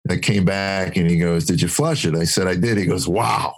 I 0.09 0.17
came 0.17 0.45
back 0.45 0.97
and 0.97 1.09
he 1.09 1.17
goes, 1.17 1.45
did 1.45 1.61
you 1.61 1.67
flush 1.67 2.05
it? 2.05 2.15
I 2.15 2.23
said, 2.23 2.47
I 2.47 2.55
did. 2.55 2.77
He 2.77 2.85
goes, 2.85 3.07
wow 3.07 3.53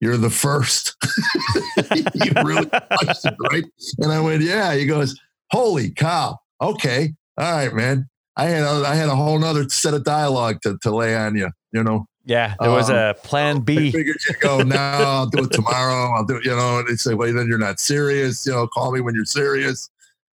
you're 0.00 0.16
the 0.16 0.30
first. 0.30 0.94
you 2.14 2.32
really 2.44 2.68
it, 2.72 3.34
right? 3.50 3.64
And 3.98 4.12
I 4.12 4.20
went, 4.20 4.42
yeah. 4.42 4.74
He 4.74 4.86
goes, 4.86 5.18
holy 5.50 5.90
cow. 5.90 6.38
Okay. 6.60 7.14
All 7.38 7.52
right, 7.52 7.72
man. 7.72 8.08
I 8.36 8.46
had 8.46 8.64
a, 8.64 8.86
I 8.86 8.94
had 8.94 9.08
a 9.08 9.16
whole 9.16 9.38
nother 9.38 9.68
set 9.68 9.94
of 9.94 10.04
dialogue 10.04 10.60
to, 10.62 10.78
to 10.82 10.94
lay 10.94 11.16
on 11.16 11.36
you, 11.36 11.50
you 11.72 11.82
know. 11.82 12.06
Yeah, 12.24 12.54
there 12.58 12.70
was 12.70 12.90
um, 12.90 12.96
a 12.96 13.14
plan 13.14 13.60
B. 13.60 13.88
I 13.88 13.90
figured 13.92 14.16
you 14.28 14.34
go, 14.40 14.62
no, 14.62 14.76
I'll 14.76 15.26
do 15.26 15.44
it 15.44 15.52
tomorrow. 15.52 16.12
I'll 16.12 16.24
do 16.24 16.36
it, 16.36 16.44
you 16.44 16.50
know, 16.50 16.80
and 16.80 16.88
they 16.88 16.96
say, 16.96 17.14
well, 17.14 17.32
then 17.32 17.46
you're 17.46 17.56
not 17.56 17.78
serious. 17.78 18.44
You 18.44 18.52
know, 18.52 18.66
call 18.66 18.92
me 18.92 19.00
when 19.00 19.14
you're 19.14 19.24
serious. 19.24 19.88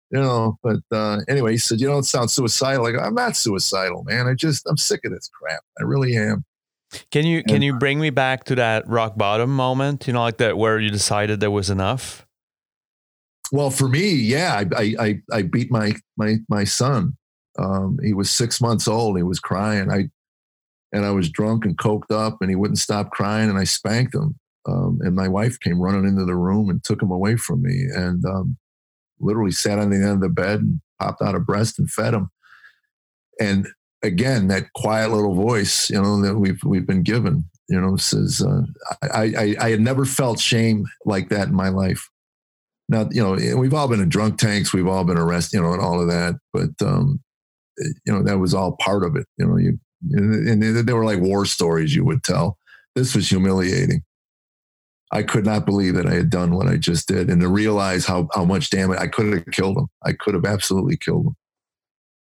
You 0.10 0.20
know, 0.20 0.58
but 0.64 0.80
uh, 0.92 1.22
anyway, 1.28 1.54
he 1.54 1.58
said, 1.58 1.80
you 1.80 1.88
don't 1.88 2.04
sound 2.04 2.30
suicidal. 2.30 2.84
Like, 2.84 2.96
I'm 3.02 3.16
not 3.16 3.36
suicidal, 3.36 4.04
man. 4.04 4.28
I 4.28 4.34
just, 4.34 4.68
I'm 4.68 4.78
sick 4.78 5.02
of 5.06 5.12
this 5.12 5.30
crap. 5.30 5.62
I 5.80 5.84
really 5.84 6.16
am. 6.16 6.46
Can 7.10 7.26
you 7.26 7.44
can 7.44 7.64
you 7.64 7.74
bring 7.80 8.00
me 8.00 8.12
back 8.12 8.44
to 8.46 8.56
that 8.56 8.88
rock 8.88 9.18
bottom 9.18 9.56
moment? 9.56 10.06
You 10.06 10.14
know, 10.14 10.22
like 10.22 10.38
that 10.38 10.58
where 10.58 10.80
you 10.80 10.92
decided 10.92 11.40
there 11.40 11.50
was 11.50 11.72
enough. 11.72 12.23
Well, 13.54 13.70
for 13.70 13.88
me, 13.88 14.10
yeah, 14.10 14.64
I 14.76 14.96
I 15.00 15.22
I 15.32 15.42
beat 15.44 15.70
my 15.70 15.94
my 16.18 16.38
my 16.50 16.64
son. 16.64 17.16
Um, 17.60 18.00
he 18.02 18.12
was 18.12 18.32
six 18.32 18.60
months 18.60 18.88
old. 18.88 19.16
He 19.16 19.22
was 19.22 19.40
crying. 19.40 19.92
I 19.92 20.10
and 20.92 21.06
I 21.06 21.12
was 21.12 21.30
drunk 21.30 21.64
and 21.64 21.78
coked 21.78 22.10
up, 22.12 22.40
and 22.42 22.50
he 22.50 22.56
wouldn't 22.56 22.80
stop 22.80 23.12
crying. 23.12 23.52
And 23.52 23.60
I 23.60 23.66
spanked 23.66 24.16
him. 24.16 24.40
Um, 24.68 24.98
and 25.02 25.16
my 25.16 25.28
wife 25.28 25.60
came 25.60 25.80
running 25.80 26.08
into 26.08 26.26
the 26.26 26.36
room 26.36 26.72
and 26.72 26.84
took 26.84 27.00
him 27.00 27.12
away 27.12 27.36
from 27.36 27.62
me, 27.62 27.86
and 27.94 28.26
um, 28.26 28.58
literally 29.20 29.52
sat 29.52 29.78
on 29.78 29.92
the 29.92 29.98
end 29.98 30.14
of 30.16 30.22
the 30.22 30.30
bed 30.30 30.62
and 30.62 30.82
popped 31.00 31.22
out 31.22 31.36
a 31.36 31.40
breast 31.40 31.78
and 31.78 31.92
fed 31.92 32.16
him. 32.16 32.32
And 33.40 33.68
again, 34.02 34.48
that 34.48 34.74
quiet 34.74 35.12
little 35.12 35.36
voice, 35.36 35.92
you 35.92 36.02
know, 36.02 36.20
that 36.24 36.40
we've 36.40 36.64
we've 36.64 36.88
been 36.88 37.04
given, 37.04 37.48
you 37.70 37.80
know, 37.80 37.98
says 37.98 38.42
uh, 38.42 38.64
I, 39.04 39.34
I 39.38 39.56
I 39.60 39.70
had 39.70 39.82
never 39.82 40.06
felt 40.06 40.40
shame 40.40 40.88
like 41.06 41.30
that 41.30 41.50
in 41.50 41.54
my 41.54 41.70
life. 41.70 42.10
Now, 42.90 43.08
you 43.12 43.24
know, 43.24 43.58
we've 43.58 43.74
all 43.74 43.88
been 43.88 44.02
in 44.02 44.10
drunk 44.10 44.38
tanks, 44.38 44.74
we've 44.74 44.88
all 44.88 45.04
been 45.04 45.18
arrested, 45.18 45.58
you 45.58 45.64
know, 45.64 45.74
and 45.74 45.82
all 45.82 46.02
of 46.02 46.08
that, 46.08 46.36
but 46.52 46.70
um, 46.86 47.22
you 47.78 48.14
know, 48.14 48.24
that 48.24 48.40
was 48.40 48.54
all 48.54 48.76
part 48.78 49.04
of 49.04 49.16
it. 49.16 49.26
You 49.38 49.46
know, 49.48 49.58
you 49.58 49.80
and 50.12 50.62
they 50.62 50.94
were 50.94 51.06
like 51.06 51.20
war 51.20 51.46
stories 51.46 51.96
you 51.96 52.04
would 52.06 52.24
tell. 52.24 52.58
This 52.96 53.16
was 53.16 53.30
humiliating. 53.30 54.04
I 55.12 55.24
could 55.24 55.46
not 55.46 55.66
believe 55.66 55.94
that 55.96 56.08
I 56.08 56.14
had 56.14 56.30
done 56.30 56.56
what 56.56 56.68
I 56.68 56.76
just 56.76 57.08
did, 57.08 57.30
and 57.30 57.42
to 57.42 57.48
realize 57.48 58.06
how 58.06 58.28
how 58.34 58.44
much 58.44 58.70
damage 58.70 59.00
I 59.00 59.08
could 59.08 59.32
have 59.32 59.46
killed 59.52 59.78
him. 59.78 59.88
I 60.04 60.14
could 60.14 60.34
have 60.34 60.46
absolutely 60.46 60.98
killed 60.98 61.28
him. 61.28 61.36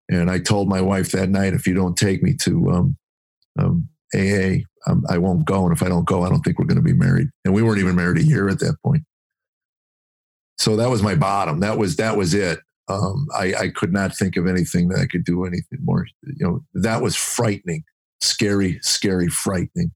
And 0.07 0.29
I 0.29 0.39
told 0.39 0.69
my 0.69 0.81
wife 0.81 1.11
that 1.11 1.29
night, 1.29 1.53
if 1.53 1.65
you 1.65 1.73
don't 1.73 1.97
take 1.97 2.21
me 2.21 2.35
to 2.41 2.71
um, 2.71 2.97
um, 3.57 3.89
AA, 4.13 4.59
um, 4.87 5.03
I 5.09 5.17
won't 5.17 5.45
go. 5.45 5.65
And 5.65 5.75
if 5.75 5.81
I 5.81 5.89
don't 5.89 6.05
go, 6.05 6.23
I 6.23 6.29
don't 6.29 6.41
think 6.41 6.59
we're 6.59 6.65
going 6.65 6.77
to 6.77 6.83
be 6.83 6.93
married. 6.93 7.29
And 7.43 7.55
we 7.55 7.63
weren't 7.63 7.79
even 7.79 7.95
married 7.95 8.19
a 8.19 8.23
year 8.23 8.47
at 8.49 8.59
that 8.59 8.75
point. 8.85 9.03
So 10.57 10.75
that 10.77 10.89
was 10.89 11.03
my 11.03 11.15
bottom. 11.15 11.59
That 11.59 11.77
was 11.77 11.95
that 11.97 12.17
was 12.17 12.33
it. 12.33 12.59
Um, 12.87 13.27
I, 13.33 13.53
I 13.55 13.69
could 13.69 13.91
not 13.91 14.15
think 14.15 14.37
of 14.37 14.47
anything 14.47 14.89
that 14.89 14.99
I 14.99 15.07
could 15.07 15.23
do 15.23 15.45
anything 15.45 15.79
more. 15.83 16.07
You 16.23 16.45
know, 16.45 16.59
that 16.75 17.01
was 17.01 17.15
frightening, 17.15 17.83
scary, 18.21 18.79
scary, 18.81 19.27
frightening. 19.27 19.91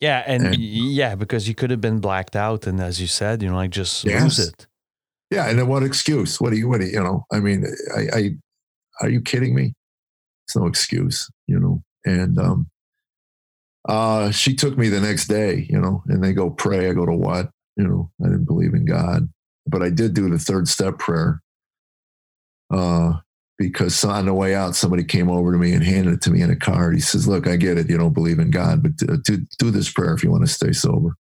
Yeah, 0.00 0.22
and, 0.26 0.46
and 0.46 0.56
yeah, 0.56 1.14
because 1.14 1.48
you 1.48 1.54
could 1.54 1.70
have 1.70 1.80
been 1.80 2.00
blacked 2.00 2.36
out, 2.36 2.66
and 2.66 2.80
as 2.80 3.00
you 3.00 3.06
said, 3.06 3.42
you 3.42 3.48
know, 3.48 3.56
like 3.56 3.70
just 3.70 4.04
yes. 4.04 4.22
lose 4.22 4.38
it. 4.48 4.66
Yeah, 5.30 5.48
and 5.48 5.58
then 5.58 5.68
what 5.68 5.82
excuse? 5.82 6.40
What 6.40 6.50
do 6.50 6.56
you? 6.56 6.68
What 6.68 6.80
do 6.80 6.86
you? 6.86 6.92
You 6.92 7.02
know? 7.02 7.26
I 7.32 7.40
mean, 7.40 7.66
I, 7.96 8.00
I 8.16 8.30
are 9.00 9.08
you 9.08 9.20
kidding 9.20 9.54
me? 9.54 9.74
It's 10.46 10.56
no 10.56 10.66
excuse, 10.66 11.30
you 11.46 11.58
know. 11.58 11.82
And 12.04 12.38
um, 12.38 12.70
uh, 13.88 14.30
she 14.30 14.54
took 14.54 14.76
me 14.78 14.88
the 14.88 15.00
next 15.00 15.28
day, 15.28 15.66
you 15.68 15.80
know, 15.80 16.02
and 16.08 16.22
they 16.22 16.32
go 16.32 16.50
pray. 16.50 16.88
I 16.88 16.92
go 16.92 17.06
to 17.06 17.12
what? 17.12 17.50
You 17.76 17.86
know, 17.86 18.10
I 18.24 18.28
didn't 18.28 18.46
believe 18.46 18.74
in 18.74 18.84
God, 18.84 19.28
but 19.66 19.82
I 19.82 19.90
did 19.90 20.14
do 20.14 20.28
the 20.28 20.38
third 20.38 20.68
step 20.68 20.98
prayer. 20.98 21.42
Uh, 22.72 23.14
because 23.58 24.04
on 24.04 24.26
the 24.26 24.34
way 24.34 24.54
out, 24.54 24.76
somebody 24.76 25.02
came 25.02 25.30
over 25.30 25.50
to 25.52 25.58
me 25.58 25.72
and 25.72 25.82
handed 25.82 26.14
it 26.14 26.22
to 26.22 26.30
me 26.30 26.42
in 26.42 26.50
a 26.50 26.56
card. 26.56 26.94
He 26.94 27.00
says, 27.00 27.26
"Look, 27.26 27.46
I 27.46 27.56
get 27.56 27.78
it. 27.78 27.88
You 27.88 27.96
don't 27.96 28.12
believe 28.12 28.38
in 28.38 28.50
God, 28.50 28.82
but 28.82 28.96
do 28.96 29.38
do 29.58 29.70
this 29.70 29.90
prayer 29.90 30.12
if 30.12 30.22
you 30.22 30.30
want 30.30 30.46
to 30.46 30.52
stay 30.52 30.72
sober." 30.72 31.16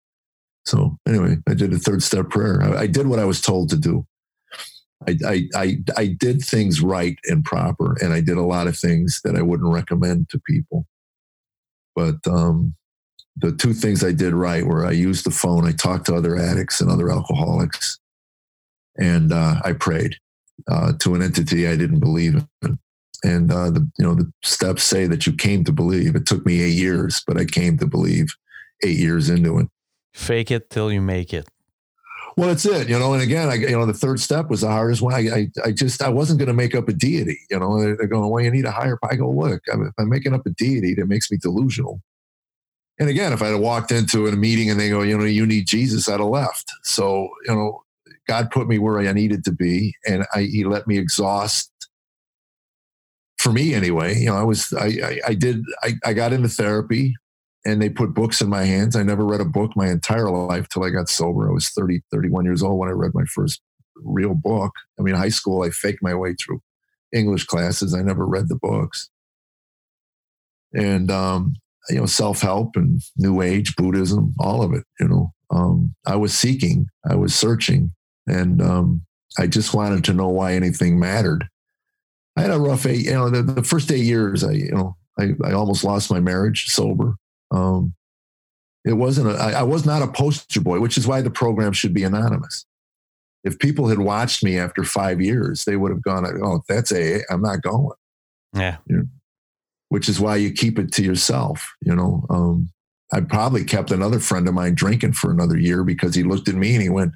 So 0.65 0.97
anyway, 1.07 1.37
I 1.47 1.53
did 1.53 1.73
a 1.73 1.77
third 1.77 2.01
step 2.01 2.29
prayer. 2.29 2.61
I, 2.63 2.81
I 2.81 2.87
did 2.87 3.07
what 3.07 3.19
I 3.19 3.25
was 3.25 3.41
told 3.41 3.69
to 3.69 3.77
do. 3.77 4.05
I, 5.07 5.17
I, 5.25 5.43
I, 5.55 5.77
I 5.97 6.07
did 6.07 6.41
things 6.41 6.81
right 6.81 7.17
and 7.25 7.43
proper, 7.43 7.97
and 8.01 8.13
I 8.13 8.21
did 8.21 8.37
a 8.37 8.43
lot 8.43 8.67
of 8.67 8.77
things 8.77 9.19
that 9.23 9.35
I 9.35 9.41
wouldn't 9.41 9.73
recommend 9.73 10.29
to 10.29 10.39
people. 10.47 10.87
But 11.95 12.25
um, 12.25 12.75
the 13.35 13.51
two 13.51 13.73
things 13.73 14.03
I 14.03 14.11
did 14.11 14.33
right 14.33 14.65
were 14.65 14.85
I 14.85 14.91
used 14.91 15.25
the 15.25 15.31
phone, 15.31 15.65
I 15.67 15.71
talked 15.71 16.05
to 16.05 16.15
other 16.15 16.37
addicts 16.37 16.79
and 16.79 16.89
other 16.89 17.11
alcoholics, 17.11 17.99
and 18.97 19.31
uh, 19.31 19.55
I 19.63 19.73
prayed 19.73 20.15
uh, 20.67 20.93
to 20.99 21.15
an 21.15 21.21
entity 21.21 21.67
I 21.67 21.75
didn't 21.75 21.99
believe 21.99 22.35
in. 22.61 22.79
And 23.25 23.51
uh, 23.51 23.69
the 23.69 23.89
you 23.97 24.05
know 24.05 24.15
the 24.15 24.29
steps 24.43 24.83
say 24.83 25.07
that 25.07 25.25
you 25.25 25.33
came 25.33 25.63
to 25.63 25.71
believe. 25.71 26.15
It 26.15 26.25
took 26.25 26.45
me 26.45 26.61
eight 26.61 26.73
years, 26.73 27.23
but 27.25 27.37
I 27.37 27.45
came 27.45 27.77
to 27.77 27.87
believe 27.87 28.35
eight 28.83 28.97
years 28.97 29.29
into 29.29 29.59
it. 29.59 29.67
Fake 30.13 30.51
it 30.51 30.69
till 30.69 30.91
you 30.91 31.01
make 31.01 31.33
it. 31.33 31.47
Well, 32.35 32.47
that's 32.47 32.65
it, 32.65 32.89
you 32.89 32.97
know. 32.97 33.13
And 33.13 33.21
again, 33.21 33.49
I, 33.49 33.55
you 33.55 33.71
know, 33.71 33.85
the 33.85 33.93
third 33.93 34.19
step 34.19 34.49
was 34.49 34.61
the 34.61 34.67
hardest 34.67 35.01
one. 35.01 35.13
I, 35.13 35.35
I, 35.35 35.47
I 35.65 35.71
just, 35.71 36.01
I 36.01 36.09
wasn't 36.09 36.39
going 36.39 36.47
to 36.47 36.53
make 36.53 36.73
up 36.73 36.89
a 36.89 36.93
deity, 36.93 37.37
you 37.49 37.59
know. 37.59 37.79
They're 37.79 38.07
going, 38.07 38.29
well, 38.29 38.43
you 38.43 38.49
need 38.49 38.65
a 38.65 38.71
higher. 38.71 38.97
I 39.03 39.15
go, 39.15 39.29
look, 39.29 39.61
I'm, 39.71 39.85
if 39.85 39.93
I'm 39.99 40.09
making 40.09 40.33
up 40.33 40.45
a 40.45 40.49
deity, 40.49 40.95
that 40.95 41.05
makes 41.05 41.31
me 41.31 41.37
delusional. 41.37 42.01
And 42.99 43.09
again, 43.09 43.33
if 43.33 43.41
I 43.41 43.47
had 43.47 43.59
walked 43.59 43.91
into 43.91 44.27
a 44.27 44.31
meeting 44.31 44.69
and 44.69 44.79
they 44.79 44.89
go, 44.89 45.01
you 45.01 45.17
know, 45.17 45.25
you 45.25 45.45
need 45.45 45.67
Jesus, 45.67 46.09
I'd 46.09 46.19
have 46.19 46.29
left. 46.29 46.71
So, 46.83 47.29
you 47.45 47.53
know, 47.53 47.83
God 48.27 48.51
put 48.51 48.67
me 48.67 48.79
where 48.79 48.99
I 48.99 49.11
needed 49.11 49.43
to 49.45 49.51
be, 49.51 49.95
and 50.07 50.25
I, 50.33 50.43
He 50.43 50.63
let 50.63 50.87
me 50.87 50.97
exhaust. 50.97 51.71
For 53.37 53.51
me, 53.51 53.73
anyway, 53.73 54.17
you 54.17 54.27
know, 54.27 54.37
I 54.37 54.43
was, 54.43 54.71
I, 54.73 54.85
I, 54.85 55.19
I 55.27 55.33
did, 55.33 55.63
I, 55.81 55.93
I 56.05 56.13
got 56.13 56.31
into 56.31 56.47
therapy 56.47 57.13
and 57.65 57.81
they 57.81 57.89
put 57.89 58.13
books 58.13 58.41
in 58.41 58.49
my 58.49 58.63
hands. 58.63 58.95
I 58.95 59.03
never 59.03 59.25
read 59.25 59.41
a 59.41 59.45
book 59.45 59.71
my 59.75 59.89
entire 59.89 60.29
life 60.29 60.67
till 60.69 60.83
I 60.83 60.89
got 60.89 61.09
sober. 61.09 61.49
I 61.49 61.53
was 61.53 61.69
30, 61.69 62.01
31 62.11 62.45
years 62.45 62.63
old 62.63 62.79
when 62.79 62.89
I 62.89 62.93
read 62.93 63.11
my 63.13 63.25
first 63.25 63.61
real 63.95 64.33
book. 64.33 64.71
I 64.99 65.03
mean, 65.03 65.15
high 65.15 65.29
school, 65.29 65.63
I 65.63 65.69
faked 65.69 66.01
my 66.01 66.13
way 66.13 66.35
through 66.35 66.61
English 67.13 67.45
classes. 67.45 67.93
I 67.93 68.01
never 68.01 68.25
read 68.25 68.49
the 68.49 68.55
books. 68.61 69.09
And, 70.73 71.09
um, 71.11 71.55
you 71.89 71.97
know, 71.97 72.05
self 72.05 72.41
help 72.41 72.75
and 72.75 73.01
New 73.17 73.41
Age, 73.41 73.75
Buddhism, 73.75 74.33
all 74.39 74.61
of 74.61 74.73
it, 74.73 74.83
you 74.99 75.07
know. 75.07 75.33
Um, 75.51 75.93
I 76.05 76.15
was 76.15 76.33
seeking, 76.33 76.87
I 77.09 77.15
was 77.15 77.35
searching, 77.35 77.91
and 78.27 78.61
um, 78.61 79.01
I 79.37 79.47
just 79.47 79.73
wanted 79.73 80.03
to 80.05 80.13
know 80.13 80.29
why 80.29 80.53
anything 80.53 80.99
mattered. 80.99 81.47
I 82.35 82.41
had 82.41 82.51
a 82.51 82.59
rough 82.59 82.85
eight, 82.85 83.05
you 83.05 83.13
know, 83.13 83.29
the, 83.29 83.43
the 83.43 83.63
first 83.63 83.91
eight 83.91 84.03
years, 84.03 84.43
I, 84.43 84.51
you 84.53 84.71
know, 84.71 84.95
I, 85.19 85.33
I 85.43 85.53
almost 85.53 85.83
lost 85.83 86.11
my 86.11 86.19
marriage 86.19 86.67
sober. 86.69 87.15
Um, 87.51 87.93
it 88.85 88.93
wasn't. 88.93 89.29
A, 89.29 89.33
I, 89.35 89.51
I 89.51 89.63
was 89.63 89.85
not 89.85 90.01
a 90.01 90.07
poster 90.07 90.59
boy, 90.59 90.79
which 90.79 90.97
is 90.97 91.07
why 91.07 91.21
the 91.21 91.29
program 91.29 91.73
should 91.73 91.93
be 91.93 92.03
anonymous. 92.03 92.65
If 93.43 93.59
people 93.59 93.87
had 93.87 93.99
watched 93.99 94.43
me 94.43 94.57
after 94.57 94.83
five 94.83 95.21
years, 95.21 95.65
they 95.65 95.75
would 95.75 95.91
have 95.91 96.01
gone, 96.01 96.25
"Oh, 96.43 96.61
that's 96.67 96.91
a. 96.91 97.21
I'm 97.29 97.41
not 97.41 97.61
going." 97.61 97.95
Yeah. 98.53 98.77
You 98.87 98.97
know, 98.97 99.03
which 99.89 100.09
is 100.09 100.19
why 100.19 100.35
you 100.35 100.51
keep 100.51 100.79
it 100.79 100.91
to 100.93 101.03
yourself. 101.03 101.73
You 101.81 101.95
know, 101.95 102.25
um, 102.29 102.69
I 103.13 103.21
probably 103.21 103.63
kept 103.63 103.91
another 103.91 104.19
friend 104.19 104.47
of 104.47 104.53
mine 104.53 104.75
drinking 104.75 105.13
for 105.13 105.31
another 105.31 105.57
year 105.57 105.83
because 105.83 106.15
he 106.15 106.23
looked 106.23 106.49
at 106.49 106.55
me 106.55 106.73
and 106.73 106.81
he 106.81 106.89
went, 106.89 107.13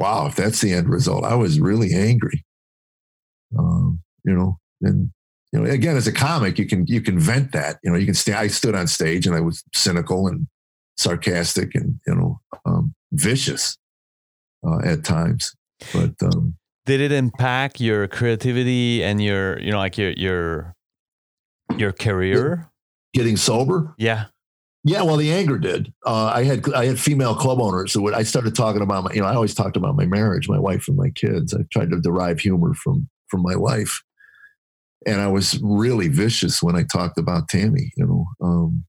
"Wow, 0.00 0.26
if 0.26 0.34
that's 0.34 0.60
the 0.60 0.72
end 0.72 0.88
result, 0.88 1.24
I 1.24 1.34
was 1.34 1.60
really 1.60 1.94
angry." 1.94 2.44
Um, 3.56 4.00
you 4.24 4.34
know, 4.34 4.58
and 4.80 5.10
you 5.52 5.60
know, 5.60 5.70
again, 5.70 5.96
as 5.96 6.06
a 6.06 6.12
comic, 6.12 6.58
you 6.58 6.66
can 6.66 6.86
you 6.86 7.00
can 7.00 7.18
vent 7.18 7.52
that. 7.52 7.78
You 7.84 7.90
know, 7.90 7.96
you 7.96 8.06
can 8.06 8.14
stay. 8.14 8.32
I 8.32 8.46
stood 8.46 8.74
on 8.74 8.86
stage 8.86 9.26
and 9.26 9.36
I 9.36 9.40
was 9.40 9.62
cynical 9.74 10.26
and 10.26 10.46
sarcastic 10.96 11.74
and 11.74 12.00
you 12.06 12.14
know 12.14 12.40
um, 12.64 12.94
vicious 13.12 13.76
uh, 14.66 14.78
at 14.84 15.04
times. 15.04 15.54
But 15.92 16.14
um, 16.22 16.54
did 16.86 17.00
it 17.00 17.12
impact 17.12 17.80
your 17.80 18.08
creativity 18.08 19.02
and 19.02 19.22
your 19.22 19.60
you 19.60 19.70
know 19.70 19.78
like 19.78 19.98
your 19.98 20.12
your 20.12 20.74
your 21.76 21.92
career? 21.92 22.70
Getting 23.12 23.36
sober? 23.36 23.94
Yeah. 23.98 24.26
Yeah, 24.82 25.02
well, 25.02 25.16
the 25.16 25.30
anger 25.30 25.58
did. 25.58 25.92
Uh, 26.06 26.32
I 26.34 26.44
had 26.44 26.72
I 26.72 26.86
had 26.86 26.98
female 26.98 27.34
club 27.34 27.60
owners 27.60 27.92
who 27.92 28.02
would. 28.02 28.14
I 28.14 28.22
started 28.22 28.54
talking 28.54 28.80
about 28.80 29.04
my. 29.04 29.12
You 29.12 29.20
know, 29.20 29.26
I 29.26 29.34
always 29.34 29.54
talked 29.54 29.76
about 29.76 29.94
my 29.94 30.06
marriage, 30.06 30.48
my 30.48 30.58
wife, 30.58 30.88
and 30.88 30.96
my 30.96 31.10
kids. 31.10 31.52
I 31.52 31.64
tried 31.70 31.90
to 31.90 32.00
derive 32.00 32.40
humor 32.40 32.72
from 32.72 33.08
from 33.28 33.42
my 33.42 33.54
life, 33.54 34.02
and 35.06 35.20
I 35.20 35.28
was 35.28 35.60
really 35.62 36.08
vicious 36.08 36.62
when 36.62 36.76
I 36.76 36.84
talked 36.84 37.18
about 37.18 37.50
Tammy. 37.50 37.92
You 37.98 38.06
know, 38.06 38.26
um, 38.40 38.84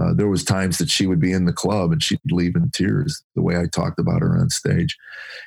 uh, 0.00 0.14
there 0.14 0.28
was 0.28 0.44
times 0.44 0.78
that 0.78 0.90
she 0.90 1.06
would 1.06 1.20
be 1.20 1.32
in 1.32 1.44
the 1.44 1.52
club 1.52 1.92
and 1.92 2.02
she'd 2.02 2.20
leave 2.30 2.56
in 2.56 2.70
tears 2.70 3.22
the 3.34 3.42
way 3.42 3.58
I 3.58 3.66
talked 3.66 3.98
about 3.98 4.22
her 4.22 4.38
on 4.38 4.48
stage. 4.48 4.96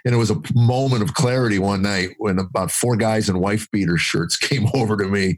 And 0.05 0.13
it 0.13 0.17
was 0.17 0.29
a 0.29 0.41
moment 0.53 1.01
of 1.01 1.15
clarity 1.15 1.57
one 1.57 1.81
night 1.81 2.09
when 2.17 2.37
about 2.37 2.69
four 2.69 2.95
guys 2.95 3.29
in 3.29 3.39
wife 3.39 3.69
beater 3.71 3.97
shirts 3.97 4.37
came 4.37 4.67
over 4.73 4.95
to 4.97 5.07
me 5.07 5.37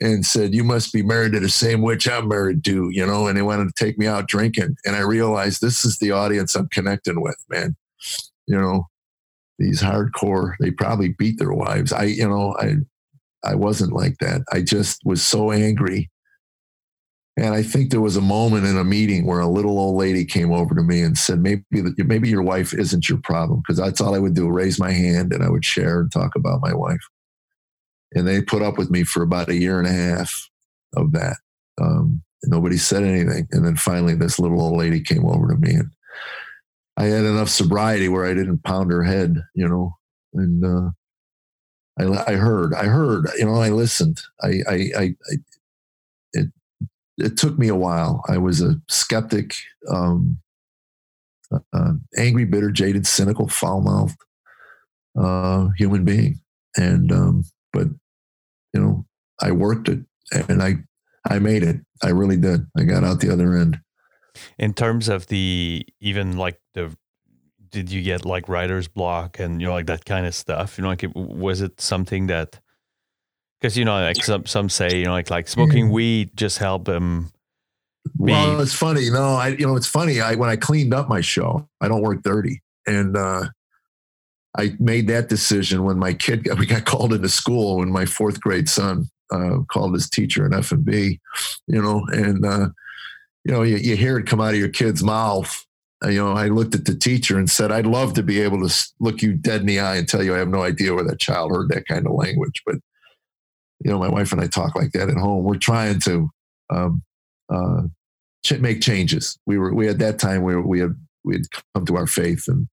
and 0.00 0.24
said, 0.24 0.54
"You 0.54 0.64
must 0.64 0.92
be 0.92 1.02
married 1.02 1.32
to 1.32 1.40
the 1.40 1.48
same 1.48 1.82
witch 1.82 2.08
I'm 2.08 2.28
married 2.28 2.64
to," 2.64 2.90
you 2.90 3.06
know. 3.06 3.26
And 3.26 3.36
they 3.36 3.42
wanted 3.42 3.74
to 3.74 3.84
take 3.84 3.98
me 3.98 4.06
out 4.06 4.28
drinking, 4.28 4.76
and 4.84 4.96
I 4.96 5.00
realized 5.00 5.60
this 5.60 5.84
is 5.84 5.98
the 5.98 6.12
audience 6.12 6.54
I'm 6.54 6.68
connecting 6.68 7.20
with, 7.20 7.36
man. 7.48 7.76
You 8.46 8.58
know, 8.58 8.88
these 9.58 9.82
hardcore. 9.82 10.54
They 10.60 10.70
probably 10.70 11.14
beat 11.18 11.38
their 11.38 11.52
wives. 11.52 11.92
I, 11.92 12.04
you 12.04 12.28
know, 12.28 12.56
I, 12.58 12.76
I 13.44 13.54
wasn't 13.54 13.92
like 13.92 14.18
that. 14.20 14.42
I 14.52 14.62
just 14.62 15.00
was 15.04 15.24
so 15.24 15.50
angry 15.50 16.10
and 17.40 17.54
I 17.54 17.62
think 17.62 17.90
there 17.90 18.02
was 18.02 18.16
a 18.16 18.20
moment 18.20 18.66
in 18.66 18.76
a 18.76 18.84
meeting 18.84 19.24
where 19.24 19.40
a 19.40 19.48
little 19.48 19.78
old 19.78 19.96
lady 19.96 20.26
came 20.26 20.52
over 20.52 20.74
to 20.74 20.82
me 20.82 21.00
and 21.00 21.16
said, 21.16 21.40
maybe, 21.40 21.64
maybe 21.96 22.28
your 22.28 22.42
wife 22.42 22.74
isn't 22.74 23.08
your 23.08 23.18
problem. 23.18 23.62
Cause 23.66 23.78
that's 23.78 24.00
all 24.00 24.14
I 24.14 24.18
would 24.18 24.34
do, 24.34 24.48
raise 24.48 24.78
my 24.78 24.90
hand 24.90 25.32
and 25.32 25.42
I 25.42 25.48
would 25.48 25.64
share 25.64 26.00
and 26.00 26.12
talk 26.12 26.36
about 26.36 26.60
my 26.60 26.74
wife. 26.74 27.00
And 28.14 28.26
they 28.26 28.42
put 28.42 28.62
up 28.62 28.76
with 28.76 28.90
me 28.90 29.04
for 29.04 29.22
about 29.22 29.48
a 29.48 29.54
year 29.54 29.78
and 29.78 29.86
a 29.86 29.92
half 29.92 30.50
of 30.96 31.12
that. 31.12 31.36
Um, 31.80 32.22
nobody 32.44 32.76
said 32.76 33.02
anything. 33.02 33.46
And 33.52 33.64
then 33.64 33.76
finally 33.76 34.14
this 34.14 34.38
little 34.38 34.60
old 34.60 34.76
lady 34.76 35.00
came 35.00 35.24
over 35.24 35.48
to 35.48 35.56
me 35.56 35.74
and 35.74 35.90
I 36.96 37.04
had 37.04 37.24
enough 37.24 37.48
sobriety 37.48 38.08
where 38.08 38.26
I 38.26 38.34
didn't 38.34 38.64
pound 38.64 38.90
her 38.90 39.02
head, 39.02 39.42
you 39.54 39.66
know, 39.66 39.96
and, 40.34 40.64
uh, 40.64 40.90
I, 41.98 42.32
I 42.32 42.36
heard, 42.36 42.74
I 42.74 42.84
heard, 42.84 43.28
you 43.38 43.46
know, 43.46 43.54
I 43.54 43.70
listened. 43.70 44.20
I, 44.42 44.60
I, 44.68 44.74
I, 44.74 45.02
I 45.02 45.36
it, 46.32 46.46
it 47.18 47.36
took 47.36 47.58
me 47.58 47.68
a 47.68 47.74
while. 47.74 48.22
I 48.28 48.38
was 48.38 48.60
a 48.60 48.76
skeptic, 48.88 49.54
um, 49.88 50.38
uh, 51.72 51.92
angry, 52.16 52.44
bitter, 52.44 52.70
jaded, 52.70 53.06
cynical, 53.06 53.48
foul 53.48 53.80
mouthed 53.80 54.18
uh, 55.18 55.68
human 55.76 56.04
being. 56.04 56.40
And, 56.76 57.10
um, 57.12 57.44
but, 57.72 57.88
you 58.72 58.80
know, 58.80 59.06
I 59.40 59.52
worked 59.52 59.88
it 59.88 60.00
and 60.48 60.62
I, 60.62 60.76
I 61.28 61.38
made 61.38 61.62
it. 61.62 61.76
I 62.02 62.10
really 62.10 62.36
did. 62.36 62.66
I 62.76 62.84
got 62.84 63.04
out 63.04 63.20
the 63.20 63.32
other 63.32 63.56
end. 63.56 63.80
In 64.58 64.74
terms 64.74 65.08
of 65.08 65.26
the, 65.26 65.84
even 66.00 66.36
like 66.36 66.60
the, 66.74 66.96
did 67.70 67.90
you 67.90 68.02
get 68.02 68.24
like 68.24 68.48
writer's 68.48 68.88
block 68.88 69.38
and, 69.38 69.60
you 69.60 69.66
know, 69.66 69.74
like 69.74 69.86
that 69.86 70.04
kind 70.04 70.26
of 70.26 70.34
stuff? 70.34 70.78
You 70.78 70.82
know, 70.82 70.88
like, 70.88 71.04
it, 71.04 71.14
was 71.14 71.60
it 71.60 71.80
something 71.80 72.26
that, 72.26 72.58
because 73.60 73.76
you 73.76 73.84
know, 73.84 73.92
like 73.92 74.16
some 74.24 74.46
some 74.46 74.70
say, 74.70 75.00
you 75.00 75.04
know, 75.04 75.12
like 75.12 75.28
like 75.28 75.46
smoking 75.46 75.90
weed 75.90 76.30
just 76.34 76.56
help 76.56 76.86
them. 76.86 77.30
Be... 78.16 78.32
Well, 78.32 78.58
it's 78.62 78.72
funny. 78.72 79.10
No, 79.10 79.34
I 79.34 79.48
you 79.48 79.66
know, 79.66 79.76
it's 79.76 79.86
funny. 79.86 80.18
I 80.18 80.34
when 80.34 80.48
I 80.48 80.56
cleaned 80.56 80.94
up 80.94 81.10
my 81.10 81.20
show, 81.20 81.68
I 81.78 81.88
don't 81.88 82.00
work 82.00 82.22
dirty, 82.22 82.62
and 82.86 83.14
uh, 83.18 83.48
I 84.56 84.74
made 84.78 85.08
that 85.08 85.28
decision 85.28 85.84
when 85.84 85.98
my 85.98 86.12
kid 86.12 86.44
got, 86.44 86.58
we 86.58 86.66
got 86.66 86.84
called 86.84 87.12
into 87.12 87.28
school 87.28 87.78
when 87.78 87.90
my 87.90 88.06
fourth 88.06 88.40
grade 88.40 88.68
son 88.68 89.08
uh, 89.32 89.58
called 89.70 89.94
his 89.94 90.10
teacher 90.10 90.44
an 90.44 90.54
F 90.54 90.72
and 90.72 90.84
B, 90.84 91.20
you 91.66 91.80
know, 91.80 92.04
and 92.12 92.44
uh, 92.44 92.68
you 93.44 93.52
know, 93.52 93.62
you, 93.62 93.76
you 93.76 93.96
hear 93.96 94.18
it 94.18 94.26
come 94.26 94.40
out 94.40 94.54
of 94.54 94.60
your 94.60 94.68
kid's 94.68 95.02
mouth. 95.02 95.64
You 96.02 96.24
know, 96.24 96.32
I 96.32 96.48
looked 96.48 96.74
at 96.74 96.86
the 96.86 96.94
teacher 96.94 97.38
and 97.38 97.48
said, 97.48 97.70
"I'd 97.70 97.86
love 97.86 98.14
to 98.14 98.22
be 98.22 98.40
able 98.40 98.66
to 98.66 98.88
look 99.00 99.20
you 99.22 99.34
dead 99.34 99.60
in 99.60 99.66
the 99.66 99.80
eye 99.80 99.96
and 99.96 100.08
tell 100.08 100.22
you 100.22 100.34
I 100.34 100.38
have 100.38 100.48
no 100.48 100.62
idea 100.62 100.94
where 100.94 101.04
that 101.04 101.20
child 101.20 101.50
heard 101.50 101.68
that 101.68 101.86
kind 101.86 102.06
of 102.06 102.12
language, 102.12 102.62
but." 102.66 102.76
you 103.84 103.90
know, 103.90 103.98
my 103.98 104.08
wife 104.08 104.32
and 104.32 104.40
I 104.40 104.46
talk 104.46 104.76
like 104.76 104.92
that 104.92 105.08
at 105.08 105.16
home. 105.16 105.44
We're 105.44 105.56
trying 105.56 106.00
to 106.00 106.28
um, 106.68 107.02
uh, 107.52 107.82
make 108.58 108.82
changes. 108.82 109.38
We 109.46 109.58
were 109.58 109.74
we 109.74 109.88
at 109.88 109.98
that 109.98 110.18
time 110.18 110.42
we 110.42 110.54
were, 110.54 110.66
we 110.66 110.80
had 110.80 110.94
we 111.24 111.36
had 111.36 111.42
come 111.74 111.86
to 111.86 111.96
our 111.96 112.06
faith 112.06 112.44
and 112.46 112.68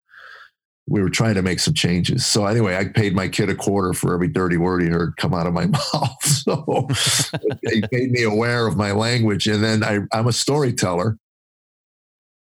we 0.88 1.02
were 1.02 1.10
trying 1.10 1.36
to 1.36 1.42
make 1.42 1.60
some 1.60 1.74
changes. 1.74 2.26
So 2.26 2.46
anyway, 2.46 2.78
I 2.78 2.86
paid 2.86 3.14
my 3.14 3.28
kid 3.28 3.50
a 3.50 3.56
quarter 3.56 3.94
for 3.94 4.14
every 4.14 4.30
dirty 4.30 4.56
word 4.56 4.82
he 4.82 4.88
heard 4.88 5.18
come 5.18 5.34
out 5.34 5.46
of 5.46 5.54
my 5.54 5.66
mouth. 5.94 6.24
So 6.24 6.88
he 7.70 7.84
made 7.92 8.12
me 8.12 8.24
aware 8.24 8.68
of 8.68 8.78
my 8.78 8.94
language. 8.94 9.48
And 9.48 9.64
then 9.64 9.84
I, 9.84 10.00
I'm 10.14 10.28
a 10.28 10.34
storyteller 10.34 11.18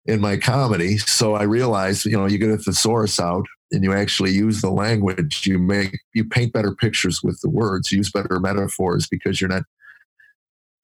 in 0.07 0.21
my 0.21 0.37
comedy. 0.37 0.99
So 0.99 1.35
I 1.35 1.43
realized, 1.43 2.07
you 2.07 2.17
know, 2.17 2.27
you 2.27 2.39
get 2.39 2.51
a 2.51 2.59
thesaurus 2.59 3.19
out 3.19 3.45
and 3.73 3.83
you 3.83 3.93
actually 3.93 4.31
use 4.31 4.63
the 4.63 4.71
language, 4.71 5.47
you 5.47 5.59
make 5.59 5.99
you 6.15 6.25
paint 6.25 6.53
better 6.53 6.75
pictures 6.75 7.23
with 7.23 7.41
the 7.41 7.51
words, 7.51 7.93
use 7.93 8.11
better 8.11 8.39
metaphors 8.39 9.07
because 9.09 9.41
you're 9.41 9.51
not. 9.51 9.65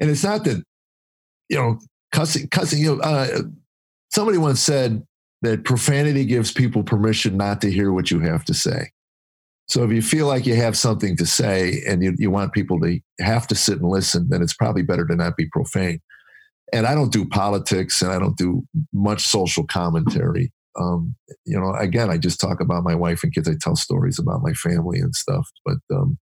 And 0.00 0.10
it's 0.10 0.24
not 0.24 0.44
that, 0.44 0.62
you 1.48 1.56
know, 1.56 1.78
cussing, 2.10 2.48
cussing. 2.48 2.80
You 2.80 2.96
know, 2.96 3.02
uh, 3.02 3.42
somebody 4.10 4.38
once 4.38 4.60
said 4.60 5.06
that 5.42 5.64
profanity 5.64 6.24
gives 6.24 6.52
people 6.52 6.82
permission 6.82 7.36
not 7.36 7.60
to 7.60 7.70
hear 7.70 7.92
what 7.92 8.10
you 8.10 8.20
have 8.20 8.44
to 8.46 8.54
say. 8.54 8.90
So 9.66 9.82
if 9.82 9.90
you 9.92 10.02
feel 10.02 10.26
like 10.26 10.46
you 10.46 10.54
have 10.56 10.76
something 10.76 11.16
to 11.16 11.26
say 11.26 11.82
and 11.86 12.02
you, 12.02 12.14
you 12.18 12.30
want 12.30 12.52
people 12.52 12.80
to 12.80 13.00
have 13.20 13.46
to 13.48 13.54
sit 13.54 13.80
and 13.80 13.88
listen, 13.88 14.28
then 14.28 14.42
it's 14.42 14.54
probably 14.54 14.82
better 14.82 15.06
to 15.06 15.16
not 15.16 15.36
be 15.36 15.48
profane. 15.50 16.00
And 16.72 16.86
I 16.86 16.94
don't 16.94 17.12
do 17.12 17.26
politics 17.26 18.02
and 18.02 18.12
I 18.12 18.18
don't 18.18 18.36
do 18.36 18.66
much 18.92 19.22
social 19.22 19.66
commentary 19.66 20.52
um, 20.78 21.14
you 21.44 21.58
know, 21.58 21.74
again, 21.74 22.10
I 22.10 22.18
just 22.18 22.40
talk 22.40 22.60
about 22.60 22.84
my 22.84 22.94
wife 22.94 23.22
and 23.22 23.32
kids. 23.32 23.48
I 23.48 23.54
tell 23.60 23.76
stories 23.76 24.18
about 24.18 24.42
my 24.42 24.52
family 24.52 24.98
and 24.98 25.14
stuff. 25.14 25.48
But 25.64 25.78
um, 25.92 26.18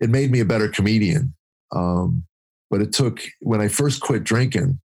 it 0.00 0.10
made 0.10 0.30
me 0.30 0.40
a 0.40 0.44
better 0.44 0.68
comedian. 0.68 1.34
Um, 1.74 2.24
but 2.70 2.80
it 2.80 2.92
took 2.92 3.22
when 3.40 3.60
I 3.60 3.68
first 3.68 4.00
quit 4.00 4.24
drinking, 4.24 4.80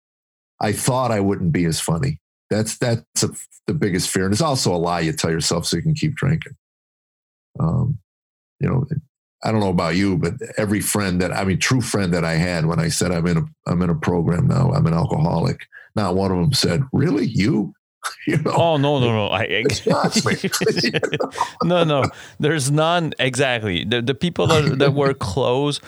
I 0.60 0.72
thought 0.74 1.12
I 1.12 1.20
wouldn't 1.20 1.52
be 1.52 1.66
as 1.66 1.80
funny. 1.80 2.20
That's 2.52 2.78
that's 2.78 3.24
a, 3.24 3.30
the 3.66 3.74
biggest 3.74 4.10
fear, 4.10 4.26
and 4.26 4.34
it's 4.34 4.42
also 4.42 4.76
a 4.76 4.78
lie 4.78 5.00
you 5.00 5.14
tell 5.14 5.32
yourself 5.32 5.66
so 5.66 5.78
you 5.78 5.82
can 5.82 5.96
keep 5.96 6.16
drinking. 6.16 6.56
Um, 7.60 7.98
you 8.60 8.70
know, 8.70 8.86
I 9.44 9.52
don't 9.52 9.62
know 9.62 9.70
about 9.70 9.96
you, 9.96 10.18
but 10.18 10.34
every 10.58 10.82
friend 10.82 11.22
that 11.22 11.32
I 11.32 11.46
mean, 11.46 11.60
true 11.60 11.80
friend 11.80 12.14
that 12.14 12.26
I 12.26 12.34
had 12.34 12.66
when 12.66 12.78
I 12.78 12.90
said 12.90 13.12
I'm 13.12 13.26
in 13.26 13.38
a 13.38 13.44
I'm 13.66 13.82
in 13.82 13.90
a 13.90 13.96
program 13.96 14.48
now, 14.48 14.72
I'm 14.74 14.86
an 14.86 14.94
alcoholic. 14.94 15.66
Not 15.96 16.16
one 16.16 16.32
of 16.32 16.38
them 16.38 16.54
said, 16.54 16.84
"Really, 16.94 17.26
you?" 17.26 17.74
You 18.28 18.38
know? 18.38 18.52
Oh 18.54 18.78
no 18.78 19.00
no 19.00 19.14
no! 19.14 19.30
I, 19.30 19.64
no 21.64 21.84
no. 21.84 22.04
There's 22.40 22.72
none 22.72 23.14
exactly. 23.20 23.86
The 23.86 24.02
the 24.02 24.16
people 24.16 24.48
that 24.48 24.76
that 24.80 24.94
were 24.94 25.14
close, 25.14 25.80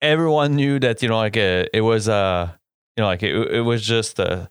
everyone 0.00 0.54
knew 0.54 0.78
that 0.78 1.02
you 1.02 1.08
know 1.08 1.16
like 1.16 1.36
a, 1.36 1.62
uh, 1.62 1.66
it 1.74 1.80
was 1.80 2.08
a 2.08 2.12
uh, 2.12 2.50
you 2.96 3.02
know 3.02 3.08
like 3.08 3.22
it, 3.22 3.34
it 3.52 3.60
was 3.60 3.84
just 3.84 4.18
a. 4.18 4.48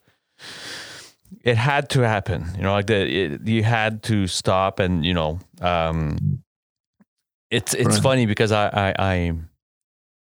It 1.42 1.56
had 1.56 1.88
to 1.90 2.00
happen, 2.00 2.46
you 2.56 2.62
know, 2.62 2.72
like 2.72 2.86
the 2.86 3.34
it, 3.34 3.46
you 3.46 3.62
had 3.62 4.02
to 4.04 4.26
stop, 4.26 4.80
and 4.80 5.04
you 5.04 5.14
know, 5.14 5.38
um, 5.60 6.42
it's 7.50 7.74
it's 7.74 7.96
right. 7.96 8.02
funny 8.02 8.26
because 8.26 8.52
I, 8.52 8.68
I 8.68 8.94
I 8.98 9.32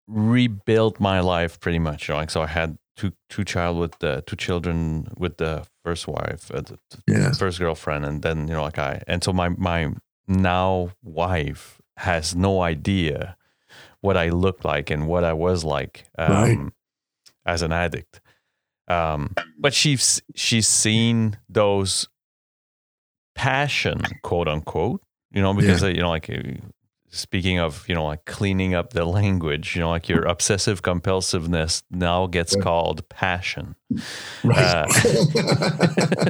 rebuilt 0.08 1.00
my 1.00 1.20
life 1.20 1.60
pretty 1.60 1.80
much, 1.80 2.08
you 2.08 2.14
know, 2.14 2.20
like 2.20 2.30
so 2.30 2.42
I 2.42 2.48
had 2.48 2.78
two 2.96 3.14
two 3.30 3.44
child 3.44 3.78
with 3.78 3.98
the 4.00 4.24
two 4.26 4.36
children 4.36 5.08
with 5.18 5.38
the 5.38 5.66
first 5.86 6.08
wife, 6.08 6.52
uh, 6.52 6.62
the, 6.62 6.78
yeah. 7.08 7.32
first 7.32 7.60
girlfriend, 7.60 8.06
and 8.06 8.22
then 8.22 8.48
you 8.48 8.54
know 8.54 8.64
like 8.64 8.80
I 8.80 9.04
and 9.08 9.24
so 9.24 9.32
my 9.32 9.50
my 9.50 9.94
now 10.28 10.90
wife 11.04 11.82
has 11.98 12.36
no 12.36 12.62
idea 12.62 13.38
what 14.02 14.18
I 14.18 14.30
look 14.30 14.64
like 14.64 14.90
and 14.90 15.08
what 15.08 15.24
I 15.24 15.34
was 15.34 15.64
like 15.64 16.06
um, 16.18 16.32
right. 16.32 16.60
as 17.46 17.62
an 17.62 17.72
addict. 17.72 18.22
Um, 18.88 19.36
but 19.60 19.74
she's 19.74 20.22
she's 20.36 20.68
seen 20.68 21.38
those 21.50 22.08
passion, 23.36 24.02
quote 24.24 24.48
unquote, 24.48 25.02
you 25.32 25.42
know, 25.42 25.54
because 25.54 25.84
yeah. 25.84 25.90
you 25.90 26.02
know, 26.02 26.10
like 26.10 26.30
speaking 27.18 27.60
of 27.60 27.88
you 27.90 27.96
know 27.96 28.06
like 28.06 28.26
cleaning 28.26 28.74
up 28.74 28.94
the 28.94 29.06
language 29.06 29.76
you 29.76 29.82
know 29.82 29.90
like 29.90 30.08
your 30.08 30.24
obsessive 30.26 30.82
compulsiveness 30.82 31.84
now 31.92 32.28
gets 32.28 32.56
right. 32.56 32.64
called 32.64 33.08
passion. 33.10 33.76
Right. 34.44 34.58
Uh, 34.58 34.86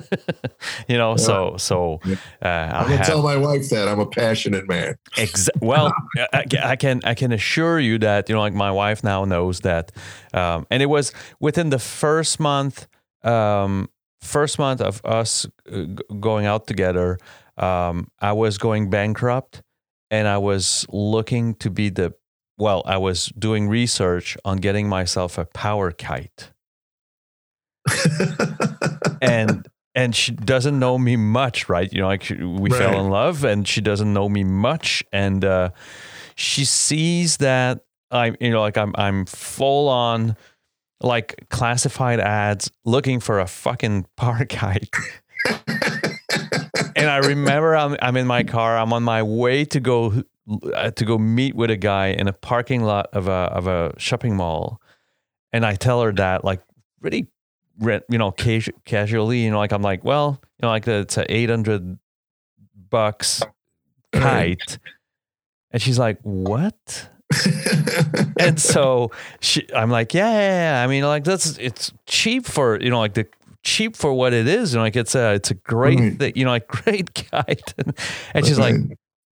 you 0.88 0.98
know 0.98 1.12
yeah. 1.12 1.16
so 1.18 1.58
so 1.58 2.00
uh, 2.42 2.48
i'm 2.48 2.90
gonna 2.90 3.04
tell 3.04 3.24
my 3.24 3.36
wife 3.36 3.70
that 3.70 3.88
i'm 3.88 4.00
a 4.00 4.06
passionate 4.06 4.68
man. 4.68 4.96
Exa- 5.16 5.50
well 5.62 5.94
I, 6.34 6.44
I, 6.64 6.76
can 6.76 7.02
i 7.04 7.14
can 7.14 7.32
assure 7.32 7.80
you 7.80 7.98
that 8.00 8.30
you 8.30 8.36
know 8.36 8.42
like 8.42 8.54
my 8.54 8.72
wife 8.72 9.04
now 9.04 9.26
knows 9.26 9.62
that 9.62 9.92
um, 10.34 10.68
and 10.70 10.84
it 10.84 10.88
was 10.88 11.14
within 11.40 11.70
the 11.70 11.80
first 11.80 12.40
month 12.40 12.88
um, 13.24 13.90
first 14.22 14.60
month 14.60 14.82
of 14.82 15.02
us 15.06 15.46
uh, 15.72 15.84
going 16.20 16.46
out 16.46 16.68
together, 16.68 17.18
um, 17.58 18.10
I 18.20 18.34
was 18.34 18.58
going 18.58 18.90
bankrupt, 18.90 19.62
and 20.10 20.28
I 20.28 20.38
was 20.38 20.86
looking 20.90 21.56
to 21.56 21.70
be 21.70 21.90
the 21.90 22.14
well. 22.58 22.84
I 22.86 22.98
was 22.98 23.28
doing 23.38 23.68
research 23.68 24.38
on 24.46 24.58
getting 24.58 24.90
myself 24.90 25.38
a 25.38 25.46
power 25.46 25.92
kite, 25.92 26.52
and 29.22 29.68
and 29.96 30.16
she 30.16 30.32
doesn't 30.32 30.78
know 30.78 30.98
me 30.98 31.16
much, 31.16 31.70
right? 31.70 31.92
You 31.92 32.02
know, 32.02 32.08
like 32.08 32.30
we 32.30 32.70
right. 32.70 32.78
fell 32.78 33.00
in 33.00 33.10
love, 33.10 33.44
and 33.44 33.68
she 33.68 33.82
doesn't 33.82 34.14
know 34.14 34.30
me 34.30 34.44
much, 34.44 35.04
and 35.12 35.44
uh, 35.44 35.70
she 36.36 36.66
sees 36.66 37.38
that 37.38 37.82
I'm, 38.12 38.36
you 38.40 38.52
know, 38.52 38.62
like 38.62 38.78
I'm, 38.78 38.94
I'm 38.96 39.26
full 39.26 39.90
on 39.90 40.36
like 41.02 41.48
classified 41.50 42.20
ads 42.20 42.72
looking 42.86 43.20
for 43.20 43.40
a 43.40 43.48
fucking 43.48 44.06
power 44.16 44.46
kite. 44.46 44.90
and 46.98 47.10
I 47.10 47.18
remember 47.18 47.76
I'm, 47.76 47.96
I'm 48.02 48.18
in 48.18 48.28
my 48.28 48.44
car. 48.44 48.78
I'm 48.78 48.92
on 48.92 49.04
my 49.04 49.24
way 49.24 49.66
to 49.66 49.80
go 49.80 50.24
uh, 50.74 50.92
to 50.92 51.06
go 51.06 51.18
meet 51.18 51.56
with 51.56 51.70
a 51.70 51.78
guy 51.78 52.08
in 52.08 52.28
a 52.28 52.34
parking 52.34 52.84
lot 52.84 53.08
of 53.14 53.28
a 53.28 53.32
of 53.32 53.68
a 53.68 53.94
shopping 53.98 54.36
mall, 54.36 54.82
and 55.54 55.66
I 55.66 55.76
tell 55.76 56.02
her 56.02 56.12
that 56.14 56.44
like 56.44 56.62
really, 57.00 57.28
you 57.80 58.18
know, 58.18 58.32
casu- 58.32 58.74
casually, 58.86 59.44
you 59.44 59.52
know, 59.52 59.60
like 59.60 59.72
I'm 59.72 59.82
like, 59.82 60.04
well, 60.04 60.40
you 60.42 60.64
know, 60.64 60.70
like 60.70 60.88
it's 60.88 61.18
a 61.18 61.32
eight 61.34 61.50
hundred 61.50 62.00
bucks 62.90 63.44
kite, 64.12 64.80
and 65.72 65.82
she's 65.82 66.00
like, 66.00 66.20
what? 66.22 67.10
and 68.40 68.60
so 68.60 69.12
she, 69.42 69.68
I'm 69.76 69.92
like, 69.92 70.14
yeah, 70.14 70.32
yeah, 70.32 70.78
yeah, 70.78 70.84
I 70.84 70.88
mean, 70.88 71.04
like 71.04 71.26
that's 71.26 71.58
it's 71.58 71.92
cheap 72.06 72.46
for 72.46 72.80
you 72.80 72.90
know, 72.90 73.00
like 73.00 73.14
the 73.14 73.28
cheap 73.68 73.98
for 73.98 74.14
what 74.14 74.34
it 74.34 74.48
is. 74.48 74.72
You 74.72 74.78
know, 74.78 74.84
like 74.84 74.96
it's 74.96 75.14
a 75.14 75.34
it's 75.34 75.52
a 75.52 75.56
great 75.56 76.18
thing, 76.18 76.34
you 76.36 76.46
know, 76.46 76.52
like 76.58 76.68
great 76.68 77.30
guide. 77.30 77.74
and, 77.78 77.98
and 78.34 78.46
she's 78.46 78.58
like, 78.58 78.76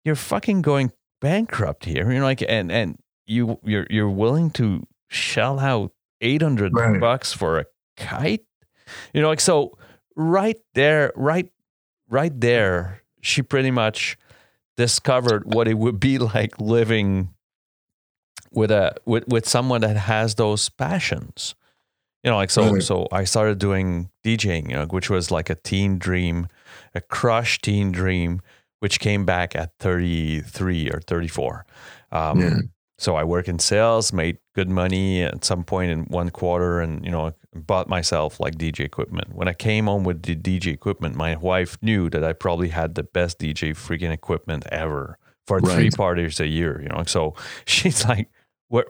you're 0.03 0.15
fucking 0.15 0.61
going 0.61 0.91
bankrupt 1.21 1.85
here. 1.85 2.11
You 2.11 2.19
know, 2.19 2.25
like 2.25 2.43
and 2.47 2.71
and 2.71 2.99
you 3.25 3.59
you're 3.63 3.87
you're 3.89 4.09
willing 4.09 4.51
to 4.51 4.85
shell 5.07 5.59
out 5.59 5.91
eight 6.21 6.41
hundred 6.41 6.73
right. 6.75 6.99
bucks 6.99 7.31
for 7.31 7.59
a 7.59 7.65
kite. 7.97 8.45
You 9.13 9.21
know, 9.21 9.29
like 9.29 9.39
so 9.39 9.77
right 10.15 10.57
there, 10.73 11.13
right 11.15 11.49
right 12.09 12.39
there, 12.39 13.03
she 13.21 13.41
pretty 13.41 13.71
much 13.71 14.17
discovered 14.75 15.53
what 15.53 15.67
it 15.67 15.77
would 15.77 15.99
be 15.99 16.17
like 16.35 16.59
living 16.59 17.29
with 18.51 18.69
a 18.69 18.95
with, 19.05 19.27
with 19.29 19.47
someone 19.47 19.81
that 19.81 19.95
has 19.95 20.35
those 20.35 20.67
passions 20.69 21.55
you 22.25 22.31
know 22.31 22.37
like 22.37 22.49
so 22.49 22.79
so 22.79 23.07
i 23.11 23.23
started 23.23 23.59
doing 23.59 24.09
djing 24.25 24.69
you 24.69 24.75
know, 24.75 24.85
which 24.87 25.09
was 25.09 25.31
like 25.31 25.49
a 25.49 25.55
teen 25.55 25.97
dream 25.97 26.47
a 26.95 26.99
crush 26.99 27.61
teen 27.61 27.91
dream 27.91 28.41
which 28.79 28.99
came 28.99 29.25
back 29.25 29.55
at 29.55 29.71
33 29.79 30.89
or 30.89 30.99
34 31.01 31.65
um, 32.11 32.39
yeah. 32.39 32.57
so 32.97 33.15
i 33.15 33.23
work 33.23 33.47
in 33.47 33.59
sales 33.59 34.11
made 34.11 34.39
good 34.55 34.69
money 34.69 35.21
at 35.21 35.45
some 35.45 35.63
point 35.63 35.91
in 35.91 36.05
one 36.05 36.29
quarter 36.29 36.81
and 36.81 37.05
you 37.05 37.11
know 37.11 37.31
bought 37.53 37.87
myself 37.87 38.39
like 38.39 38.55
dj 38.55 38.79
equipment 38.79 39.33
when 39.33 39.47
i 39.47 39.53
came 39.53 39.85
home 39.85 40.03
with 40.03 40.23
the 40.23 40.35
dj 40.35 40.73
equipment 40.73 41.15
my 41.15 41.35
wife 41.35 41.77
knew 41.81 42.09
that 42.09 42.23
i 42.23 42.33
probably 42.33 42.69
had 42.69 42.95
the 42.95 43.03
best 43.03 43.39
dj 43.39 43.71
freaking 43.71 44.11
equipment 44.11 44.65
ever 44.71 45.17
for 45.45 45.59
right. 45.59 45.75
three 45.75 45.91
parties 45.91 46.39
a 46.39 46.47
year 46.47 46.81
you 46.81 46.89
know 46.89 47.03
so 47.05 47.35
she's 47.65 48.03
like 48.05 48.29
what 48.67 48.87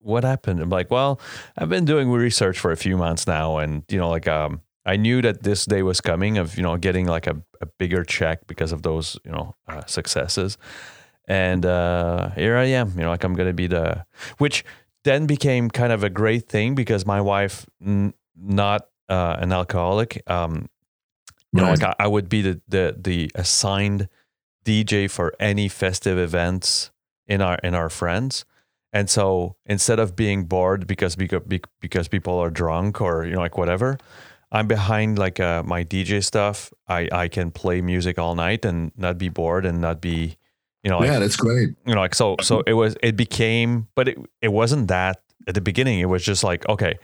what 0.00 0.24
happened? 0.24 0.60
I'm 0.60 0.70
like, 0.70 0.90
well, 0.90 1.20
I've 1.56 1.68
been 1.68 1.84
doing 1.84 2.10
research 2.10 2.58
for 2.58 2.72
a 2.72 2.76
few 2.76 2.96
months 2.96 3.26
now, 3.26 3.58
and 3.58 3.84
you 3.88 3.98
know, 3.98 4.08
like 4.08 4.26
um, 4.26 4.62
I 4.84 4.96
knew 4.96 5.22
that 5.22 5.42
this 5.42 5.64
day 5.64 5.82
was 5.82 6.00
coming 6.00 6.38
of 6.38 6.56
you 6.56 6.62
know 6.62 6.76
getting 6.76 7.06
like 7.06 7.26
a, 7.26 7.40
a 7.60 7.66
bigger 7.78 8.04
check 8.04 8.46
because 8.46 8.72
of 8.72 8.82
those 8.82 9.18
you 9.24 9.30
know 9.30 9.54
uh, 9.68 9.84
successes, 9.86 10.58
and 11.28 11.64
uh, 11.64 12.30
here 12.30 12.56
I 12.56 12.64
am. 12.64 12.92
You 12.96 13.02
know, 13.02 13.10
like 13.10 13.24
I'm 13.24 13.34
gonna 13.34 13.52
be 13.52 13.66
the 13.66 14.04
which 14.38 14.64
then 15.04 15.26
became 15.26 15.70
kind 15.70 15.92
of 15.92 16.02
a 16.04 16.10
great 16.10 16.48
thing 16.48 16.74
because 16.74 17.06
my 17.06 17.20
wife, 17.20 17.66
n- 17.84 18.14
not 18.36 18.88
uh, 19.08 19.36
an 19.38 19.52
alcoholic, 19.52 20.22
um, 20.30 20.68
you 21.52 21.62
right. 21.62 21.64
know, 21.64 21.70
like 21.70 21.82
I, 21.82 22.04
I 22.04 22.06
would 22.06 22.28
be 22.28 22.42
the 22.42 22.60
the 22.68 22.96
the 22.98 23.30
assigned 23.34 24.08
DJ 24.64 25.10
for 25.10 25.34
any 25.38 25.68
festive 25.68 26.18
events 26.18 26.90
in 27.26 27.40
our 27.40 27.56
in 27.62 27.74
our 27.74 27.90
friends 27.90 28.44
and 28.92 29.08
so 29.08 29.56
instead 29.66 29.98
of 29.98 30.16
being 30.16 30.44
bored 30.44 30.86
because 30.86 31.16
because 31.16 31.42
because 31.80 32.08
people 32.08 32.38
are 32.38 32.50
drunk 32.50 33.00
or 33.00 33.24
you 33.24 33.32
know 33.32 33.40
like 33.40 33.56
whatever, 33.56 33.98
I'm 34.52 34.66
behind 34.66 35.18
like 35.18 35.38
uh, 35.38 35.62
my 35.62 35.84
DJ 35.84 36.24
stuff. 36.24 36.72
I 36.88 37.08
I 37.12 37.28
can 37.28 37.50
play 37.50 37.80
music 37.80 38.18
all 38.18 38.34
night 38.34 38.64
and 38.64 38.92
not 38.96 39.18
be 39.18 39.28
bored 39.28 39.64
and 39.64 39.80
not 39.80 40.00
be 40.00 40.36
you 40.82 40.90
know 40.90 41.02
yeah 41.04 41.18
that's 41.18 41.36
great. 41.36 41.70
you 41.86 41.94
know 41.94 42.00
like 42.00 42.14
so 42.14 42.36
so 42.40 42.62
it 42.66 42.72
was 42.72 42.96
it 43.02 43.16
became 43.16 43.86
but 43.94 44.08
it 44.08 44.18
it 44.40 44.52
wasn't 44.52 44.88
that 44.88 45.22
at 45.46 45.54
the 45.54 45.60
beginning. 45.60 46.00
It 46.00 46.08
was 46.08 46.24
just 46.24 46.42
like 46.42 46.68
okay 46.68 46.98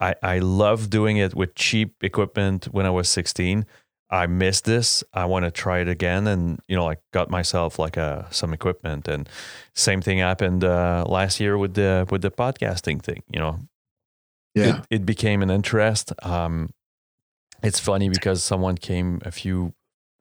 I 0.00 0.14
I 0.22 0.38
love 0.38 0.90
doing 0.90 1.18
it 1.18 1.34
with 1.34 1.54
cheap 1.54 2.02
equipment 2.02 2.66
when 2.66 2.86
I 2.86 2.90
was 2.90 3.08
16 3.08 3.66
I 4.08 4.26
missed 4.26 4.64
this. 4.64 5.02
I 5.12 5.24
want 5.24 5.44
to 5.44 5.50
try 5.50 5.80
it 5.80 5.88
again, 5.88 6.26
and 6.26 6.60
you 6.68 6.76
know, 6.76 6.84
like 6.84 7.00
got 7.12 7.28
myself 7.28 7.78
like 7.78 7.96
a 7.96 8.26
uh, 8.26 8.30
some 8.30 8.52
equipment. 8.52 9.08
And 9.08 9.28
same 9.74 10.00
thing 10.00 10.18
happened 10.18 10.62
uh, 10.62 11.04
last 11.08 11.40
year 11.40 11.58
with 11.58 11.74
the 11.74 12.06
with 12.10 12.22
the 12.22 12.30
podcasting 12.30 13.02
thing. 13.02 13.22
You 13.30 13.40
know, 13.40 13.60
yeah, 14.54 14.78
it, 14.78 14.86
it 14.90 15.06
became 15.06 15.42
an 15.42 15.50
interest. 15.50 16.12
Um, 16.22 16.70
it's 17.62 17.80
funny 17.80 18.08
because 18.08 18.44
someone 18.44 18.76
came 18.76 19.20
a 19.24 19.32
few 19.32 19.74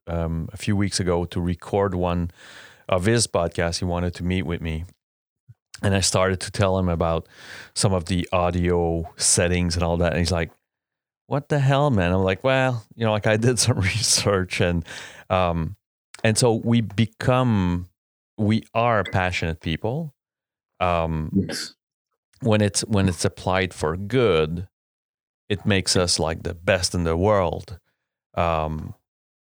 um, 0.07 0.49
a 0.51 0.57
few 0.57 0.75
weeks 0.75 0.99
ago 0.99 1.25
to 1.25 1.39
record 1.39 1.93
one 1.93 2.31
of 2.89 3.05
his 3.05 3.27
podcasts. 3.27 3.79
He 3.79 3.86
wanted 3.86 4.15
to 4.15 4.23
meet 4.23 4.47
with 4.47 4.61
me, 4.61 4.86
and 5.83 5.93
I 5.93 5.99
started 5.99 6.39
to 6.41 6.51
tell 6.51 6.79
him 6.79 6.89
about 6.89 7.27
some 7.75 7.93
of 7.93 8.05
the 8.05 8.27
audio 8.31 9.13
settings 9.15 9.75
and 9.75 9.83
all 9.83 9.97
that. 9.97 10.13
And 10.13 10.19
he's 10.19 10.31
like, 10.31 10.49
what 11.28 11.49
the 11.49 11.59
hell, 11.59 11.89
man? 11.89 12.11
I'm 12.11 12.23
like, 12.23 12.43
well, 12.43 12.86
you 12.95 13.05
know, 13.05 13.11
like 13.11 13.28
I 13.28 13.38
did 13.38 13.59
some 13.59 13.80
research 13.80 14.61
and, 14.61 14.86
um, 15.30 15.76
and 16.23 16.38
so 16.38 16.53
we 16.53 16.82
become, 16.82 17.89
we 18.38 18.63
are 18.73 19.03
passionate 19.03 19.61
people. 19.61 20.13
Um, 20.80 21.32
yes. 21.34 21.73
when 22.41 22.61
it's, 22.61 22.82
when 22.82 23.07
it's 23.07 23.23
applied 23.23 23.73
for 23.73 23.95
good, 23.95 24.67
it 25.47 25.65
makes 25.65 25.95
us 25.95 26.19
like 26.19 26.43
the 26.43 26.53
best 26.53 26.93
in 26.93 27.05
the 27.05 27.15
world. 27.15 27.80
Um, 28.34 28.93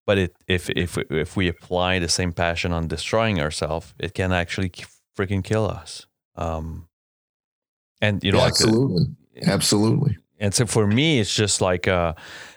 but 0.07 0.17
it, 0.17 0.35
if, 0.47 0.69
if, 0.71 0.97
if 0.97 1.35
we 1.37 1.47
apply 1.47 1.99
the 1.99 2.09
same 2.09 2.33
passion 2.33 2.71
on 2.71 2.87
destroying 2.87 3.39
ourselves, 3.39 3.93
it 3.99 4.15
can 4.15 4.31
actually 4.31 4.71
freaking 5.17 5.43
kill 5.43 5.69
us. 5.69 6.07
Um, 6.35 6.87
and 8.01 8.23
you 8.23 8.31
know, 8.31 8.37
yeah, 8.37 8.43
like 8.45 8.51
absolutely, 8.53 9.05
absolutely 9.45 10.17
and 10.39 10.53
so 10.53 10.65
for 10.65 10.87
me 10.87 11.19
it's 11.19 11.33
just 11.33 11.61
like 11.61 11.87
uh 11.87 12.13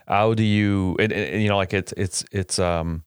how 0.07 0.35
do 0.35 0.43
you 0.43 0.97
it, 0.99 1.13
it, 1.13 1.41
you 1.41 1.49
know 1.49 1.57
like 1.57 1.73
it's 1.73 1.93
it's 1.97 2.25
it's 2.33 2.59
um 2.59 3.05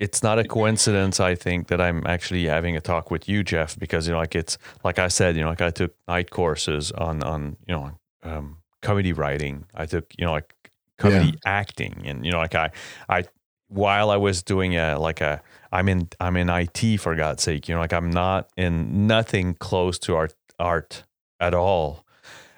it's 0.00 0.22
not 0.22 0.38
a 0.38 0.44
coincidence 0.44 1.20
i 1.20 1.34
think 1.34 1.68
that 1.68 1.80
i'm 1.80 2.06
actually 2.06 2.46
having 2.46 2.76
a 2.76 2.80
talk 2.80 3.10
with 3.10 3.28
you 3.28 3.42
jeff 3.42 3.78
because 3.78 4.06
you 4.06 4.12
know 4.12 4.18
like 4.18 4.34
it's 4.34 4.58
like 4.82 4.98
i 4.98 5.08
said 5.08 5.36
you 5.36 5.42
know 5.42 5.48
like 5.48 5.62
i 5.62 5.70
took 5.70 5.94
night 6.08 6.30
courses 6.30 6.92
on 6.92 7.22
on 7.22 7.56
you 7.66 7.74
know 7.74 7.90
um 8.22 8.58
comedy 8.84 9.12
writing. 9.12 9.64
I 9.74 9.86
took 9.86 10.14
you 10.16 10.24
know 10.24 10.32
like 10.32 10.54
comedy 10.98 11.28
yeah. 11.28 11.38
acting. 11.44 12.02
And 12.04 12.24
you 12.24 12.30
know 12.30 12.38
like 12.38 12.54
i 12.54 12.70
i 13.08 13.24
while 13.68 14.10
i 14.10 14.16
was 14.16 14.42
doing 14.42 14.76
a 14.76 14.96
like 14.98 15.20
a 15.20 15.42
i'm 15.72 15.88
in 15.88 16.08
i'm 16.20 16.36
in 16.36 16.48
it 16.48 17.00
for 17.00 17.16
god's 17.16 17.42
sake. 17.42 17.68
You 17.68 17.74
know 17.74 17.80
like 17.80 17.92
i'm 17.92 18.10
not 18.10 18.50
in 18.56 19.08
nothing 19.08 19.54
close 19.54 19.98
to 20.00 20.14
art 20.14 20.34
art 20.60 21.04
at 21.40 21.54
all 21.54 22.03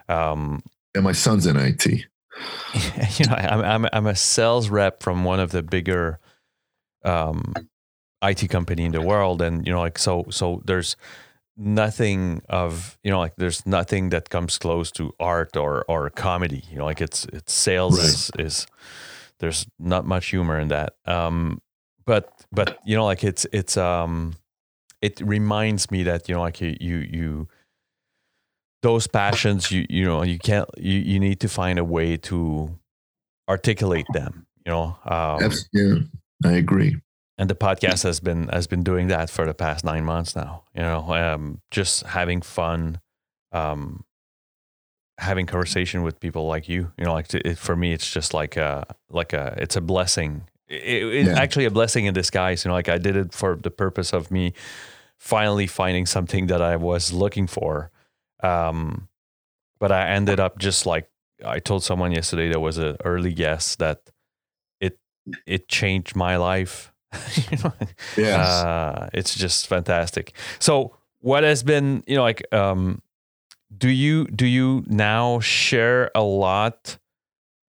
um, 0.08 0.62
and 0.94 1.04
my 1.04 1.12
son's 1.12 1.46
in 1.46 1.56
IT. 1.56 1.86
you 1.86 3.26
know, 3.26 3.34
I'm, 3.34 3.62
I'm, 3.62 3.88
I'm 3.92 4.06
a 4.06 4.14
sales 4.14 4.68
rep 4.68 5.02
from 5.02 5.24
one 5.24 5.40
of 5.40 5.50
the 5.52 5.62
bigger 5.62 6.18
um, 7.04 7.54
IT 8.22 8.48
company 8.50 8.84
in 8.84 8.92
the 8.92 9.00
world, 9.00 9.42
and 9.42 9.66
you 9.66 9.72
know, 9.72 9.80
like 9.80 9.98
so, 9.98 10.26
so 10.30 10.62
there's 10.64 10.96
nothing 11.56 12.42
of 12.48 12.98
you 13.02 13.10
know, 13.10 13.18
like 13.18 13.36
there's 13.36 13.64
nothing 13.66 14.10
that 14.10 14.28
comes 14.28 14.58
close 14.58 14.90
to 14.92 15.14
art 15.18 15.56
or 15.56 15.84
or 15.88 16.10
comedy. 16.10 16.64
You 16.70 16.78
know, 16.78 16.84
like 16.84 17.00
it's 17.00 17.24
it's 17.32 17.52
sales 17.52 17.98
right. 17.98 18.08
is, 18.08 18.30
is 18.38 18.66
there's 19.38 19.66
not 19.78 20.06
much 20.06 20.26
humor 20.28 20.58
in 20.58 20.68
that. 20.68 20.94
Um, 21.06 21.60
but 22.04 22.30
but 22.52 22.78
you 22.84 22.96
know, 22.96 23.04
like 23.04 23.24
it's 23.24 23.46
it's 23.52 23.76
um, 23.76 24.34
it 25.02 25.20
reminds 25.20 25.90
me 25.90 26.02
that 26.04 26.28
you 26.28 26.34
know, 26.34 26.40
like 26.40 26.60
you 26.60 26.76
you 26.80 26.98
you 26.98 27.48
those 28.86 29.06
passions 29.06 29.70
you 29.70 29.86
you 29.88 30.04
know 30.04 30.22
you 30.22 30.38
can't 30.38 30.68
you, 30.76 30.98
you 31.12 31.18
need 31.18 31.38
to 31.40 31.48
find 31.48 31.78
a 31.78 31.84
way 31.84 32.16
to 32.16 32.78
articulate 33.48 34.06
them 34.12 34.46
you 34.64 34.72
know 34.72 34.96
um, 35.04 35.52
yeah 35.72 35.94
i 36.44 36.52
agree 36.52 36.96
and 37.38 37.50
the 37.50 37.54
podcast 37.54 38.02
has 38.02 38.20
been 38.20 38.48
has 38.48 38.66
been 38.66 38.82
doing 38.82 39.08
that 39.08 39.28
for 39.30 39.44
the 39.46 39.54
past 39.54 39.84
nine 39.84 40.04
months 40.04 40.36
now 40.36 40.62
you 40.74 40.82
know 40.82 41.00
um, 41.14 41.60
just 41.70 42.04
having 42.06 42.40
fun 42.40 43.00
um, 43.52 44.04
having 45.18 45.46
conversation 45.46 46.02
with 46.02 46.20
people 46.20 46.46
like 46.46 46.68
you. 46.68 46.92
You 46.98 47.04
know, 47.04 47.12
like 47.12 47.28
to, 47.28 47.46
it, 47.46 47.58
for 47.58 47.76
me, 47.76 47.92
it's 47.92 48.10
just 48.10 48.34
like 48.34 48.56
a 48.56 48.86
like 49.10 49.32
a 49.32 49.54
it's 49.58 49.76
a 49.76 49.80
blessing. 49.80 50.44
It, 50.68 51.04
it's 51.04 51.28
yeah. 51.28 51.38
actually 51.38 51.64
a 51.64 51.70
blessing 51.70 52.06
in 52.06 52.14
disguise. 52.14 52.64
You 52.64 52.70
know, 52.70 52.74
like 52.74 52.88
I 52.88 52.98
did 52.98 53.16
it 53.16 53.32
for 53.32 53.56
the 53.56 53.70
purpose 53.70 54.12
of 54.12 54.30
me 54.30 54.52
finally 55.18 55.66
finding 55.66 56.06
something 56.06 56.46
that 56.48 56.60
I 56.60 56.76
was 56.76 57.12
looking 57.12 57.46
for. 57.46 57.90
Um, 58.42 59.08
but 59.78 59.92
I 59.92 60.08
ended 60.08 60.40
up 60.40 60.58
just 60.58 60.86
like 60.86 61.08
I 61.44 61.58
told 61.58 61.82
someone 61.82 62.12
yesterday 62.12 62.48
there 62.48 62.60
was 62.60 62.78
an 62.78 62.96
early 63.04 63.32
guess 63.32 63.76
that 63.76 64.00
it 64.80 64.98
it 65.46 65.68
changed 65.68 66.16
my 66.16 66.36
life. 66.36 66.92
you 67.50 67.58
know? 67.58 67.72
Yes. 68.16 68.38
Uh, 68.38 69.08
it's 69.12 69.34
just 69.34 69.66
fantastic. 69.66 70.32
So 70.58 70.96
what 71.20 71.44
has 71.44 71.62
been, 71.62 72.02
you 72.06 72.16
know, 72.16 72.22
like 72.22 72.52
um 72.52 73.02
do 73.76 73.88
you 73.88 74.26
do 74.26 74.46
you 74.46 74.84
now 74.86 75.40
share 75.40 76.10
a 76.14 76.22
lot 76.22 76.98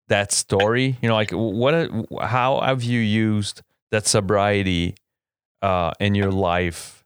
that 0.08 0.32
story? 0.32 0.98
You 1.02 1.10
know, 1.10 1.16
like 1.16 1.32
what 1.32 1.90
how 2.22 2.62
have 2.62 2.84
you 2.84 3.00
used 3.00 3.62
that 3.92 4.08
sobriety 4.08 4.96
uh 5.62 5.92
in 6.00 6.16
your 6.16 6.32
life 6.32 6.97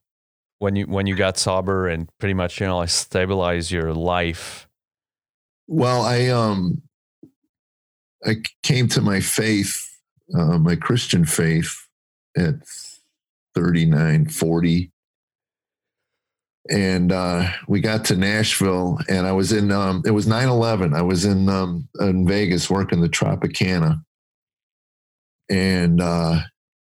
when 0.62 0.76
you 0.76 0.86
when 0.86 1.08
you 1.08 1.16
got 1.16 1.40
sober 1.40 1.88
and 1.88 2.08
pretty 2.20 2.36
much, 2.36 2.62
you 2.62 2.68
know, 2.68 2.78
like 2.78 2.90
stabilize 2.90 3.72
your 3.72 3.96
life? 3.96 4.68
Well, 5.68 6.04
I 6.04 6.28
um 6.28 6.84
I 8.24 8.36
came 8.62 8.88
to 8.90 9.02
my 9.02 9.22
faith, 9.22 9.90
uh, 10.38 10.60
my 10.60 10.76
Christian 10.76 11.26
faith 11.26 11.88
at 12.38 12.56
39, 13.56 14.28
40. 14.28 14.92
And 16.70 17.12
uh, 17.12 17.50
we 17.68 17.80
got 17.80 18.06
to 18.06 18.16
Nashville 18.16 19.00
and 19.10 19.26
I 19.26 19.32
was 19.32 19.52
in, 19.52 19.72
um, 19.72 20.04
it 20.06 20.12
was 20.12 20.28
9 20.28 20.48
11. 20.48 20.94
I 20.94 21.02
was 21.02 21.26
in, 21.26 21.50
um, 21.50 21.90
in 22.00 22.28
Vegas 22.28 22.70
working 22.70 23.02
the 23.02 23.10
Tropicana. 23.10 24.04
And 25.50 26.00
uh, 26.00 26.42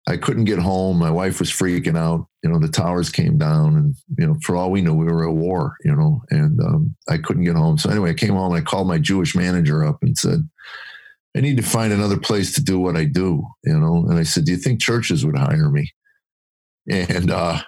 I 0.08 0.16
couldn't 0.16 0.46
get 0.46 0.60
home. 0.60 0.98
My 0.98 1.12
wife 1.12 1.40
was 1.40 1.52
freaking 1.52 1.98
out. 1.98 2.28
You 2.46 2.52
know, 2.52 2.60
the 2.60 2.68
towers 2.68 3.10
came 3.10 3.40
down, 3.40 3.76
and 3.76 3.96
you 4.20 4.28
know, 4.28 4.36
for 4.44 4.56
all 4.56 4.70
we 4.70 4.84
knew, 4.84 4.94
we 4.94 5.06
were 5.06 5.28
at 5.28 5.34
war. 5.34 5.78
You 5.84 5.96
know, 5.96 6.22
and 6.30 6.62
um, 6.62 6.96
I 7.10 7.18
couldn't 7.18 7.44
get 7.44 7.56
home. 7.56 7.80
So 7.80 7.90
anyway, 7.90 8.12
I 8.12 8.14
came 8.14 8.36
home. 8.36 8.54
and 8.54 8.62
I 8.62 8.70
called 8.70 8.88
my 8.88 9.00
Jewish 9.00 9.36
manager 9.36 9.84
up 9.84 10.04
and 10.04 10.16
said, 10.16 10.48
"I 11.36 11.42
need 11.42 11.58
to 11.58 11.64
find 11.64 11.92
another 11.92 12.20
place 12.20 12.54
to 12.54 12.64
do 12.64 12.80
what 12.80 12.96
I 12.96 13.06
do." 13.06 13.44
You 13.64 13.80
know, 13.80 14.06
and 14.08 14.20
I 14.20 14.22
said, 14.22 14.46
"Do 14.46 14.52
you 14.52 14.60
think 14.60 14.80
churches 14.80 15.26
would 15.26 15.36
hire 15.36 15.72
me?" 15.72 15.92
And 16.88 17.32
uh, 17.32 17.64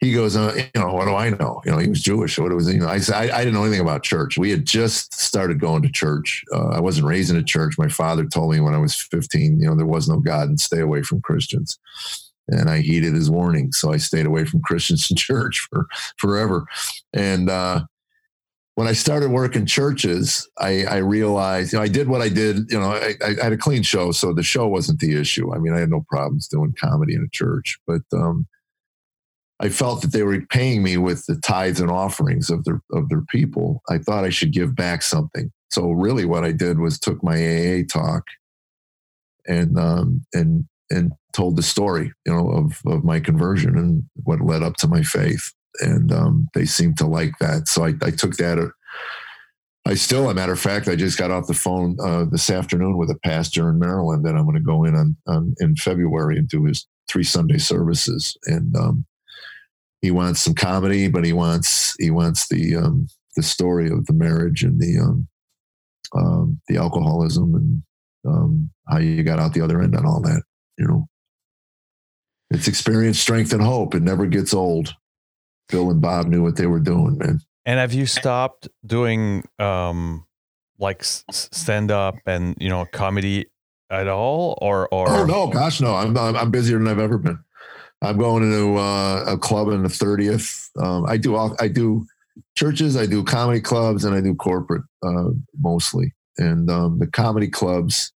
he 0.00 0.14
goes, 0.14 0.34
uh, 0.34 0.54
you 0.56 0.80
know, 0.80 0.94
what 0.94 1.04
do 1.04 1.14
I 1.14 1.28
know? 1.28 1.60
You 1.66 1.72
know, 1.72 1.78
he 1.78 1.88
was 1.88 2.00
Jewish. 2.00 2.38
What 2.38 2.54
was, 2.54 2.72
you 2.72 2.80
know, 2.80 2.88
I 2.88 3.00
said, 3.00 3.16
I, 3.16 3.36
I, 3.36 3.44
didn't 3.44 3.52
know 3.52 3.64
anything 3.64 3.82
about 3.82 4.02
church. 4.02 4.38
We 4.38 4.50
had 4.50 4.64
just 4.64 5.12
started 5.12 5.60
going 5.60 5.82
to 5.82 5.90
church. 5.90 6.42
Uh, 6.54 6.68
I 6.68 6.80
wasn't 6.80 7.06
raised 7.06 7.30
in 7.30 7.36
a 7.36 7.42
church. 7.42 7.76
My 7.76 7.88
father 7.88 8.24
told 8.24 8.50
me 8.50 8.60
when 8.60 8.72
I 8.72 8.78
was 8.78 8.94
15, 8.94 9.60
you 9.60 9.68
know, 9.68 9.76
there 9.76 9.84
was 9.84 10.08
no 10.08 10.18
God 10.18 10.48
and 10.48 10.58
stay 10.58 10.80
away 10.80 11.02
from 11.02 11.20
Christians. 11.20 11.78
And 12.50 12.68
I 12.68 12.80
heeded 12.80 13.14
his 13.14 13.30
warning. 13.30 13.72
So 13.72 13.92
I 13.92 13.96
stayed 13.96 14.26
away 14.26 14.44
from 14.44 14.62
Christians 14.62 15.10
in 15.10 15.16
church 15.18 15.66
for 15.70 15.86
forever. 16.18 16.66
And, 17.12 17.48
uh, 17.48 17.84
when 18.76 18.88
I 18.88 18.92
started 18.92 19.30
working 19.30 19.66
churches, 19.66 20.48
I, 20.58 20.84
I, 20.84 20.96
realized, 20.98 21.72
you 21.72 21.78
know, 21.78 21.82
I 21.82 21.88
did 21.88 22.08
what 22.08 22.22
I 22.22 22.30
did. 22.30 22.70
You 22.70 22.80
know, 22.80 22.92
I, 22.92 23.14
I, 23.22 23.42
had 23.42 23.52
a 23.52 23.58
clean 23.58 23.82
show, 23.82 24.10
so 24.10 24.32
the 24.32 24.42
show 24.42 24.66
wasn't 24.68 25.00
the 25.00 25.20
issue. 25.20 25.52
I 25.54 25.58
mean, 25.58 25.74
I 25.74 25.80
had 25.80 25.90
no 25.90 26.02
problems 26.08 26.48
doing 26.48 26.72
comedy 26.80 27.14
in 27.14 27.22
a 27.22 27.28
church, 27.36 27.78
but 27.86 28.00
um, 28.14 28.46
I 29.60 29.68
felt 29.68 30.00
that 30.00 30.12
they 30.12 30.22
were 30.22 30.40
paying 30.46 30.82
me 30.82 30.96
with 30.96 31.26
the 31.26 31.36
tithes 31.36 31.80
and 31.80 31.90
offerings 31.90 32.48
of 32.48 32.64
their 32.64 32.80
of 32.92 33.10
their 33.10 33.22
people. 33.28 33.82
I 33.90 33.98
thought 33.98 34.24
I 34.24 34.30
should 34.30 34.52
give 34.52 34.74
back 34.74 35.02
something. 35.02 35.52
So 35.70 35.90
really, 35.90 36.24
what 36.24 36.44
I 36.44 36.52
did 36.52 36.78
was 36.78 36.98
took 36.98 37.22
my 37.22 37.34
AA 37.34 37.82
talk 37.86 38.24
and 39.46 39.78
um, 39.78 40.24
and 40.32 40.64
and 40.88 41.12
told 41.32 41.56
the 41.56 41.62
story, 41.62 42.12
you 42.26 42.32
know, 42.32 42.50
of 42.50 42.80
of 42.86 43.04
my 43.04 43.20
conversion 43.20 43.76
and 43.76 44.04
what 44.24 44.40
led 44.40 44.62
up 44.62 44.76
to 44.76 44.88
my 44.88 45.02
faith. 45.02 45.52
And 45.80 46.12
um, 46.12 46.48
they 46.52 46.64
seemed 46.64 46.98
to 46.98 47.06
like 47.06 47.38
that, 47.40 47.68
so 47.68 47.84
I, 47.84 47.94
I 48.02 48.10
took 48.10 48.36
that. 48.36 48.72
I 49.86 49.94
still, 49.94 50.28
a 50.28 50.34
matter 50.34 50.52
of 50.52 50.60
fact, 50.60 50.88
I 50.88 50.94
just 50.94 51.16
got 51.16 51.30
off 51.30 51.46
the 51.46 51.54
phone 51.54 51.96
uh, 52.04 52.26
this 52.30 52.50
afternoon 52.50 52.98
with 52.98 53.10
a 53.10 53.18
pastor 53.24 53.70
in 53.70 53.78
Maryland 53.78 54.26
that 54.26 54.36
I'm 54.36 54.44
going 54.44 54.56
to 54.56 54.60
go 54.60 54.84
in 54.84 54.94
on, 54.94 55.16
on, 55.26 55.54
in 55.58 55.74
February 55.74 56.36
and 56.36 56.46
do 56.46 56.64
his 56.64 56.86
three 57.08 57.24
Sunday 57.24 57.56
services. 57.56 58.36
And 58.44 58.76
um, 58.76 59.06
he 60.02 60.10
wants 60.10 60.40
some 60.40 60.54
comedy, 60.54 61.08
but 61.08 61.24
he 61.24 61.32
wants 61.32 61.94
he 61.98 62.10
wants 62.10 62.48
the 62.48 62.76
um, 62.76 63.08
the 63.36 63.42
story 63.42 63.90
of 63.90 64.06
the 64.06 64.12
marriage 64.12 64.62
and 64.62 64.80
the 64.80 64.98
um, 64.98 65.28
um, 66.16 66.60
the 66.68 66.76
alcoholism 66.76 67.54
and 67.54 67.82
um, 68.26 68.70
how 68.88 68.98
you 68.98 69.22
got 69.22 69.38
out 69.38 69.54
the 69.54 69.60
other 69.60 69.80
end 69.80 69.94
on 69.94 70.06
all 70.06 70.20
that. 70.22 70.42
You 70.78 70.86
know, 70.86 71.08
it's 72.50 72.68
experience, 72.68 73.18
strength, 73.18 73.52
and 73.52 73.62
hope. 73.62 73.94
It 73.94 74.02
never 74.02 74.26
gets 74.26 74.52
old. 74.52 74.94
Bill 75.68 75.90
and 75.90 76.00
Bob 76.00 76.26
knew 76.26 76.42
what 76.42 76.56
they 76.56 76.66
were 76.66 76.80
doing, 76.80 77.18
man. 77.18 77.40
And 77.64 77.78
have 77.78 77.92
you 77.92 78.06
stopped 78.06 78.68
doing 78.84 79.44
um, 79.58 80.26
like 80.78 81.04
stand 81.04 81.90
up 81.90 82.16
and 82.26 82.56
you 82.58 82.68
know 82.68 82.86
comedy 82.92 83.46
at 83.90 84.08
all, 84.08 84.58
or 84.60 84.88
or? 84.92 85.08
Oh 85.08 85.24
no, 85.24 85.46
gosh, 85.46 85.80
no! 85.80 85.94
I'm 85.94 86.16
I'm 86.16 86.50
busier 86.50 86.78
than 86.78 86.88
I've 86.88 86.98
ever 86.98 87.18
been. 87.18 87.38
I'm 88.02 88.18
going 88.18 88.50
to 88.50 88.76
uh, 88.76 89.24
a 89.26 89.38
club 89.38 89.68
in 89.68 89.82
the 89.82 89.88
30th. 89.88 90.70
Um, 90.80 91.04
I 91.06 91.18
do 91.18 91.36
all, 91.36 91.54
I 91.60 91.68
do 91.68 92.06
churches, 92.56 92.96
I 92.96 93.06
do 93.06 93.22
comedy 93.22 93.60
clubs, 93.60 94.04
and 94.04 94.14
I 94.14 94.20
do 94.20 94.34
corporate 94.34 94.84
uh, 95.02 95.30
mostly. 95.60 96.14
And 96.38 96.70
um, 96.70 96.98
the 96.98 97.06
comedy 97.06 97.48
clubs, 97.48 98.12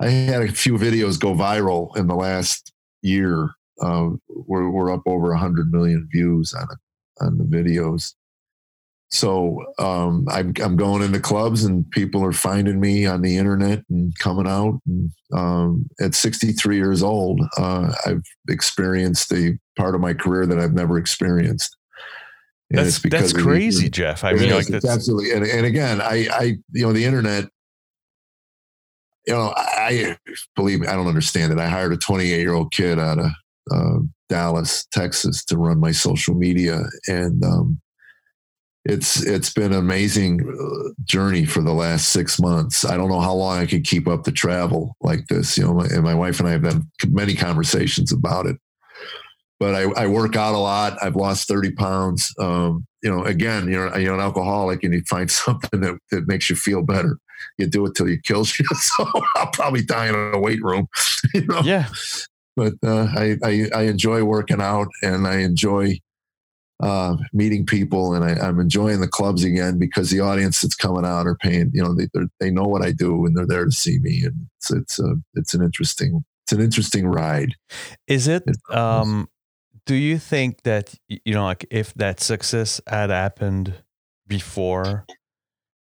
I 0.00 0.08
had 0.08 0.42
a 0.42 0.52
few 0.52 0.74
videos 0.74 1.20
go 1.20 1.34
viral 1.34 1.96
in 1.96 2.08
the 2.08 2.16
last 2.16 2.72
year. 3.06 3.50
Uh, 3.80 4.10
we're, 4.28 4.70
we're 4.70 4.92
up 4.92 5.02
over 5.06 5.28
100 5.28 5.72
million 5.72 6.08
views 6.10 6.54
on 6.54 6.64
it, 6.64 7.24
on 7.24 7.38
the 7.38 7.44
videos. 7.44 8.14
So 9.10 9.64
um, 9.78 10.26
I'm, 10.30 10.52
I'm 10.62 10.76
going 10.76 11.02
into 11.02 11.20
clubs 11.20 11.64
and 11.64 11.88
people 11.92 12.24
are 12.24 12.32
finding 12.32 12.80
me 12.80 13.06
on 13.06 13.22
the 13.22 13.36
internet 13.36 13.84
and 13.88 14.16
coming 14.18 14.48
out. 14.48 14.80
And, 14.86 15.10
um, 15.32 15.88
at 16.00 16.14
63 16.14 16.76
years 16.76 17.02
old, 17.02 17.40
uh, 17.56 17.92
I've 18.04 18.24
experienced 18.48 19.32
a 19.32 19.58
part 19.76 19.94
of 19.94 20.00
my 20.00 20.12
career 20.12 20.44
that 20.46 20.58
I've 20.58 20.74
never 20.74 20.98
experienced. 20.98 21.76
And 22.70 22.80
that's 22.80 23.00
that's 23.00 23.32
crazy, 23.32 23.88
Jeff. 23.88 24.24
I 24.24 24.32
mean, 24.32 24.52
like 24.52 24.66
that's 24.66 24.84
absolutely. 24.84 25.30
And, 25.30 25.46
and 25.46 25.64
again, 25.64 26.00
I, 26.00 26.26
I, 26.32 26.42
you 26.72 26.84
know, 26.84 26.92
the 26.92 27.04
internet. 27.04 27.44
You 29.26 29.34
know, 29.34 29.52
I 29.56 30.16
believe 30.54 30.80
me, 30.80 30.86
I 30.86 30.94
don't 30.94 31.08
understand 31.08 31.52
it. 31.52 31.58
I 31.58 31.68
hired 31.68 31.92
a 31.92 31.96
28 31.96 32.38
year 32.38 32.54
old 32.54 32.72
kid 32.72 32.98
out 32.98 33.18
of 33.18 33.30
uh, 33.72 33.98
Dallas, 34.28 34.86
Texas, 34.92 35.44
to 35.46 35.56
run 35.56 35.80
my 35.80 35.92
social 35.92 36.34
media, 36.34 36.82
and 37.08 37.44
um, 37.44 37.80
it's 38.84 39.24
it's 39.24 39.52
been 39.52 39.72
an 39.72 39.78
amazing 39.78 40.40
uh, 40.48 40.90
journey 41.04 41.44
for 41.44 41.60
the 41.60 41.72
last 41.72 42.10
six 42.10 42.40
months. 42.40 42.84
I 42.84 42.96
don't 42.96 43.08
know 43.08 43.20
how 43.20 43.34
long 43.34 43.58
I 43.58 43.66
could 43.66 43.84
keep 43.84 44.06
up 44.06 44.22
the 44.22 44.32
travel 44.32 44.96
like 45.00 45.26
this. 45.26 45.58
You 45.58 45.64
know, 45.64 45.74
my, 45.74 45.86
and 45.86 46.04
my 46.04 46.14
wife 46.14 46.38
and 46.38 46.48
I 46.48 46.52
have 46.52 46.64
had 46.64 46.82
many 47.08 47.34
conversations 47.34 48.12
about 48.12 48.46
it. 48.46 48.56
But 49.58 49.74
I, 49.74 49.82
I 50.02 50.06
work 50.06 50.36
out 50.36 50.54
a 50.54 50.58
lot. 50.58 51.02
I've 51.02 51.16
lost 51.16 51.48
thirty 51.48 51.72
pounds. 51.72 52.32
Um, 52.38 52.86
you 53.02 53.10
know, 53.10 53.24
again, 53.24 53.68
you're 53.68 53.96
you're 53.98 54.14
an 54.14 54.20
alcoholic, 54.20 54.84
and 54.84 54.94
you 54.94 55.02
find 55.02 55.30
something 55.30 55.80
that, 55.80 55.98
that 56.12 56.28
makes 56.28 56.48
you 56.48 56.54
feel 56.54 56.82
better. 56.82 57.18
You 57.58 57.66
do 57.66 57.86
it 57.86 57.94
till 57.94 58.08
you 58.08 58.20
kill 58.20 58.40
you. 58.58 58.66
So 58.74 59.10
I'll 59.36 59.50
probably 59.52 59.82
die 59.82 60.08
in 60.08 60.14
a 60.34 60.38
weight 60.38 60.62
room. 60.62 60.88
You 61.34 61.44
know? 61.46 61.60
Yeah. 61.64 61.88
But 62.56 62.74
uh, 62.84 63.08
I, 63.16 63.36
I 63.42 63.68
I 63.74 63.82
enjoy 63.82 64.22
working 64.22 64.62
out, 64.62 64.88
and 65.02 65.26
I 65.26 65.38
enjoy 65.40 65.98
uh, 66.80 67.16
meeting 67.32 67.66
people, 67.66 68.14
and 68.14 68.24
I, 68.24 68.46
am 68.46 68.60
enjoying 68.60 69.00
the 69.00 69.08
clubs 69.08 69.44
again 69.44 69.78
because 69.78 70.10
the 70.10 70.20
audience 70.20 70.62
that's 70.62 70.74
coming 70.74 71.04
out 71.04 71.26
are 71.26 71.36
paying. 71.36 71.70
You 71.74 71.82
know, 71.82 71.94
they 71.94 72.08
they 72.38 72.50
know 72.50 72.64
what 72.64 72.82
I 72.82 72.92
do, 72.92 73.26
and 73.26 73.36
they're 73.36 73.46
there 73.46 73.64
to 73.64 73.70
see 73.70 73.98
me, 73.98 74.24
and 74.24 74.46
it's 74.58 74.70
it's 74.70 74.98
a 74.98 75.16
it's 75.34 75.54
an 75.54 75.62
interesting 75.62 76.24
it's 76.44 76.52
an 76.52 76.60
interesting 76.60 77.06
ride. 77.06 77.54
Is 78.06 78.28
it? 78.28 78.44
Um, 78.70 79.28
do 79.84 79.94
you 79.94 80.18
think 80.18 80.62
that 80.62 80.94
you 81.08 81.34
know, 81.34 81.44
like, 81.44 81.66
if 81.70 81.92
that 81.94 82.20
success 82.20 82.80
had 82.86 83.10
happened 83.10 83.74
before, 84.26 85.06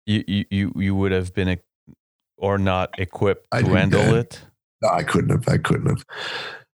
you 0.05 0.45
you 0.49 0.71
you 0.75 0.95
would 0.95 1.11
have 1.11 1.33
been 1.33 1.59
or 2.37 2.57
not 2.57 2.97
equipped 2.99 3.47
to 3.51 3.65
handle 3.65 4.15
it? 4.15 4.41
No, 4.81 4.89
I 4.89 5.03
couldn't 5.03 5.29
have. 5.29 5.47
I 5.47 5.57
couldn't 5.57 5.87
have. 5.87 6.05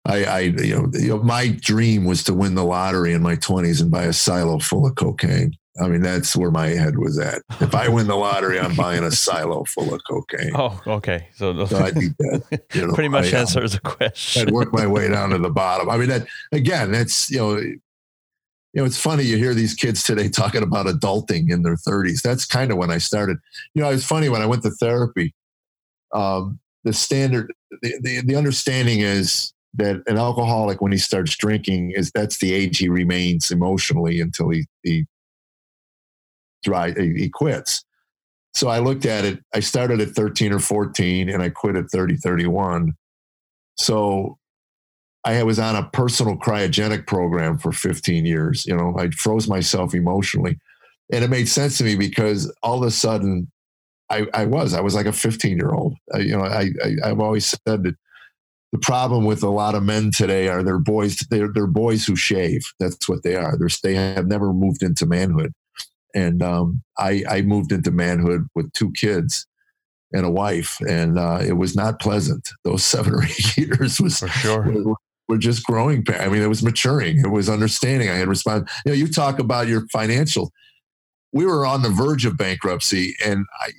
I, 0.06 0.24
I 0.24 0.40
you, 0.40 0.76
know, 0.76 0.90
you 0.94 1.10
know, 1.10 1.24
my 1.24 1.50
dream 1.50 2.06
was 2.06 2.24
to 2.24 2.34
win 2.34 2.56
the 2.56 2.64
lottery 2.64 3.14
in 3.14 3.22
my 3.22 3.36
20s 3.36 3.82
and 3.82 3.92
buy 3.92 4.04
a 4.04 4.14
silo 4.14 4.58
full 4.58 4.88
of 4.88 4.96
cocaine. 4.96 5.54
I 5.80 5.88
mean, 5.88 6.02
that's 6.02 6.36
where 6.36 6.52
my 6.52 6.68
head 6.68 6.98
was 6.98 7.18
at. 7.18 7.44
If 7.62 7.76
I 7.76 7.88
win 7.88 8.08
the 8.08 8.16
lottery, 8.16 8.60
I'm 8.60 8.76
buying 8.76 9.04
a 9.04 9.12
silo 9.12 9.64
full 9.64 9.94
of 9.94 10.02
cocaine. 10.10 10.52
Oh, 10.56 10.82
okay. 10.86 11.28
So, 11.36 11.66
so 11.66 11.78
I'd 11.78 11.96
be 11.96 12.10
dead. 12.20 12.44
You 12.74 12.88
know, 12.88 12.94
pretty 12.94 13.10
much 13.10 13.34
I, 13.34 13.38
um, 13.38 13.42
answers 13.42 13.74
the 13.74 13.80
question. 13.80 14.48
I'd 14.48 14.54
work 14.54 14.74
my 14.74 14.88
way 14.88 15.08
down 15.08 15.30
to 15.30 15.38
the 15.38 15.50
bottom. 15.50 15.90
I 15.90 15.98
mean, 15.98 16.10
that 16.10 16.28
again, 16.52 16.92
that's 16.92 17.30
you 17.30 17.38
know, 17.38 17.62
you 18.74 18.82
know, 18.82 18.86
it's 18.86 18.98
funny 18.98 19.24
you 19.24 19.38
hear 19.38 19.54
these 19.54 19.74
kids 19.74 20.04
today 20.04 20.30
talking 20.30 20.64
about 20.64 20.86
adulting 20.86 21.52
in 21.52 21.64
their 21.64 21.76
30s. 21.76 22.22
That's 22.22 22.46
kind 22.46 22.72
of 22.72 22.78
when 22.78 22.92
I 22.92 22.98
started. 22.98 23.38
You 23.74 23.82
know, 23.82 23.90
it's 23.90 24.06
funny 24.06 24.30
when 24.30 24.42
I 24.42 24.46
went 24.46 24.64
to 24.64 24.72
therapy. 24.72 25.34
Um, 26.14 26.60
the 26.84 26.94
standard, 26.94 27.54
the, 27.82 27.94
the, 28.02 28.22
the 28.22 28.36
understanding 28.36 29.00
is 29.00 29.54
that 29.76 30.04
an 30.08 30.18
alcoholic, 30.18 30.82
when 30.82 30.92
he 30.92 30.98
starts 30.98 31.36
drinking, 31.36 31.92
is 31.96 32.12
that's 32.14 32.40
the 32.40 32.54
age 32.54 32.80
he 32.80 32.90
remains 32.90 33.52
emotionally 33.52 34.20
until 34.20 34.50
he 34.50 34.66
he 34.84 35.06
dry 36.64 36.92
he 36.92 37.30
quits. 37.30 37.86
So 38.54 38.68
I 38.68 38.80
looked 38.80 39.06
at 39.06 39.24
it. 39.24 39.40
I 39.56 39.62
started 39.62 40.02
at 40.02 40.10
13 40.10 40.52
or 40.52 40.60
14, 40.60 41.30
and 41.30 41.42
I 41.42 41.50
quit 41.50 41.78
at 41.78 41.90
30, 41.90 42.18
31. 42.18 42.94
So 43.78 44.38
I 45.24 45.44
was 45.44 45.60
on 45.60 45.76
a 45.76 45.88
personal 45.90 46.36
cryogenic 46.36 47.06
program 47.06 47.58
for 47.58 47.72
15 47.72 48.26
years. 48.26 48.66
You 48.66 48.76
know, 48.76 48.96
I 48.98 49.10
froze 49.12 49.48
myself 49.48 49.94
emotionally. 49.94 50.60
And 51.12 51.24
it 51.24 51.30
made 51.30 51.48
sense 51.48 51.78
to 51.78 51.84
me 51.84 51.96
because 51.96 52.52
all 52.64 52.82
of 52.82 52.88
a 52.88 52.92
sudden 52.92 53.52
I, 54.10 54.26
I 54.34 54.46
was, 54.46 54.74
I 54.74 54.82
was 54.82 54.96
like 54.96 55.06
a 55.06 55.14
15 55.14 55.58
year 55.58 55.72
old. 55.72 55.96
You 56.16 56.38
know, 56.38 56.44
I, 56.44 56.70
I, 57.04 57.10
have 57.10 57.20
always 57.20 57.46
said 57.46 57.84
that 57.84 57.96
the 58.72 58.80
problem 58.80 59.26
with 59.26 59.44
a 59.44 59.50
lot 59.50 59.76
of 59.76 59.84
men 59.84 60.12
today 60.12 60.48
are 60.48 60.64
they're 60.64 60.80
boys, 60.80 61.18
they're, 61.30 61.52
they're 61.54 61.68
boys 61.68 62.06
who 62.06 62.16
shave. 62.16 62.62
That's 62.80 63.08
what 63.08 63.24
they 63.24 63.36
are. 63.36 63.58
They're, 63.58 63.70
they 63.84 63.96
have 63.96 64.28
never 64.28 64.54
moved 64.54 64.82
into 64.82 65.06
manhood. 65.06 65.54
And 66.16 66.42
um, 66.42 66.82
I, 66.98 67.24
I 67.30 67.42
moved 67.42 67.72
into 67.72 67.92
manhood 67.92 68.48
with 68.56 68.72
two 68.74 68.92
kids 68.94 69.46
and 70.14 70.26
a 70.26 70.30
wife, 70.30 70.78
and 70.88 71.18
uh, 71.18 71.40
it 71.42 71.54
was 71.54 71.76
not 71.76 72.02
pleasant. 72.02 72.50
Those 72.64 72.84
seven 72.84 73.14
or 73.14 73.24
eight 73.24 73.58
years 73.58 74.00
was 74.00 74.20
for 74.20 74.28
sure. 74.28 74.70
Were, 74.70 74.96
were 75.32 75.40
just 75.40 75.66
growing. 75.66 76.06
I 76.10 76.30
mean, 76.30 76.42
it 76.42 76.48
was 76.48 76.62
maturing. 76.62 77.20
It 77.20 77.32
was 77.32 77.50
understanding. 77.50 78.10
I 78.10 78.16
had 78.16 78.28
responded. 78.28 78.70
You 78.86 78.92
know, 78.92 78.96
you 78.96 79.08
talk 79.08 79.40
about 79.40 79.68
your 79.68 79.88
financial. 79.88 80.52
We 81.34 81.46
were 81.46 81.66
on 81.66 81.82
the 81.82 81.90
verge 81.90 82.26
of 82.26 82.38
bankruptcy, 82.38 83.16
and 83.26 83.46
I 83.62 83.72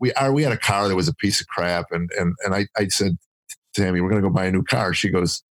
we 0.00 0.12
are 0.14 0.32
we 0.32 0.42
had 0.42 0.52
a 0.52 0.58
car 0.58 0.88
that 0.88 0.96
was 0.96 1.08
a 1.08 1.14
piece 1.14 1.40
of 1.40 1.46
crap, 1.46 1.86
and 1.92 2.10
and 2.18 2.34
and 2.44 2.54
I 2.54 2.66
I 2.76 2.88
said, 2.88 3.16
Tammy, 3.74 4.00
we're 4.00 4.10
going 4.10 4.22
to 4.22 4.28
go 4.28 4.34
buy 4.34 4.46
a 4.46 4.52
new 4.52 4.64
car. 4.64 4.94
She 4.94 5.10
goes, 5.10 5.42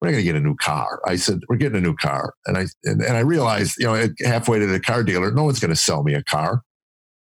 we're 0.00 0.08
not 0.08 0.12
going 0.12 0.24
to 0.24 0.32
get 0.32 0.36
a 0.36 0.44
new 0.44 0.56
car. 0.56 1.00
I 1.06 1.16
said, 1.16 1.40
we're 1.48 1.56
getting 1.56 1.78
a 1.78 1.80
new 1.80 1.94
car. 1.94 2.34
And 2.46 2.58
I, 2.58 2.66
and, 2.84 3.00
and 3.02 3.16
I 3.16 3.20
realized, 3.20 3.76
you 3.78 3.86
know, 3.86 4.08
halfway 4.24 4.58
to 4.58 4.66
the 4.66 4.80
car 4.80 5.04
dealer, 5.04 5.30
no 5.30 5.44
one's 5.44 5.60
going 5.60 5.70
to 5.70 5.76
sell 5.76 6.02
me 6.02 6.14
a 6.14 6.24
car. 6.24 6.62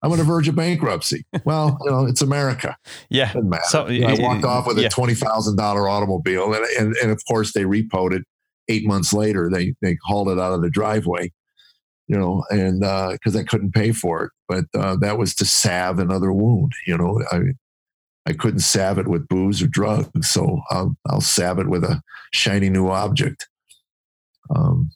I'm 0.03 0.13
on 0.13 0.19
the 0.19 0.25
verge 0.25 0.49
of 0.49 0.55
bankruptcy. 0.55 1.25
Well, 1.45 1.79
you 1.85 1.91
know, 1.91 2.07
it's 2.07 2.23
America. 2.23 2.77
Yeah. 3.11 3.33
So 3.65 3.89
you 3.89 4.01
know, 4.01 4.09
I 4.09 4.21
walked 4.21 4.45
off 4.45 4.67
with 4.67 4.79
yeah. 4.79 4.87
a 4.87 4.91
twenty 4.91 5.15
thousand 5.15 5.57
dollar 5.57 5.89
automobile, 5.89 6.53
and, 6.55 6.65
and 6.79 6.97
and 6.97 7.11
of 7.11 7.23
course 7.27 7.53
they 7.53 7.65
repoed 7.65 8.13
it. 8.13 8.23
Eight 8.69 8.87
months 8.87 9.13
later, 9.13 9.51
they 9.51 9.75
they 9.83 9.97
hauled 10.05 10.29
it 10.29 10.39
out 10.39 10.53
of 10.53 10.63
the 10.63 10.71
driveway. 10.71 11.33
You 12.09 12.19
know, 12.19 12.45
and 12.51 12.81
because 12.81 13.37
uh, 13.37 13.41
I 13.41 13.45
couldn't 13.45 13.73
pay 13.73 13.93
for 13.93 14.25
it, 14.25 14.33
but 14.49 14.65
uh, 14.75 14.97
that 14.97 15.17
was 15.17 15.35
to 15.37 15.45
salve 15.45 16.01
another 16.01 16.33
wound. 16.33 16.73
You 16.87 16.97
know, 16.97 17.23
I 17.31 17.41
I 18.27 18.33
couldn't 18.33 18.61
salve 18.61 18.99
it 18.99 19.09
with 19.09 19.29
booze 19.29 19.63
or 19.63 19.67
drugs, 19.67 20.29
so 20.29 20.61
I'll 20.71 20.97
I'll 21.09 21.21
salve 21.21 21.59
it 21.59 21.69
with 21.69 21.85
a 21.85 22.03
shiny 22.33 22.71
new 22.71 22.89
object. 22.89 23.49
Um, 24.55 24.91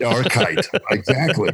Barkite. 0.00 0.66
Archite. 0.68 0.80
exactly. 0.90 1.50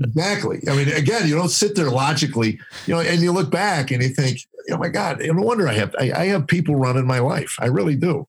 Exactly. 0.00 0.62
I 0.68 0.76
mean, 0.76 0.88
again, 0.88 1.28
you 1.28 1.34
don't 1.34 1.50
sit 1.50 1.74
there 1.74 1.90
logically, 1.90 2.58
you 2.86 2.94
know, 2.94 3.00
and 3.00 3.20
you 3.20 3.32
look 3.32 3.50
back 3.50 3.90
and 3.90 4.02
you 4.02 4.08
think, 4.08 4.40
oh 4.70 4.76
my 4.76 4.88
God, 4.88 5.20
no 5.22 5.42
wonder 5.42 5.68
I 5.68 5.74
have 5.74 5.94
I, 5.98 6.12
I 6.12 6.24
have 6.26 6.46
people 6.46 6.76
running 6.76 7.06
my 7.06 7.18
life. 7.18 7.56
I 7.58 7.66
really 7.66 7.96
do. 7.96 8.26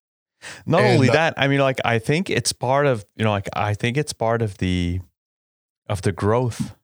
Not 0.65 0.81
and, 0.81 0.95
only 0.95 1.09
uh, 1.09 1.13
that, 1.13 1.33
I 1.37 1.47
mean, 1.47 1.59
like 1.59 1.79
I 1.83 1.99
think 1.99 2.29
it's 2.29 2.53
part 2.53 2.85
of, 2.85 3.05
you 3.15 3.23
know, 3.23 3.31
like 3.31 3.49
I 3.53 3.73
think 3.73 3.97
it's 3.97 4.13
part 4.13 4.41
of 4.41 4.57
the 4.57 4.99
of 5.87 6.01
the 6.01 6.11
growth. 6.11 6.75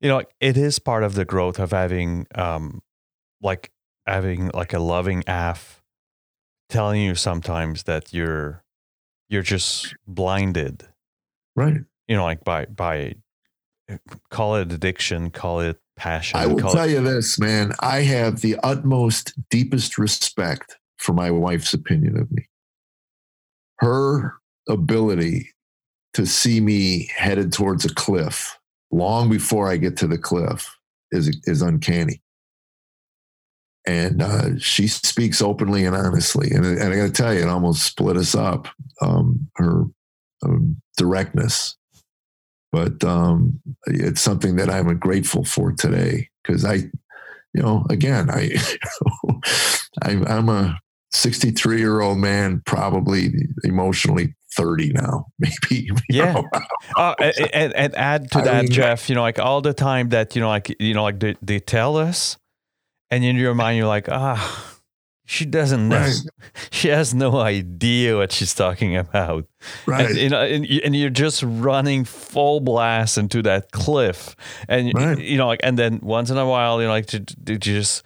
You 0.00 0.08
know, 0.08 0.16
like 0.16 0.30
it 0.40 0.56
is 0.56 0.78
part 0.78 1.02
of 1.02 1.14
the 1.14 1.24
growth 1.24 1.58
of 1.58 1.70
having 1.70 2.26
um 2.34 2.82
like 3.42 3.70
having 4.06 4.50
like 4.54 4.72
a 4.72 4.78
loving 4.78 5.24
af 5.26 5.82
telling 6.68 7.00
you 7.00 7.14
sometimes 7.14 7.84
that 7.84 8.12
you're 8.12 8.62
you're 9.28 9.42
just 9.42 9.94
blinded. 10.06 10.86
Right. 11.56 11.78
You 12.06 12.16
know 12.16 12.24
like 12.24 12.44
by 12.44 12.66
by 12.66 13.14
call 14.30 14.56
it 14.56 14.72
addiction 14.72 15.30
call 15.30 15.60
it 15.60 15.78
passion 15.96 16.38
i 16.38 16.46
will 16.46 16.58
tell 16.58 16.84
it- 16.84 16.90
you 16.90 17.00
this 17.00 17.38
man 17.38 17.72
i 17.80 18.02
have 18.02 18.40
the 18.42 18.54
utmost 18.62 19.32
deepest 19.50 19.96
respect 19.98 20.76
for 20.98 21.12
my 21.14 21.30
wife's 21.30 21.72
opinion 21.72 22.18
of 22.18 22.30
me. 22.30 22.46
Her 23.78 24.34
ability 24.68 25.50
to 26.14 26.26
see 26.26 26.60
me 26.60 27.08
headed 27.16 27.52
towards 27.52 27.84
a 27.84 27.94
cliff 27.94 28.58
long 28.90 29.30
before 29.30 29.70
i 29.70 29.76
get 29.76 29.96
to 29.98 30.06
the 30.06 30.18
cliff 30.18 30.68
is 31.12 31.28
is 31.44 31.62
uncanny 31.62 32.20
and 33.88 34.22
uh, 34.22 34.58
she 34.58 34.86
speaks 34.86 35.40
openly 35.40 35.86
and 35.86 35.96
honestly. 35.96 36.50
And, 36.50 36.66
and 36.66 36.92
I 36.92 36.96
got 36.96 37.06
to 37.06 37.10
tell 37.10 37.32
you, 37.32 37.40
it 37.40 37.48
almost 37.48 37.84
split 37.84 38.18
us 38.18 38.34
up. 38.34 38.68
Um, 39.00 39.48
her 39.56 39.84
um, 40.44 40.76
directness, 40.98 41.74
but 42.70 43.02
um, 43.02 43.60
it's 43.86 44.20
something 44.20 44.56
that 44.56 44.68
I'm 44.68 44.98
grateful 44.98 45.42
for 45.42 45.72
today 45.72 46.28
because 46.42 46.66
I, 46.66 46.74
you 47.54 47.62
know, 47.62 47.86
again, 47.88 48.28
I, 48.30 48.50
I'm, 50.02 50.26
I'm 50.26 50.48
a 50.50 50.78
63 51.12 51.78
year 51.78 52.02
old 52.02 52.18
man, 52.18 52.60
probably 52.66 53.30
emotionally 53.64 54.36
30 54.54 54.92
now, 54.92 55.28
maybe. 55.38 55.88
Yeah. 56.10 56.42
uh, 56.94 57.14
and, 57.54 57.72
and, 57.74 57.94
add 57.94 58.30
to 58.32 58.42
that, 58.42 58.54
I 58.54 58.62
mean, 58.62 58.70
Jeff, 58.70 59.08
you 59.08 59.14
know, 59.14 59.22
like 59.22 59.38
all 59.38 59.62
the 59.62 59.72
time 59.72 60.10
that, 60.10 60.36
you 60.36 60.42
know, 60.42 60.48
like, 60.48 60.76
you 60.78 60.92
know, 60.92 61.04
like 61.04 61.20
they, 61.20 61.36
they 61.40 61.58
tell 61.58 61.96
us 61.96 62.36
and 63.10 63.24
in 63.24 63.36
your 63.36 63.54
mind 63.54 63.76
you're 63.76 63.86
like 63.86 64.08
ah 64.08 64.74
she 65.24 65.44
doesn't 65.44 65.88
know 65.88 65.98
right. 65.98 66.22
she 66.70 66.88
has 66.88 67.14
no 67.14 67.36
idea 67.36 68.16
what 68.16 68.32
she's 68.32 68.54
talking 68.54 68.96
about 68.96 69.46
right 69.86 70.06
and, 70.06 70.16
you 70.16 70.28
know, 70.30 70.42
and, 70.42 70.66
and, 70.84 70.96
you're 70.96 71.10
just 71.10 71.42
running 71.42 72.04
full 72.04 72.60
blast 72.60 73.18
into 73.18 73.42
that 73.42 73.70
cliff 73.70 74.34
and 74.68 74.92
right. 74.94 75.18
you 75.18 75.36
know 75.36 75.46
like 75.46 75.60
and 75.62 75.78
then 75.78 76.00
once 76.02 76.30
in 76.30 76.38
a 76.38 76.46
while 76.46 76.80
you 76.80 76.86
know 76.86 76.92
like 76.92 77.06
to, 77.06 77.20
to 77.20 77.58
just 77.58 78.02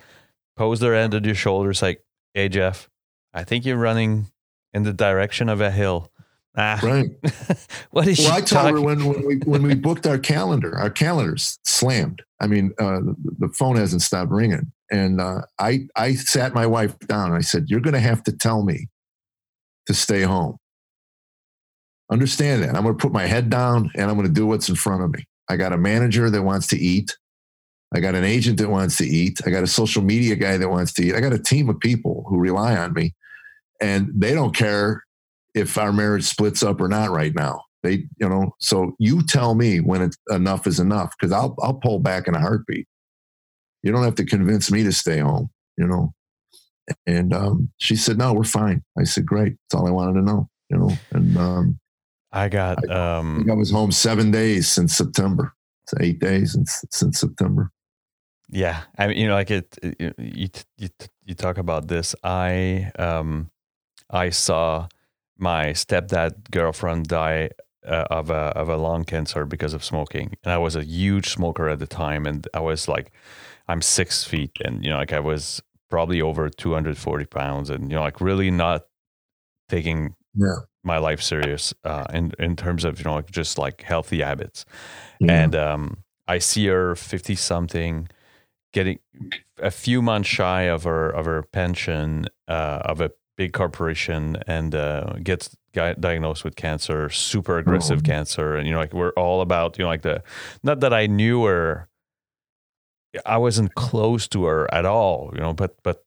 pose 0.57 0.81
their 0.81 0.95
end 0.95 1.15
on 1.15 1.25
your 1.25 1.35
shoulders 1.35 1.81
like 1.81 2.05
hey 2.35 2.49
jeff 2.49 2.91
i 3.33 3.45
think 3.45 3.65
you're 3.65 3.77
running 3.77 4.27
in 4.75 4.83
the 4.83 4.93
direction 4.93 5.49
of 5.49 5.61
a 5.61 5.71
hill 5.71 6.13
Ah. 6.57 6.79
Right. 6.83 7.11
what 7.93 8.07
is 8.07 8.19
well, 8.19 8.33
I 8.35 8.41
told 8.43 8.71
her 8.73 8.81
when, 8.81 9.07
when 9.07 9.27
we 9.27 9.37
when 9.39 9.63
we 9.63 9.75
booked 9.75 10.07
our 10.07 10.19
calendar, 10.19 10.77
our 10.77 10.91
calendars 10.91 11.59
slammed. 11.65 12.23
I 12.41 12.47
mean, 12.47 12.75
uh, 12.79 13.01
the 13.39 13.49
phone 13.49 13.77
hasn't 13.77 14.03
stopped 14.03 14.31
ringing, 14.31 14.71
and 14.93 15.21
uh, 15.21 15.41
I 15.59 15.89
I 15.97 16.15
sat 16.15 16.55
my 16.55 16.67
wife 16.67 16.97
down 17.01 17.29
and 17.29 17.37
I 17.37 17.41
said, 17.41 17.65
"You're 17.67 17.81
going 17.81 17.95
to 17.95 18.01
have 18.01 18.23
to 18.25 18.33
tell 18.33 18.63
me 18.63 18.89
to 19.87 19.95
stay 19.95 20.23
home. 20.23 20.57
Understand 22.11 22.63
that? 22.63 22.77
I'm 22.77 22.83
going 22.83 22.97
to 22.97 23.03
put 23.03 23.13
my 23.13 23.27
head 23.27 23.51
down 23.51 23.91
and 23.97 24.11
I'm 24.11 24.17
going 24.17 24.29
to 24.29 24.33
do 24.33 24.47
what's 24.47 24.69
in 24.69 24.75
front 24.75 25.03
of 25.03 25.11
me. 25.11 25.25
I 25.49 25.57
got 25.57 25.73
a 25.73 25.79
manager 25.79 26.31
that 26.31 26.43
wants 26.43 26.67
to 26.69 26.79
eat. 26.79 27.17
I 27.95 28.01
got 28.01 28.15
an 28.15 28.25
agent 28.25 28.59
that 28.59 28.69
wants 28.69 28.97
to 28.99 29.05
eat. 29.05 29.41
I 29.47 29.51
got 29.51 29.63
a 29.63 29.67
social 29.69 30.03
media 30.03 30.37
guy 30.37 30.57
that 30.57 30.69
wants 30.69 30.93
to 30.95 31.05
eat. 31.05 31.15
I 31.15 31.21
got 31.21 31.33
a 31.33 31.39
team 31.39 31.69
of 31.69 31.79
people 31.81 32.25
who 32.29 32.39
rely 32.39 32.77
on 32.77 32.95
me, 32.95 33.15
and 33.81 34.11
they 34.15 34.35
don't 34.35 34.55
care 34.55 35.05
if 35.55 35.77
our 35.77 35.93
marriage 35.93 36.25
splits 36.25 36.63
up 36.63 36.81
or 36.81 36.89
not 36.89 37.11
right 37.11 37.35
now. 37.35 37.63
They, 37.83 38.05
you 38.19 38.29
know, 38.29 38.55
so 38.61 38.95
you 38.99 39.27
tell 39.27 39.55
me 39.55 39.81
when 39.81 40.01
it's 40.03 40.17
enough 40.31 40.67
is 40.67 40.81
enough 40.81 41.15
because 41.19 41.33
I'll 41.33 41.55
I'll 41.63 41.75
pull 41.75 41.99
back 41.99 42.29
in 42.29 42.35
a 42.35 42.41
heartbeat. 42.41 42.87
You 43.83 43.93
don't 43.93 44.05
have 44.05 44.15
to 44.17 44.25
convince 44.25 44.71
me 44.71 44.83
to 44.85 44.93
stay 44.93 45.19
home, 45.19 45.51
you 45.77 45.87
know. 45.87 46.15
And 47.07 47.33
um, 47.33 47.71
she 47.79 47.97
said, 47.97 48.19
"No, 48.19 48.33
we're 48.33 48.45
fine." 48.45 48.83
I 48.99 49.05
said, 49.05 49.27
"Great." 49.27 49.55
That's 49.55 49.81
all 49.81 49.87
I 49.87 49.91
wanted 49.91 50.15
to 50.15 50.23
know, 50.23 50.49
you 50.69 50.79
know. 50.79 50.93
And 51.11 51.37
um, 51.37 51.81
I 52.33 52.49
got. 52.49 52.89
I, 52.91 53.19
um, 53.19 53.45
I, 53.49 53.53
I 53.53 53.55
was 53.55 53.71
home 53.71 53.93
seven 53.93 54.31
days 54.31 54.69
since 54.69 54.97
September. 54.97 55.55
It's 55.85 55.95
eight 56.01 56.19
days 56.19 56.53
since, 56.53 56.85
since 56.91 57.21
September. 57.21 57.71
Yeah, 58.51 58.83
I 58.99 59.07
mean, 59.09 59.19
you 59.19 59.29
know, 59.29 59.35
like 59.35 59.51
it. 59.51 59.79
it 59.83 60.15
you 60.19 60.49
you 60.77 60.89
you 61.25 61.35
talk 61.35 61.59
about 61.59 61.89
this. 61.89 62.15
I 62.23 62.91
um, 62.99 63.51
I 64.11 64.31
saw 64.31 64.89
my 65.39 65.71
stepdad 65.71 66.51
girlfriend 66.51 67.07
die 67.09 67.51
uh, 67.87 68.05
of 68.11 68.31
a 68.31 68.53
of 68.55 68.69
a 68.69 68.77
lung 68.77 69.05
cancer 69.05 69.47
because 69.47 69.73
of 69.73 69.85
smoking, 69.85 70.37
and 70.45 70.53
I 70.53 70.59
was 70.59 70.77
a 70.77 70.85
huge 70.85 71.29
smoker 71.31 71.69
at 71.69 71.79
the 71.79 71.87
time, 71.87 72.27
and 72.27 72.47
I 72.55 72.61
was 72.61 72.89
like, 72.89 73.13
I'm 73.73 73.81
six 73.81 74.23
feet, 74.23 74.53
and 74.63 74.85
you 74.85 74.91
know, 74.91 74.99
like 74.99 75.15
I 75.15 75.21
was 75.21 75.63
probably 75.89 76.21
over 76.21 76.51
240 76.51 77.25
pounds, 77.25 77.71
and 77.71 77.91
you 77.91 77.97
know, 77.97 78.03
like 78.03 78.21
really 78.21 78.51
not 78.51 78.85
taking 79.71 80.15
yeah. 80.35 80.57
my 80.85 80.99
life 80.99 81.23
serious 81.23 81.73
uh, 81.83 82.05
in 82.13 82.33
in 82.39 82.55
terms 82.55 82.85
of 82.85 82.99
you 82.99 83.05
know, 83.05 83.15
like 83.15 83.31
just 83.31 83.57
like 83.57 83.81
healthy 83.81 84.21
habits, 84.21 84.67
yeah. 85.21 85.33
and 85.33 85.57
um, 85.57 86.05
I 86.29 86.39
see 86.39 86.67
her 86.67 86.95
50 86.95 87.35
something 87.35 88.09
getting 88.75 88.99
a 89.59 89.71
few 89.71 90.03
months 90.03 90.29
shy 90.29 90.63
of 90.63 90.85
her 90.85 91.09
of 91.09 91.25
her 91.25 91.43
pension 91.43 92.27
uh, 92.49 92.83
of 92.85 93.01
a 93.01 93.11
big 93.39 93.55
corporation 93.55 94.37
and 94.47 94.75
uh, 94.75 95.15
gets 95.23 95.57
diagnosed 95.73 96.45
with 96.45 96.57
cancer, 96.57 97.09
super 97.09 97.57
aggressive 97.57 98.01
oh. 98.01 98.07
cancer, 98.07 98.55
and 98.55 98.67
you 98.67 98.75
know, 98.75 98.79
like 98.79 98.93
we're 98.93 99.13
all 99.13 99.41
about 99.41 99.79
you 99.79 99.85
know, 99.85 99.89
like 99.89 100.03
the 100.03 100.23
not 100.63 100.81
that 100.81 100.93
I 100.93 101.07
knew 101.07 101.45
her, 101.45 101.89
I 103.27 103.39
wasn't 103.39 103.75
close 103.75 104.29
to 104.29 104.45
her 104.45 104.73
at 104.73 104.87
all, 104.87 105.31
you 105.35 105.41
know, 105.41 105.53
but 105.53 105.77
but 105.83 106.05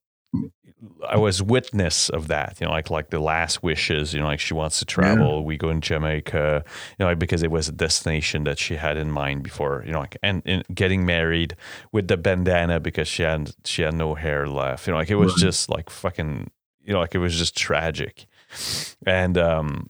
I 1.08 1.18
was 1.18 1.42
witness 1.42 2.10
of 2.10 2.28
that, 2.28 2.58
you 2.60 2.66
know, 2.66 2.72
like 2.72 2.90
like 2.90 3.10
the 3.10 3.20
last 3.20 3.64
wishes, 3.64 4.14
you 4.14 4.20
know, 4.20 4.28
like 4.28 4.40
she 4.40 4.54
wants 4.54 4.80
to 4.80 4.86
travel. 4.86 5.40
Yeah. 5.40 5.46
We 5.46 5.58
go 5.58 5.70
in 5.70 5.82
Jamaica, 5.82 6.64
you 7.00 7.06
know, 7.06 7.16
because 7.16 7.44
it 7.44 7.52
was 7.52 7.70
a 7.70 7.72
destination 7.72 8.44
that 8.44 8.60
she 8.60 8.76
had 8.76 8.98
in 8.98 9.12
mind 9.12 9.44
before, 9.44 9.84
you 9.86 9.92
know, 9.92 10.00
like 10.00 10.18
and, 10.22 10.42
and 10.46 10.64
getting 10.74 11.06
married 11.06 11.56
with 11.92 12.08
the 12.08 12.18
bandana 12.18 12.80
because 12.80 13.08
she 13.08 13.24
had 13.24 13.52
she 13.64 13.84
had 13.84 13.94
no 13.94 14.16
hair 14.16 14.48
left, 14.48 14.88
you 14.88 14.94
know, 14.94 15.00
like 15.00 15.10
it 15.10 15.16
was 15.16 15.34
right. 15.34 15.40
just 15.40 15.70
like 15.70 15.90
fucking, 15.90 16.52
you 16.82 16.94
know, 16.94 17.00
like 17.00 17.16
it 17.16 17.20
was 17.20 17.38
just 17.38 17.56
tragic, 17.56 18.26
and 19.06 19.38
um, 19.38 19.90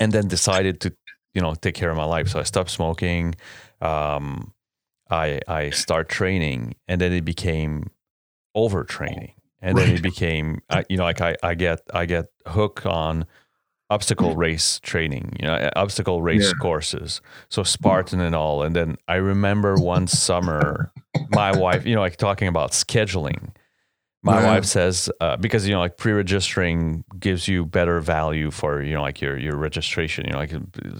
and 0.00 0.12
then 0.12 0.28
decided 0.28 0.80
to, 0.80 0.94
you 1.34 1.40
know, 1.40 1.54
take 1.54 1.74
care 1.74 1.90
of 1.90 1.96
my 1.96 2.04
life. 2.04 2.28
So 2.28 2.40
I 2.40 2.44
stopped 2.44 2.70
smoking, 2.70 3.34
um, 3.80 4.52
I 5.10 5.40
I 5.48 5.70
start 5.70 6.08
training, 6.08 6.74
and 6.86 7.00
then 7.00 7.12
it 7.12 7.24
became 7.24 7.90
overtraining 8.56 9.32
and 9.60 9.76
right. 9.76 9.86
then 9.86 9.96
it 9.96 10.02
became 10.02 10.60
you 10.88 10.96
know 10.96 11.04
like 11.04 11.20
I, 11.20 11.36
I 11.42 11.54
get 11.54 11.80
I 11.92 12.06
get 12.06 12.26
hooked 12.46 12.86
on 12.86 13.26
obstacle 13.90 14.36
race 14.46 14.80
training 14.80 15.36
you 15.40 15.46
know 15.46 15.70
obstacle 15.76 16.22
race 16.22 16.46
yeah. 16.46 16.58
courses 16.60 17.20
so 17.48 17.62
spartan 17.62 18.20
and 18.20 18.34
all 18.34 18.62
and 18.62 18.76
then 18.76 18.96
i 19.08 19.14
remember 19.14 19.76
one 19.76 20.06
summer 20.26 20.92
my 21.30 21.56
wife 21.56 21.86
you 21.86 21.94
know 21.94 22.00
like 22.00 22.16
talking 22.16 22.48
about 22.48 22.72
scheduling 22.72 23.50
my 24.22 24.40
yeah. 24.40 24.46
wife 24.46 24.64
says 24.64 25.08
uh, 25.20 25.36
because 25.36 25.66
you 25.66 25.72
know 25.72 25.80
like 25.80 25.96
pre-registering 25.96 27.04
gives 27.18 27.48
you 27.48 27.64
better 27.64 28.00
value 28.00 28.50
for 28.50 28.82
you 28.82 28.92
know 28.92 29.02
like 29.02 29.20
your 29.20 29.38
your 29.38 29.56
registration 29.56 30.26
you 30.26 30.32
know 30.32 30.38
like 30.38 30.52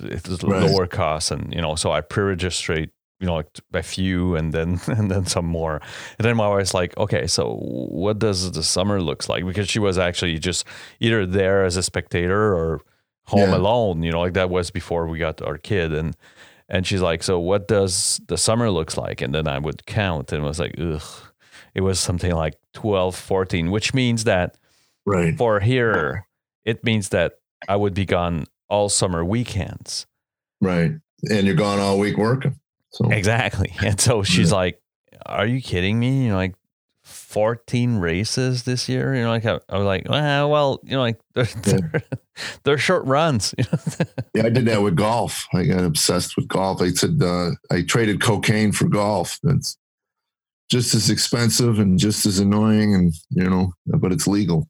it's 0.05 0.29
right. 0.45 0.63
lower 0.63 0.87
cost 0.87 1.31
and 1.31 1.53
you 1.53 1.61
know 1.61 1.75
so 1.75 1.93
i 1.93 2.01
pre-registrate 2.01 2.91
you 3.21 3.27
know, 3.27 3.35
like 3.35 3.49
a 3.75 3.83
few 3.83 4.37
and 4.37 4.53
then 4.53 4.81
and 4.87 5.11
then 5.11 5.27
some 5.27 5.47
more. 5.47 5.81
And 6.19 6.27
then 6.27 6.37
my 6.37 6.49
wife's 6.49 6.75
like, 6.75 6.97
okay, 6.97 7.27
so 7.27 7.57
what 7.57 8.19
does 8.19 8.53
the 8.53 8.63
summer 8.63 9.01
looks 9.01 9.29
like? 9.29 9.45
Because 9.45 9.69
she 9.69 9.79
was 9.79 9.99
actually 9.99 10.39
just 10.39 10.65
either 11.01 11.27
there 11.27 11.65
as 11.65 11.77
a 11.77 11.83
spectator 11.83 12.55
or 12.55 12.81
home 13.27 13.51
yeah. 13.51 13.57
alone, 13.57 14.03
you 14.03 14.11
know, 14.11 14.21
like 14.21 14.35
that 14.35 14.51
was 14.51 14.71
before 14.71 15.07
we 15.07 15.19
got 15.19 15.43
our 15.43 15.59
kid. 15.59 15.93
And 15.93 16.17
and 16.69 16.87
she's 16.87 17.01
like, 17.01 17.23
so 17.23 17.39
what 17.39 17.67
does 17.67 18.21
the 18.29 18.37
summer 18.37 18.71
looks 18.71 18.97
like? 18.97 19.21
And 19.21 19.35
then 19.35 19.49
I 19.49 19.59
would 19.59 19.87
count 19.87 20.33
and 20.33 20.45
was 20.45 20.59
like, 20.59 20.75
ugh. 20.79 21.03
It 21.75 21.83
was 21.83 22.01
something 22.01 22.33
like 22.33 22.55
12, 22.75 23.15
14, 23.15 23.71
which 23.71 23.95
means 23.95 24.25
that 24.25 24.57
right. 25.07 25.37
for 25.37 25.61
here, 25.61 26.27
it 26.65 26.83
means 26.83 27.11
that 27.11 27.35
I 27.69 27.77
would 27.77 27.95
be 27.95 28.05
gone 28.05 28.47
all 28.69 28.89
summer 28.89 29.25
weekends. 29.25 30.07
Right. 30.61 30.93
And 31.31 31.47
you're 31.47 31.55
gone 31.55 31.79
all 31.79 31.99
week 31.99 32.17
working. 32.17 32.59
So 32.91 33.11
exactly. 33.11 33.73
And 33.83 34.01
so 34.01 34.23
she's 34.23 34.53
like, 34.53 34.81
"Are 35.27 35.47
you 35.47 35.61
kidding 35.61 35.99
me? 35.99 36.25
You 36.25 36.31
know, 36.31 36.37
like 36.37 36.55
14 37.09 37.97
races 37.97 38.65
this 38.65 38.89
year. 38.89 39.15
You 39.15 39.23
know, 39.23 39.31
like 39.31 39.47
I, 39.47 39.59
I 39.69 39.79
was 39.79 39.87
like, 39.87 40.09
well, 40.09 40.51
well, 40.51 40.81
you 40.83 40.93
know, 40.93 41.01
like 41.01 41.21
they're, 41.35 41.45
they're, 41.63 42.03
they're 42.65 42.79
short 42.79 43.05
runs. 43.07 43.55
yeah, 44.35 44.45
I 44.45 44.51
did 44.51 44.67
that 44.67 44.83
with 44.83 44.97
golf. 44.97 45.47
I 45.55 45.65
got 45.65 45.85
obsessed 45.85 46.37
with 46.37 46.49
golf. 46.49 46.83
I 46.83 46.91
said 46.91 47.21
uh, 47.23 47.51
I 47.71 47.83
traded 47.83 48.21
cocaine 48.21 48.73
for 48.73 48.89
golf. 48.89 49.39
That's 49.43 49.79
just 50.71 50.95
as 50.95 51.09
expensive 51.09 51.79
and 51.79 51.99
just 51.99 52.27
as 52.27 52.39
annoying, 52.39 52.95
and 52.95 53.15
you 53.31 53.49
know, 53.49 53.73
but 53.87 54.13
it's 54.13 54.27
legal. 54.27 54.69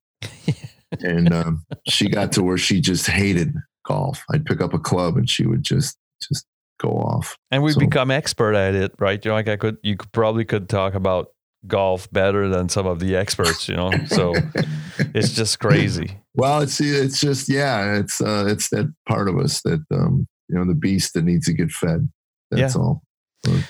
and 1.02 1.32
um, 1.32 1.64
she 1.88 2.08
got 2.08 2.32
to 2.32 2.42
where 2.42 2.58
she 2.58 2.80
just 2.80 3.06
hated 3.06 3.54
golf. 3.84 4.22
I'd 4.32 4.46
pick 4.46 4.60
up 4.60 4.74
a 4.74 4.78
club 4.78 5.16
and 5.16 5.28
she 5.28 5.44
would 5.46 5.64
just 5.64 5.98
just 6.22 6.46
go 6.78 6.90
off. 6.90 7.36
And 7.50 7.62
we 7.62 7.72
so, 7.72 7.80
become 7.80 8.10
expert 8.10 8.54
at 8.54 8.74
it, 8.74 8.92
right? 8.98 9.22
You 9.24 9.30
know, 9.30 9.34
like 9.34 9.48
I 9.48 9.56
could, 9.56 9.78
you 9.82 9.96
could 9.96 10.12
probably 10.12 10.44
could 10.44 10.68
talk 10.68 10.94
about 10.94 11.28
golf 11.66 12.10
better 12.12 12.48
than 12.48 12.68
some 12.68 12.86
of 12.86 13.00
the 13.00 13.16
experts, 13.16 13.68
you 13.68 13.76
know. 13.76 13.90
So 14.06 14.34
it's 14.98 15.32
just 15.32 15.58
crazy. 15.58 16.18
Well, 16.34 16.60
it's 16.60 16.80
it's 16.80 17.20
just 17.20 17.48
yeah, 17.48 17.96
it's 17.96 18.20
uh, 18.20 18.46
it's 18.48 18.68
that 18.70 18.92
part 19.08 19.28
of 19.28 19.38
us 19.38 19.60
that 19.62 19.84
um, 19.92 20.26
you 20.48 20.56
know 20.56 20.64
the 20.64 20.74
beast 20.74 21.14
that 21.14 21.24
needs 21.24 21.46
to 21.46 21.52
get 21.52 21.70
fed. 21.70 22.08
That's 22.50 22.74
yeah. 22.74 22.80
all. 22.80 23.02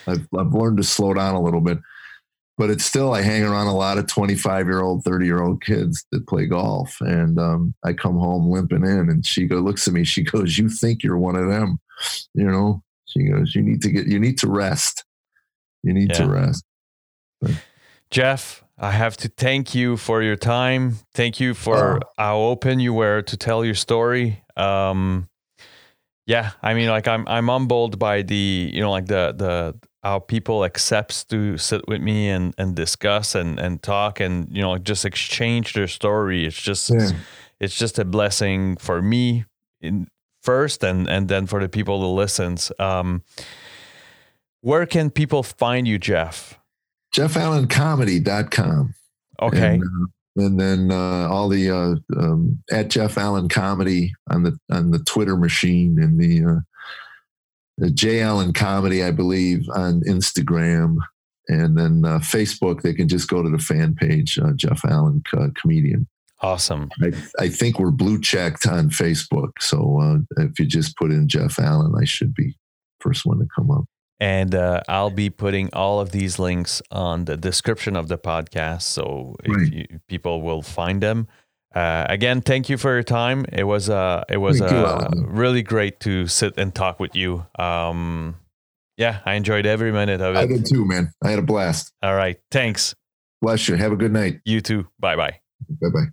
I've 0.06 0.26
I've 0.36 0.52
learned 0.52 0.78
to 0.78 0.84
slow 0.84 1.14
down 1.14 1.34
a 1.34 1.42
little 1.42 1.60
bit, 1.60 1.78
but 2.56 2.70
it's 2.70 2.84
still 2.84 3.14
I 3.14 3.22
hang 3.22 3.42
around 3.42 3.66
a 3.66 3.76
lot 3.76 3.98
of 3.98 4.06
twenty 4.06 4.34
five 4.34 4.66
year 4.66 4.82
old, 4.82 5.04
thirty 5.04 5.26
year 5.26 5.42
old 5.42 5.62
kids 5.62 6.04
that 6.12 6.26
play 6.26 6.46
golf, 6.46 6.96
and 7.00 7.38
um, 7.38 7.74
I 7.84 7.92
come 7.92 8.18
home 8.18 8.50
limping 8.50 8.84
in, 8.84 9.10
and 9.10 9.24
she 9.26 9.46
go 9.46 9.56
looks 9.56 9.86
at 9.88 9.94
me, 9.94 10.04
she 10.04 10.22
goes, 10.22 10.58
"You 10.58 10.68
think 10.68 11.02
you're 11.02 11.18
one 11.18 11.36
of 11.36 11.48
them?" 11.48 11.80
You 12.34 12.46
know, 12.46 12.82
she 13.08 13.24
goes, 13.24 13.54
"You 13.54 13.62
need 13.62 13.82
to 13.82 13.90
get. 13.90 14.06
You 14.06 14.18
need 14.18 14.38
to 14.38 14.48
rest. 14.48 15.04
You 15.82 15.92
need 15.92 16.10
yeah. 16.10 16.18
to 16.18 16.28
rest." 16.28 16.64
But, 17.40 17.52
Jeff, 18.10 18.64
I 18.78 18.92
have 18.92 19.16
to 19.18 19.28
thank 19.28 19.74
you 19.74 19.96
for 19.96 20.22
your 20.22 20.36
time. 20.36 20.98
Thank 21.14 21.40
you 21.40 21.54
for 21.54 21.96
oh. 21.96 22.00
how 22.16 22.38
open 22.38 22.80
you 22.80 22.94
were 22.94 23.22
to 23.22 23.36
tell 23.36 23.64
your 23.64 23.74
story. 23.74 24.42
Um, 24.56 25.28
yeah, 26.26 26.52
I 26.62 26.74
mean, 26.74 26.88
like 26.88 27.08
I'm 27.08 27.26
I'm 27.26 27.48
humbled 27.48 27.98
by 27.98 28.22
the 28.22 28.70
you 28.72 28.80
know 28.80 28.90
like 28.90 29.06
the 29.06 29.34
the 29.36 29.88
how 30.02 30.18
people 30.18 30.64
accepts 30.64 31.24
to 31.24 31.58
sit 31.58 31.88
with 31.88 32.02
me 32.02 32.28
and 32.28 32.54
and 32.58 32.76
discuss 32.76 33.34
and 33.34 33.58
and 33.58 33.82
talk 33.82 34.20
and 34.20 34.48
you 34.54 34.62
know 34.62 34.76
just 34.78 35.04
exchange 35.04 35.72
their 35.72 35.88
story. 35.88 36.44
It's 36.46 36.60
just 36.60 36.90
yeah. 36.90 37.12
it's 37.58 37.74
just 37.74 37.98
a 37.98 38.04
blessing 38.04 38.76
for 38.76 39.00
me 39.00 39.46
in 39.80 40.06
first 40.42 40.84
and 40.84 41.08
and 41.08 41.28
then 41.28 41.46
for 41.46 41.60
the 41.60 41.68
people 41.68 42.00
who 42.00 42.08
listens 42.08 42.72
um, 42.78 43.22
where 44.60 44.86
can 44.86 45.10
people 45.10 45.42
find 45.42 45.86
you 45.86 45.98
jeff? 45.98 46.58
Jeffallencomedy.com 47.14 48.94
okay. 49.40 49.74
And, 49.74 49.82
uh, 49.82 50.06
and 50.44 50.60
then 50.60 50.90
uh, 50.92 51.28
all 51.28 51.48
the 51.48 51.70
uh, 51.70 52.18
um, 52.18 52.62
at 52.70 52.88
jeff 52.88 53.18
allen 53.18 53.48
comedy 53.48 54.12
on 54.30 54.42
the 54.44 54.58
on 54.70 54.90
the 54.90 55.00
twitter 55.00 55.36
machine 55.36 55.98
and 56.00 56.20
the 56.20 56.44
uh, 56.44 56.60
the 57.78 57.90
j 57.90 58.20
allen 58.20 58.52
comedy 58.52 59.02
i 59.02 59.10
believe 59.10 59.68
on 59.74 60.02
instagram. 60.02 60.96
And 61.50 61.78
then 61.78 62.04
uh, 62.04 62.18
facebook 62.18 62.82
they 62.82 62.92
can 62.92 63.08
just 63.08 63.28
go 63.28 63.42
to 63.42 63.48
the 63.48 63.58
fan 63.58 63.94
page 63.94 64.38
uh, 64.38 64.52
jeff 64.54 64.84
allen 64.84 65.22
comedian 65.54 66.06
Awesome. 66.40 66.90
I, 67.02 67.12
I, 67.40 67.48
think 67.48 67.80
we're 67.80 67.90
blue 67.90 68.20
checked 68.20 68.66
on 68.66 68.90
Facebook. 68.90 69.50
So 69.60 70.00
uh, 70.00 70.44
if 70.44 70.58
you 70.60 70.66
just 70.66 70.96
put 70.96 71.10
in 71.10 71.26
Jeff 71.26 71.58
Allen, 71.58 71.94
I 72.00 72.04
should 72.04 72.32
be 72.32 72.56
first 73.00 73.26
one 73.26 73.40
to 73.40 73.46
come 73.54 73.70
up. 73.70 73.84
And 74.20 74.54
uh, 74.54 74.82
I'll 74.88 75.10
be 75.10 75.30
putting 75.30 75.72
all 75.72 76.00
of 76.00 76.10
these 76.10 76.38
links 76.38 76.82
on 76.90 77.24
the 77.24 77.36
description 77.36 77.96
of 77.96 78.08
the 78.08 78.18
podcast, 78.18 78.82
so 78.82 79.36
right. 79.46 79.72
you, 79.72 79.86
people 80.08 80.42
will 80.42 80.62
find 80.62 81.00
them. 81.00 81.28
Uh, 81.72 82.04
again, 82.08 82.40
thank 82.40 82.68
you 82.68 82.76
for 82.76 82.92
your 82.92 83.04
time. 83.04 83.44
It 83.52 83.62
was 83.64 83.88
uh, 83.88 84.24
it 84.28 84.38
was 84.38 84.60
uh, 84.60 85.08
really 85.14 85.62
great 85.62 86.00
to 86.00 86.26
sit 86.26 86.54
and 86.58 86.74
talk 86.74 86.98
with 86.98 87.14
you. 87.14 87.46
Um, 87.58 88.36
yeah, 88.96 89.20
I 89.24 89.34
enjoyed 89.34 89.66
every 89.66 89.92
minute 89.92 90.20
of 90.20 90.34
it. 90.34 90.38
I 90.38 90.46
did 90.46 90.66
too, 90.66 90.84
man. 90.84 91.12
I 91.22 91.30
had 91.30 91.38
a 91.38 91.42
blast. 91.42 91.92
All 92.02 92.16
right, 92.16 92.40
thanks. 92.50 92.96
Bless 93.40 93.68
you. 93.68 93.76
Have 93.76 93.92
a 93.92 93.96
good 93.96 94.12
night. 94.12 94.40
You 94.44 94.60
too. 94.60 94.88
Bye 94.98 95.14
bye. 95.14 95.38
Bye 95.80 95.90
bye 95.90 96.06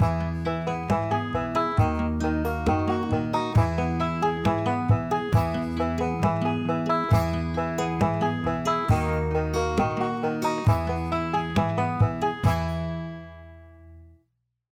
thank 0.00 0.24
you. 0.24 0.29